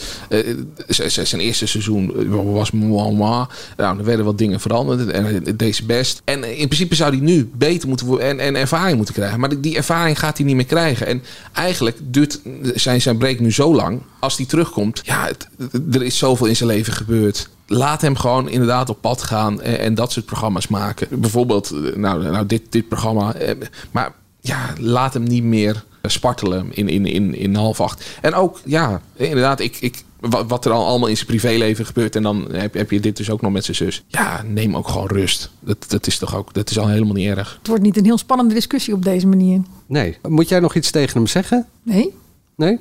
zijn 0.89 1.41
eerste 1.41 1.67
seizoen 1.67 2.13
was 2.53 2.71
moi, 2.71 3.13
moi. 3.15 3.45
Nou, 3.77 3.99
er 3.99 4.05
werden 4.05 4.25
wat 4.25 4.39
dingen 4.39 4.61
veranderd. 4.61 5.11
En 5.11 5.45
deze 5.57 5.85
best. 5.85 6.23
En 6.25 6.45
in 6.59 6.67
principe 6.67 6.95
zou 6.95 7.11
hij 7.17 7.21
nu 7.25 7.51
beter 7.55 7.89
moeten 7.89 8.07
worden 8.07 8.29
en, 8.29 8.41
en 8.41 8.57
ervaring 8.57 8.97
moeten 8.97 9.15
krijgen. 9.15 9.30
Maar 9.37 9.61
die, 9.61 9.77
ervaring 9.77 10.19
gaat 10.19 10.37
hij 10.37 10.47
niet 10.47 10.57
meer 10.57 10.65
krijgen. 10.65 11.07
En 11.07 11.23
eigenlijk 11.53 11.99
duurt 12.03 12.41
zijn, 12.75 13.01
zijn 13.01 13.17
break 13.19 13.39
nu 13.41 13.53
zo 13.53 13.75
lang. 13.75 14.01
Als 14.19 14.37
hij 14.37 14.47
terugkomt, 14.47 15.01
ja, 15.05 15.29
er 15.93 16.03
is 16.03 16.19
zoveel 16.19 16.47
in 16.47 16.57
zijn 16.57 16.69
leven 16.69 16.93
gebeurd. 16.93 17.49
Laat 17.67 18.01
hem 18.01 18.17
gewoon 18.17 18.49
inderdaad 18.49 18.89
op 18.89 19.01
pad 19.01 19.23
gaan 19.23 19.61
en, 19.61 19.79
en 19.79 19.95
dat 19.95 20.13
soort 20.13 20.27
programma's 20.27 20.69
maken. 20.69 21.21
Bijvoorbeeld, 21.21 21.71
eh, 21.71 21.97
nou, 21.97 22.23
nou 22.23 22.47
dit, 22.47 22.63
dit 22.69 22.89
programma. 22.89 23.35
eh, 23.35 23.57
Maar 23.91 24.13
ja, 24.41 24.73
laat 24.79 25.15
hem 25.15 25.23
niet 25.23 25.45
meer 25.45 25.85
spartelen 26.03 26.69
in, 26.73 26.89
in, 26.89 27.07
in, 27.07 27.35
in 27.35 27.55
half 27.55 27.81
acht. 27.81 28.05
En 28.21 28.35
ook, 28.35 28.61
ja, 28.65 29.01
inderdaad, 29.17 29.61
ik, 29.61 29.77
ik, 29.81 30.05
wat, 30.21 30.49
wat 30.49 30.65
er 30.65 30.73
al 30.73 30.87
allemaal 30.87 31.09
in 31.09 31.17
zijn 31.17 31.29
privéleven 31.29 31.87
gebeurt. 31.87 32.17
En 32.17 32.23
dan 32.23 32.47
heb, 32.53 32.75
heb 32.75 32.91
je 32.91 33.01
dit 33.01 33.17
dus 33.17 33.31
ook 33.31 33.41
nog 33.41 33.53
met 33.53 33.65
zijn 33.65 33.77
zus. 33.77 34.05
Ja, 34.07 34.43
neem 34.43 34.77
ook 34.77 34.89
gewoon 34.89 35.07
rust. 35.07 35.51
Dat, 35.61 35.85
dat 35.89 36.07
is 36.07 36.19
toch 36.19 36.37
ook, 36.37 36.55
dat 36.55 36.71
is 36.71 36.79
al 36.79 36.89
helemaal 36.89 37.15
niet 37.15 37.29
erg. 37.29 37.57
Het 37.59 37.67
wordt 37.67 37.83
niet 37.83 37.97
een 37.97 38.05
heel 38.05 38.19
spannende 38.19 38.55
discussie 38.55 38.95
op 38.95 39.05
deze 39.05 39.27
manier. 39.27 39.63
Nee. 39.87 40.19
Moet 40.29 40.49
jij 40.49 40.61
nog 40.61 40.75
iets 40.75 40.91
tegen 40.91 41.17
hem 41.17 41.27
zeggen? 41.27 41.67
Nee? 41.83 42.15
Nee? 42.57 42.79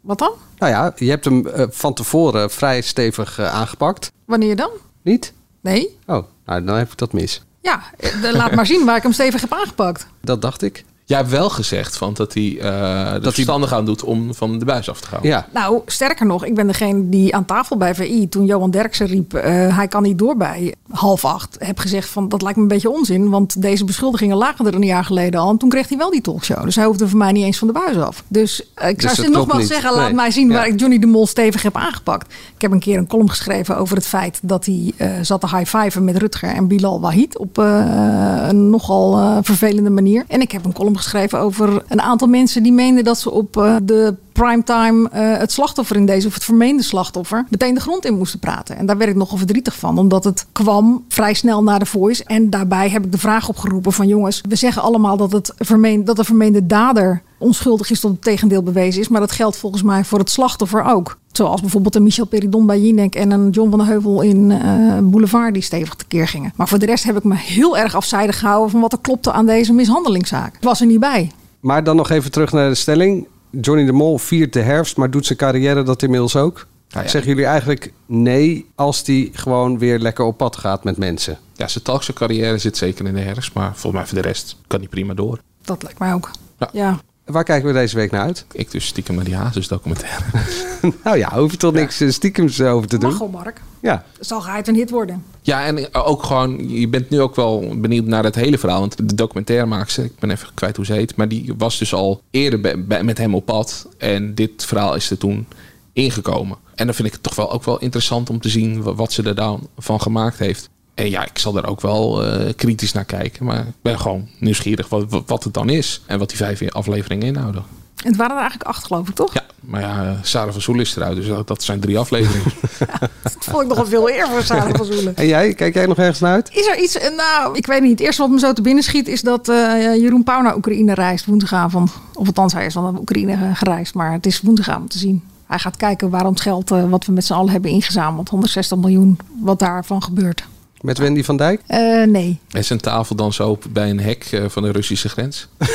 Wat 0.00 0.18
dan? 0.18 0.32
Nou 0.58 0.72
ja, 0.72 0.92
je 0.96 1.10
hebt 1.10 1.24
hem 1.24 1.46
eh, 1.46 1.66
van 1.70 1.94
tevoren 1.94 2.50
vrij 2.50 2.80
stevig 2.80 3.38
eh, 3.38 3.54
aangepakt. 3.54 4.12
Wanneer 4.24 4.56
dan? 4.56 4.70
Niet? 5.02 5.32
Nee? 5.60 5.98
Oh, 6.06 6.24
nou 6.44 6.64
dan 6.64 6.76
heb 6.76 6.92
ik 6.92 6.98
dat 6.98 7.12
mis. 7.12 7.42
Ja, 7.62 7.82
eh, 7.98 8.32
laat 8.32 8.54
maar 8.54 8.66
zien 8.66 8.84
waar 8.84 8.96
ik 8.96 9.02
hem 9.02 9.12
stevig 9.12 9.40
heb 9.40 9.52
aangepakt. 9.52 10.06
Dat 10.20 10.42
dacht 10.42 10.62
ik. 10.62 10.84
Jij 11.10 11.18
hebt 11.18 11.30
wel 11.30 11.50
gezegd 11.50 11.96
van 11.96 12.14
dat 12.14 12.34
hij 12.34 12.58
eh 12.60 13.22
dat 13.22 13.34
verstandig 13.34 13.72
aan 13.72 13.84
doet 13.84 14.04
om 14.04 14.34
van 14.34 14.58
de 14.58 14.64
buis 14.64 14.90
af 14.90 15.00
te 15.00 15.06
gaan. 15.08 15.18
Ja. 15.22 15.46
Nou, 15.54 15.80
sterker 15.86 16.26
nog, 16.26 16.44
ik 16.44 16.54
ben 16.54 16.66
degene 16.66 17.08
die 17.08 17.34
aan 17.34 17.44
tafel 17.44 17.76
bij 17.76 17.94
VI, 17.94 18.28
toen 18.28 18.44
Johan 18.44 18.70
Derksen 18.70 19.06
riep, 19.06 19.34
eh, 19.34 19.76
hij 19.76 19.88
kan 19.88 20.02
niet 20.02 20.18
door 20.18 20.36
bij 20.36 20.74
half 20.90 21.24
acht, 21.24 21.56
heb 21.58 21.78
gezegd 21.78 22.08
van 22.08 22.28
dat 22.28 22.42
lijkt 22.42 22.56
me 22.56 22.62
een 22.62 22.68
beetje 22.68 22.90
onzin, 22.90 23.30
want 23.30 23.62
deze 23.62 23.84
beschuldigingen 23.84 24.36
lagen 24.36 24.66
er 24.66 24.74
een 24.74 24.82
jaar 24.84 25.04
geleden 25.04 25.40
al 25.40 25.50
en 25.50 25.56
toen 25.56 25.68
kreeg 25.68 25.88
hij 25.88 25.98
wel 25.98 26.10
die 26.10 26.20
talkshow. 26.20 26.64
Dus 26.64 26.76
hij 26.76 26.84
hoefde 26.84 27.08
voor 27.08 27.18
mij 27.18 27.32
niet 27.32 27.44
eens 27.44 27.58
van 27.58 27.66
de 27.66 27.74
buis 27.74 27.96
af. 27.96 28.22
Dus 28.28 28.62
eh, 28.74 28.88
ik 28.88 29.00
Dus 29.00 29.14
zou 29.14 29.26
ze 29.26 29.32
nogmaals 29.34 29.58
niet. 29.58 29.68
zeggen, 29.68 29.92
laat 29.94 30.04
Nee. 30.06 30.14
mij 30.14 30.30
zien 30.30 30.48
Ja. 30.48 30.54
waar 30.54 30.66
ik 30.66 30.80
Johnny 30.80 30.98
de 30.98 31.06
Mol 31.06 31.26
stevig 31.26 31.62
heb 31.62 31.76
aangepakt. 31.76 32.32
Ik 32.54 32.60
heb 32.62 32.70
een 32.72 32.80
keer 32.80 32.98
een 32.98 33.06
column 33.06 33.30
geschreven 33.30 33.76
over 33.76 33.96
het 33.96 34.06
feit 34.06 34.38
dat 34.42 34.64
hij 34.64 34.92
eh, 34.96 35.10
zat 35.22 35.40
te 35.40 35.56
high-fiven 35.56 36.04
met 36.04 36.16
Rutger 36.16 36.48
en 36.54 36.66
Bilal 36.68 37.00
Wahid 37.00 37.38
op 37.38 37.58
eh, 37.58 38.44
een 38.48 38.70
nogal 38.70 39.18
eh, 39.18 39.36
vervelende 39.42 39.90
manier. 39.90 40.24
En 40.28 40.40
ik 40.40 40.52
heb 40.52 40.64
een 40.64 40.72
column 40.72 40.98
geschreven 41.02 41.38
over 41.38 41.82
een 41.88 42.00
aantal 42.00 42.28
mensen 42.28 42.62
die 42.62 42.72
meenden 42.72 43.04
dat 43.04 43.18
ze 43.18 43.30
op 43.30 43.56
eh, 43.56 43.76
de 43.82 44.14
primetime 44.32 45.08
eh, 45.08 45.38
het 45.38 45.52
slachtoffer 45.52 45.96
in 45.96 46.06
deze, 46.06 46.26
of 46.26 46.34
het 46.34 46.44
vermeende 46.44 46.82
slachtoffer, 46.82 47.46
meteen 47.48 47.74
de 47.74 47.80
grond 47.80 48.04
in 48.04 48.18
moesten 48.18 48.38
praten. 48.38 48.76
En 48.76 48.86
daar 48.86 48.98
werd 48.98 49.10
ik 49.10 49.16
nogal 49.16 49.36
verdrietig 49.36 49.74
van, 49.74 49.98
omdat 49.98 50.24
het 50.24 50.46
kwam 50.52 51.04
vrij 51.08 51.34
snel 51.34 51.62
na 51.62 51.78
de 51.78 51.86
voice. 51.86 52.24
En 52.24 52.50
daarbij 52.50 52.88
heb 52.88 53.04
ik 53.04 53.12
de 53.12 53.18
vraag 53.18 53.48
opgeroepen 53.48 53.92
van 53.92 54.06
jongens, 54.06 54.40
we 54.48 54.56
zeggen 54.56 54.82
allemaal 54.82 55.16
dat, 55.16 55.32
het 55.32 55.52
vermeend, 55.56 56.06
dat 56.06 56.16
de 56.16 56.24
vermeende 56.24 56.66
dader 56.66 57.22
onschuldig 57.38 57.90
is 57.90 58.00
tot 58.00 58.10
het 58.10 58.22
tegendeel 58.22 58.62
bewezen 58.62 59.00
is. 59.00 59.08
Maar 59.08 59.20
dat 59.20 59.32
geldt 59.32 59.56
volgens 59.56 59.82
mij 59.82 60.04
voor 60.04 60.18
het 60.18 60.30
slachtoffer 60.30 60.84
ook. 60.84 61.18
Zoals 61.40 61.60
bijvoorbeeld 61.60 61.94
een 61.94 62.02
Michel 62.02 62.24
Peridon 62.24 62.66
bij 62.66 62.80
Jinek 62.80 63.14
en 63.14 63.30
een 63.30 63.50
John 63.50 63.70
van 63.70 63.78
der 63.78 63.88
Heuvel 63.88 64.20
in 64.20 64.50
eh, 64.50 64.98
Boulevard 65.02 65.54
die 65.54 65.62
stevig 65.62 65.94
tekeer 65.94 66.28
gingen. 66.28 66.52
Maar 66.56 66.68
voor 66.68 66.78
de 66.78 66.86
rest 66.86 67.04
heb 67.04 67.16
ik 67.16 67.24
me 67.24 67.34
heel 67.36 67.78
erg 67.78 67.94
afzijdig 67.94 68.38
gehouden 68.38 68.70
van 68.70 68.80
wat 68.80 68.92
er 68.92 68.98
klopte 69.02 69.32
aan 69.32 69.46
deze 69.46 69.72
mishandelingszaak. 69.72 70.54
Ik 70.54 70.62
was 70.62 70.80
er 70.80 70.86
niet 70.86 71.00
bij. 71.00 71.30
Maar 71.60 71.84
dan 71.84 71.96
nog 71.96 72.10
even 72.10 72.30
terug 72.30 72.52
naar 72.52 72.68
de 72.68 72.74
stelling. 72.74 73.26
Johnny 73.50 73.84
de 73.84 73.92
Mol 73.92 74.18
viert 74.18 74.52
de 74.52 74.60
herfst, 74.60 74.96
maar 74.96 75.10
doet 75.10 75.26
zijn 75.26 75.38
carrière 75.38 75.82
dat 75.82 76.02
inmiddels 76.02 76.36
ook? 76.36 76.66
Nou 76.90 77.04
ja. 77.04 77.10
Zeggen 77.10 77.30
jullie 77.30 77.46
eigenlijk 77.46 77.92
nee 78.06 78.66
als 78.74 79.04
die 79.04 79.30
gewoon 79.32 79.78
weer 79.78 79.98
lekker 79.98 80.24
op 80.24 80.36
pad 80.36 80.56
gaat 80.56 80.84
met 80.84 80.96
mensen? 80.96 81.38
Ja, 81.54 81.68
zijn 81.68 81.84
talkshow 81.84 82.16
carrière 82.16 82.58
zit 82.58 82.76
zeker 82.76 83.06
in 83.06 83.14
de 83.14 83.20
herfst. 83.20 83.54
Maar 83.54 83.70
volgens 83.72 83.92
mij 83.92 84.06
voor 84.06 84.22
de 84.22 84.28
rest 84.28 84.56
kan 84.66 84.78
hij 84.78 84.88
prima 84.88 85.14
door. 85.14 85.38
Dat 85.62 85.82
lijkt 85.82 85.98
mij 85.98 86.14
ook. 86.14 86.30
Ja. 86.58 86.68
Ja. 86.72 86.98
Waar 87.30 87.44
kijken 87.44 87.66
we 87.68 87.72
deze 87.74 87.96
week 87.96 88.10
naar 88.10 88.20
uit? 88.22 88.44
Ik 88.52 88.70
dus 88.70 88.86
stiekem 88.86 89.14
naar 89.14 89.24
die 89.24 89.34
Hazes 89.34 89.68
documentaire. 89.68 90.24
nou 91.04 91.16
ja, 91.18 91.38
hoef 91.38 91.50
je 91.50 91.56
toch 91.56 91.72
niks 91.72 92.00
eh, 92.00 92.10
stiekems 92.10 92.60
over 92.60 92.88
te 92.88 92.98
doen? 92.98 93.16
Mag 93.16 93.30
Mark. 93.30 93.60
Ja. 93.80 94.04
Zal 94.20 94.40
geheid 94.40 94.68
een 94.68 94.74
hit 94.74 94.90
worden. 94.90 95.24
Ja, 95.42 95.64
en 95.64 95.94
ook 95.94 96.22
gewoon, 96.22 96.68
je 96.68 96.88
bent 96.88 97.10
nu 97.10 97.20
ook 97.20 97.36
wel 97.36 97.74
benieuwd 97.76 98.04
naar 98.04 98.24
het 98.24 98.34
hele 98.34 98.58
verhaal. 98.58 98.80
Want 98.80 98.96
de 99.08 99.14
documentairemaakster, 99.14 100.04
ik 100.04 100.18
ben 100.18 100.30
even 100.30 100.48
kwijt 100.54 100.76
hoe 100.76 100.84
ze 100.84 100.92
heet, 100.92 101.16
maar 101.16 101.28
die 101.28 101.54
was 101.58 101.78
dus 101.78 101.94
al 101.94 102.22
eerder 102.30 102.60
bij- 102.60 102.84
bij- 102.84 103.04
met 103.04 103.18
hem 103.18 103.34
op 103.34 103.44
pad. 103.46 103.86
En 103.98 104.34
dit 104.34 104.64
verhaal 104.64 104.94
is 104.94 105.10
er 105.10 105.18
toen 105.18 105.46
ingekomen. 105.92 106.56
En 106.74 106.86
dan 106.86 106.94
vind 106.94 107.08
ik 107.08 107.14
het 107.14 107.22
toch 107.22 107.34
wel 107.34 107.52
ook 107.52 107.64
wel 107.64 107.78
interessant 107.78 108.30
om 108.30 108.40
te 108.40 108.48
zien 108.48 108.82
wa- 108.82 108.94
wat 108.94 109.12
ze 109.12 109.22
er 109.22 109.34
dan 109.34 109.68
van 109.78 110.00
gemaakt 110.00 110.38
heeft. 110.38 110.68
En 111.00 111.10
ja, 111.10 111.24
ik 111.24 111.38
zal 111.38 111.56
er 111.56 111.66
ook 111.66 111.80
wel 111.80 112.24
eh, 112.24 112.52
kritisch 112.56 112.92
naar 112.92 113.04
kijken. 113.04 113.44
Maar 113.44 113.58
ik 113.60 113.74
ben 113.82 114.00
gewoon 114.00 114.28
nieuwsgierig 114.38 114.88
wat, 114.88 115.22
wat- 115.26 115.44
het 115.44 115.54
dan 115.54 115.68
is. 115.68 116.02
En 116.06 116.18
wat 116.18 116.28
die 116.28 116.36
vijf 116.38 116.72
afleveringen 116.72 117.26
inhouden. 117.26 117.62
En 117.96 118.06
het 118.08 118.16
waren 118.16 118.34
er 118.34 118.40
eigenlijk 118.40 118.70
acht, 118.70 118.84
geloof 118.84 119.08
ik, 119.08 119.14
toch? 119.14 119.34
Ja, 119.34 119.42
maar 119.60 119.80
ja, 119.80 120.04
eh, 120.04 120.10
Sarah 120.22 120.52
van 120.52 120.60
Soel 120.60 120.80
is 120.80 120.96
eruit. 120.96 121.16
Dus 121.16 121.26
dat, 121.26 121.46
dat 121.46 121.62
zijn 121.62 121.80
drie 121.80 121.98
afleveringen. 121.98 122.52
Dat 123.22 123.36
vond 123.40 123.62
ik 123.62 123.68
nog 123.68 123.76
wel 123.76 123.86
veel 123.86 124.10
eer 124.10 124.26
voor 124.28 124.42
Sarah 124.42 124.74
van 124.76 124.86
Zoelen. 124.86 125.16
En 125.16 125.26
jij, 125.26 125.54
kijk 125.54 125.74
jij 125.74 125.86
nog 125.86 125.98
ergens 125.98 126.20
naar 126.20 126.32
uit? 126.32 126.50
Is 126.52 126.66
er 126.66 126.78
iets, 126.82 126.98
eh, 126.98 127.16
nou, 127.16 127.56
ik 127.56 127.66
weet 127.66 127.80
niet. 127.82 127.90
Het 127.90 128.00
eerste 128.00 128.22
wat 128.22 128.30
me 128.30 128.38
zo 128.38 128.52
te 128.52 128.62
binnen 128.62 128.84
schiet 128.84 129.08
is 129.08 129.20
dat 129.22 129.48
eh, 129.48 129.56
Jeroen 129.96 130.24
Pauw 130.24 130.42
naar 130.42 130.56
Oekraïne 130.56 130.94
reist 130.94 131.24
woensdagavond. 131.26 131.92
Of 132.14 132.26
althans, 132.26 132.52
hij 132.52 132.66
is 132.66 132.74
dan 132.74 132.82
naar 132.82 133.00
Oekraïne 133.00 133.54
gereisd, 133.54 133.94
maar 133.94 134.12
het 134.12 134.26
is 134.26 134.40
woensdagavond 134.40 134.90
te 134.90 134.98
zien. 134.98 135.22
Hij 135.46 135.58
gaat 135.58 135.76
kijken 135.76 136.10
waarom 136.10 136.32
het 136.32 136.40
geld 136.40 136.68
wat 136.68 137.04
we 137.06 137.12
met 137.12 137.24
z'n 137.24 137.32
allen 137.32 137.52
hebben 137.52 137.70
ingezameld, 137.70 138.28
160 138.28 138.78
miljoen, 138.78 139.18
wat 139.40 139.58
daarvan 139.58 140.02
gebeurt. 140.02 140.44
Met 140.80 140.98
Wendy 140.98 141.22
van 141.22 141.36
Dijk? 141.36 141.60
Eh, 141.66 142.02
nee. 142.06 142.38
en 142.50 142.64
zijn 142.64 142.80
tafel 142.80 143.16
dan 143.16 143.32
zo 143.32 143.48
op- 143.50 143.64
bij 143.70 143.90
een 143.90 144.00
hek 144.00 144.24
eh, 144.30 144.44
van 144.48 144.62
de 144.62 144.70
Russische 144.72 145.08
grens. 145.08 145.48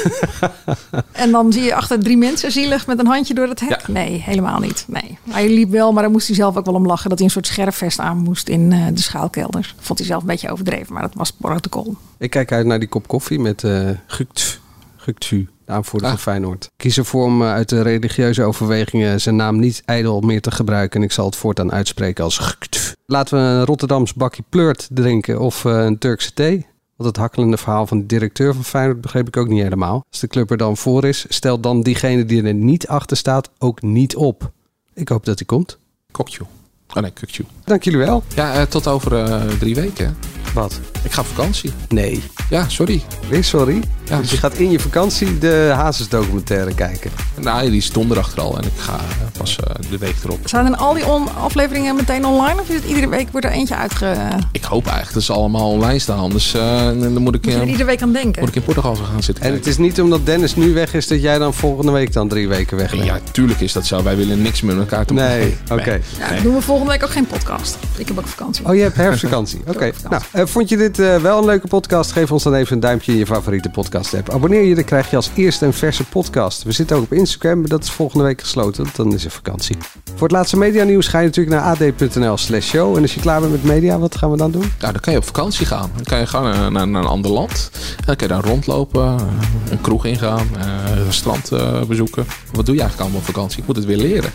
En 1.11 1.31
dan 1.31 1.53
zie 1.53 1.63
je 1.63 1.75
achter 1.75 1.99
drie 1.99 2.17
mensen 2.17 2.51
zielig 2.51 2.87
met 2.87 2.99
een 2.99 3.05
handje 3.05 3.33
door 3.33 3.47
het 3.47 3.59
hek. 3.59 3.87
Nee, 3.87 4.21
helemaal 4.21 4.59
niet. 4.59 4.85
Nee. 4.87 5.17
Hij 5.29 5.49
liep 5.49 5.69
wel, 5.69 5.91
maar 5.91 6.03
daar 6.03 6.11
moest 6.11 6.27
hij 6.27 6.35
zelf 6.35 6.57
ook 6.57 6.65
wel 6.65 6.73
om 6.73 6.85
lachen 6.85 7.09
dat 7.09 7.17
hij 7.17 7.27
een 7.27 7.33
soort 7.33 7.47
scherfvest 7.47 7.99
aan 7.99 8.17
moest 8.17 8.47
in 8.49 8.71
eh, 8.71 8.85
de 8.93 9.01
schuilkelder. 9.01 9.75
Vond 9.79 9.99
hij 9.99 10.07
zelf 10.07 10.21
een 10.21 10.27
beetje 10.27 10.51
overdreven, 10.51 10.93
maar 10.93 11.01
dat 11.01 11.13
was 11.13 11.31
protocol. 11.31 11.95
Ik 12.17 12.29
kijk 12.29 12.51
uit 12.51 12.65
naar 12.65 12.79
die 12.79 12.87
kop 12.89 13.07
koffie 13.07 13.39
met 13.39 13.63
eh 13.63 13.89
Gukt. 14.07 14.59
Guktu, 14.95 15.47
de 15.65 15.71
aanvoerder 15.71 16.09
van 16.09 16.17
Feyenoord. 16.17 16.71
Kies 16.77 16.97
ervoor 16.97 17.25
om 17.25 17.41
eh, 17.41 17.51
uit 17.51 17.69
de 17.69 17.81
religieuze 17.81 18.43
overwegingen 18.43 19.21
zijn 19.21 19.35
naam 19.35 19.59
niet 19.59 19.81
ijdel 19.85 20.21
meer 20.21 20.41
te 20.41 20.51
gebruiken. 20.51 20.99
En 20.99 21.05
ik 21.05 21.11
zal 21.11 21.25
het 21.25 21.35
voortaan 21.35 21.71
uitspreken 21.71 22.23
als. 22.23 22.57
Laten 23.05 23.37
we 23.37 23.43
een 23.43 23.65
Rotterdams 23.65 24.13
bakje 24.13 24.43
pleurt 24.49 24.87
drinken 24.91 25.39
of 25.39 25.65
eh, 25.65 25.83
een 25.83 25.97
Turkse 25.97 26.33
thee. 26.33 26.65
Want 26.95 27.09
het 27.09 27.17
hakkelende 27.17 27.57
verhaal 27.57 27.87
van 27.87 27.99
de 27.99 28.05
directeur 28.05 28.53
van 28.53 28.63
Feyenoord 28.63 29.01
begreep 29.01 29.27
ik 29.27 29.37
ook 29.37 29.47
niet 29.47 29.63
helemaal. 29.63 30.05
Als 30.09 30.19
de 30.19 30.27
club 30.27 30.51
er 30.51 30.57
dan 30.57 30.77
voor 30.77 31.05
is, 31.05 31.25
stel 31.29 31.59
dan 31.59 31.81
diegene 31.81 32.25
die 32.25 32.43
er 32.43 32.53
niet 32.53 32.87
achter 32.87 33.17
staat 33.17 33.49
ook 33.57 33.81
niet 33.81 34.15
op. 34.15 34.51
Ik 34.93 35.09
hoop 35.09 35.25
dat 35.25 35.37
hij 35.37 35.47
komt. 35.47 35.77
Kokju. 36.11 36.45
Oh 36.93 37.01
nee, 37.01 37.11
Kukju. 37.11 37.43
Dank 37.63 37.83
jullie 37.83 37.99
wel. 37.99 38.23
Ja, 38.35 38.53
eh, 38.53 38.61
tot 38.61 38.87
over 38.87 39.15
eh, 39.23 39.41
drie 39.59 39.75
weken. 39.75 40.17
Wat? 40.53 40.79
Ik 41.03 41.11
ga 41.11 41.21
op 41.21 41.27
vakantie. 41.27 41.71
Nee. 41.89 42.23
Ja, 42.49 42.69
sorry. 42.69 43.01
Weer 43.29 43.43
sorry? 43.43 43.81
Ja. 44.09 44.17
Dus 44.19 44.31
je 44.31 44.37
gaat 44.37 44.53
in 44.53 44.71
je 44.71 44.79
vakantie 44.79 45.37
de 45.37 45.71
Hazes 45.75 46.09
documentaire 46.09 46.73
kijken. 46.73 47.11
Nou, 47.41 47.69
die 47.69 47.77
is 47.77 47.91
donderdag 47.91 48.31
er 48.35 48.41
al 48.41 48.57
en 48.57 48.63
ik 48.63 48.71
ga 48.77 48.93
eh, 48.93 49.37
pas 49.37 49.55
eh, 49.59 49.75
de 49.89 49.97
week 49.97 50.15
erop. 50.23 50.39
Zijn 50.45 50.63
dan 50.65 50.77
al 50.77 50.93
die 50.93 51.05
on- 51.05 51.35
afleveringen 51.35 51.95
meteen 51.95 52.25
online? 52.25 52.61
Of 52.61 52.69
is 52.69 52.75
het 52.75 52.83
iedere 52.85 53.09
week 53.09 53.27
wordt 53.31 53.45
er 53.45 53.51
eentje 53.53 53.75
uitge... 53.75 54.15
Ik 54.51 54.63
hoop 54.63 54.83
eigenlijk 54.83 55.13
dat 55.13 55.23
ze 55.23 55.33
allemaal 55.33 55.69
online 55.69 55.99
staan. 55.99 56.17
Anders 56.19 56.53
eh, 56.53 56.85
dan 56.85 57.17
moet 57.21 57.35
ik, 57.35 57.43
Moet 57.43 57.51
je 57.53 57.57
er 57.57 57.61
eh, 57.63 57.67
iedere 57.69 57.85
week 57.89 58.01
aan 58.01 58.11
denken? 58.13 58.39
moet 58.39 58.49
ik 58.49 58.55
in 58.55 58.63
Portugal 58.63 58.95
gaan 58.95 59.23
zitten 59.23 59.43
En 59.43 59.53
het 59.53 59.67
is 59.67 59.77
niet 59.77 60.01
omdat 60.01 60.25
Dennis 60.25 60.55
nu 60.55 60.73
weg 60.73 60.93
is 60.93 61.07
dat 61.07 61.21
jij 61.21 61.37
dan 61.37 61.53
volgende 61.53 61.91
week 61.91 62.13
dan 62.13 62.27
drie 62.27 62.47
weken 62.47 62.77
weg 62.77 62.91
bent. 62.91 63.03
Ja, 63.05 63.19
tuurlijk 63.31 63.59
is 63.59 63.73
dat 63.73 63.85
zo. 63.85 64.03
Wij 64.03 64.15
willen 64.15 64.41
niks 64.41 64.61
meer 64.61 64.75
met 64.75 64.89
elkaar 64.89 65.05
te 65.05 65.13
maken. 65.13 65.37
Nee, 65.37 65.57
oké. 65.71 65.99
Ja, 66.19 66.41
doen 66.41 66.53
we 66.53 66.61
volgende 66.61 66.74
week 66.83 67.03
ook 67.03 67.09
geen 67.09 67.27
podcast. 67.27 67.77
Ik 67.97 68.07
heb 68.07 68.17
ook 68.17 68.27
vakantie. 68.27 68.65
Oh, 68.65 68.75
je 68.75 68.81
hebt 68.81 68.95
herfstvakantie. 68.95 69.61
Oké. 69.73 69.91
Nou, 70.09 70.21
eh, 70.31 70.45
vond 70.45 70.69
je 70.69 70.77
dit 70.77 70.99
eh, 70.99 71.17
wel 71.17 71.37
een 71.37 71.45
leuke 71.45 71.67
podcast? 71.67 72.11
Geef 72.11 72.31
ons 72.31 72.43
dan 72.43 72.53
even 72.53 72.73
een 72.73 72.79
duimpje 72.79 73.11
in 73.11 73.17
je 73.17 73.25
favoriete 73.25 73.69
podcast 73.69 74.13
app. 74.13 74.29
Abonneer 74.29 74.63
je, 74.63 74.75
dan 74.75 74.83
krijg 74.83 75.09
je 75.09 75.15
als 75.15 75.29
eerste 75.35 75.65
een 75.65 75.73
verse 75.73 76.03
podcast. 76.03 76.63
We 76.63 76.71
zitten 76.71 76.97
ook 76.97 77.03
op 77.03 77.13
Instagram, 77.13 77.59
maar 77.59 77.69
dat 77.69 77.83
is 77.83 77.91
volgende 77.91 78.23
week 78.23 78.41
gesloten. 78.41 78.83
want 78.83 78.95
Dan 78.95 79.13
is 79.13 79.25
er 79.25 79.31
vakantie. 79.31 79.77
Voor 80.15 80.27
het 80.27 80.31
laatste 80.31 80.57
media 80.57 80.83
nieuws 80.83 81.07
ga 81.07 81.19
je 81.19 81.25
natuurlijk 81.25 81.55
naar 81.55 81.91
ad.nl 81.91 82.37
slash 82.37 82.67
show. 82.67 82.95
En 82.95 83.01
als 83.01 83.13
je 83.13 83.19
klaar 83.19 83.39
bent 83.39 83.51
met 83.51 83.63
media, 83.63 83.99
wat 83.99 84.15
gaan 84.15 84.31
we 84.31 84.37
dan 84.37 84.51
doen? 84.51 84.71
Nou, 84.79 84.91
dan 84.91 85.01
kan 85.01 85.13
je 85.13 85.19
op 85.19 85.25
vakantie 85.25 85.65
gaan. 85.65 85.91
Dan 85.95 86.03
kan 86.03 86.19
je 86.19 86.27
gewoon 86.27 86.49
naar, 86.49 86.71
naar, 86.71 86.87
naar 86.87 87.01
een 87.01 87.07
ander 87.07 87.31
land. 87.31 87.69
En 87.73 88.03
dan 88.05 88.15
kan 88.15 88.27
je 88.27 88.33
daar 88.33 88.43
rondlopen, 88.43 89.03
eh, 89.03 89.25
een 89.69 89.81
kroeg 89.81 90.05
ingaan, 90.05 90.47
eh, 90.57 91.05
een 91.05 91.13
strand 91.13 91.51
eh, 91.51 91.81
bezoeken. 91.81 92.25
Wat 92.51 92.65
doe 92.65 92.75
je 92.75 92.81
eigenlijk 92.81 92.99
allemaal 92.99 93.19
op 93.19 93.25
vakantie? 93.25 93.59
Ik 93.59 93.67
moet 93.67 93.75
het 93.75 93.85
weer 93.85 93.97
leren. 93.97 94.31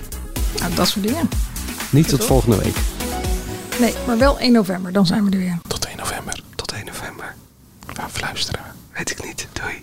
Nou, 0.60 0.74
dat 0.74 0.88
soort 0.88 1.06
dingen. 1.06 1.28
Niet 1.90 2.08
tot 2.08 2.24
volgende 2.24 2.56
week. 2.56 2.76
Nee, 3.80 3.94
maar 4.06 4.18
wel 4.18 4.38
1 4.38 4.52
november. 4.52 4.92
Dan 4.92 5.06
zijn 5.06 5.24
we 5.24 5.30
er 5.30 5.38
weer. 5.38 5.58
Tot 5.68 5.86
1 5.86 5.96
november. 5.96 6.40
Tot 6.54 6.72
1 6.72 6.86
november. 6.86 7.34
Gaan 7.86 8.08
we 8.12 8.20
luisteren. 8.20 8.60
Weet 8.92 9.10
ik 9.10 9.24
niet. 9.24 9.48
Doei. 9.52 9.82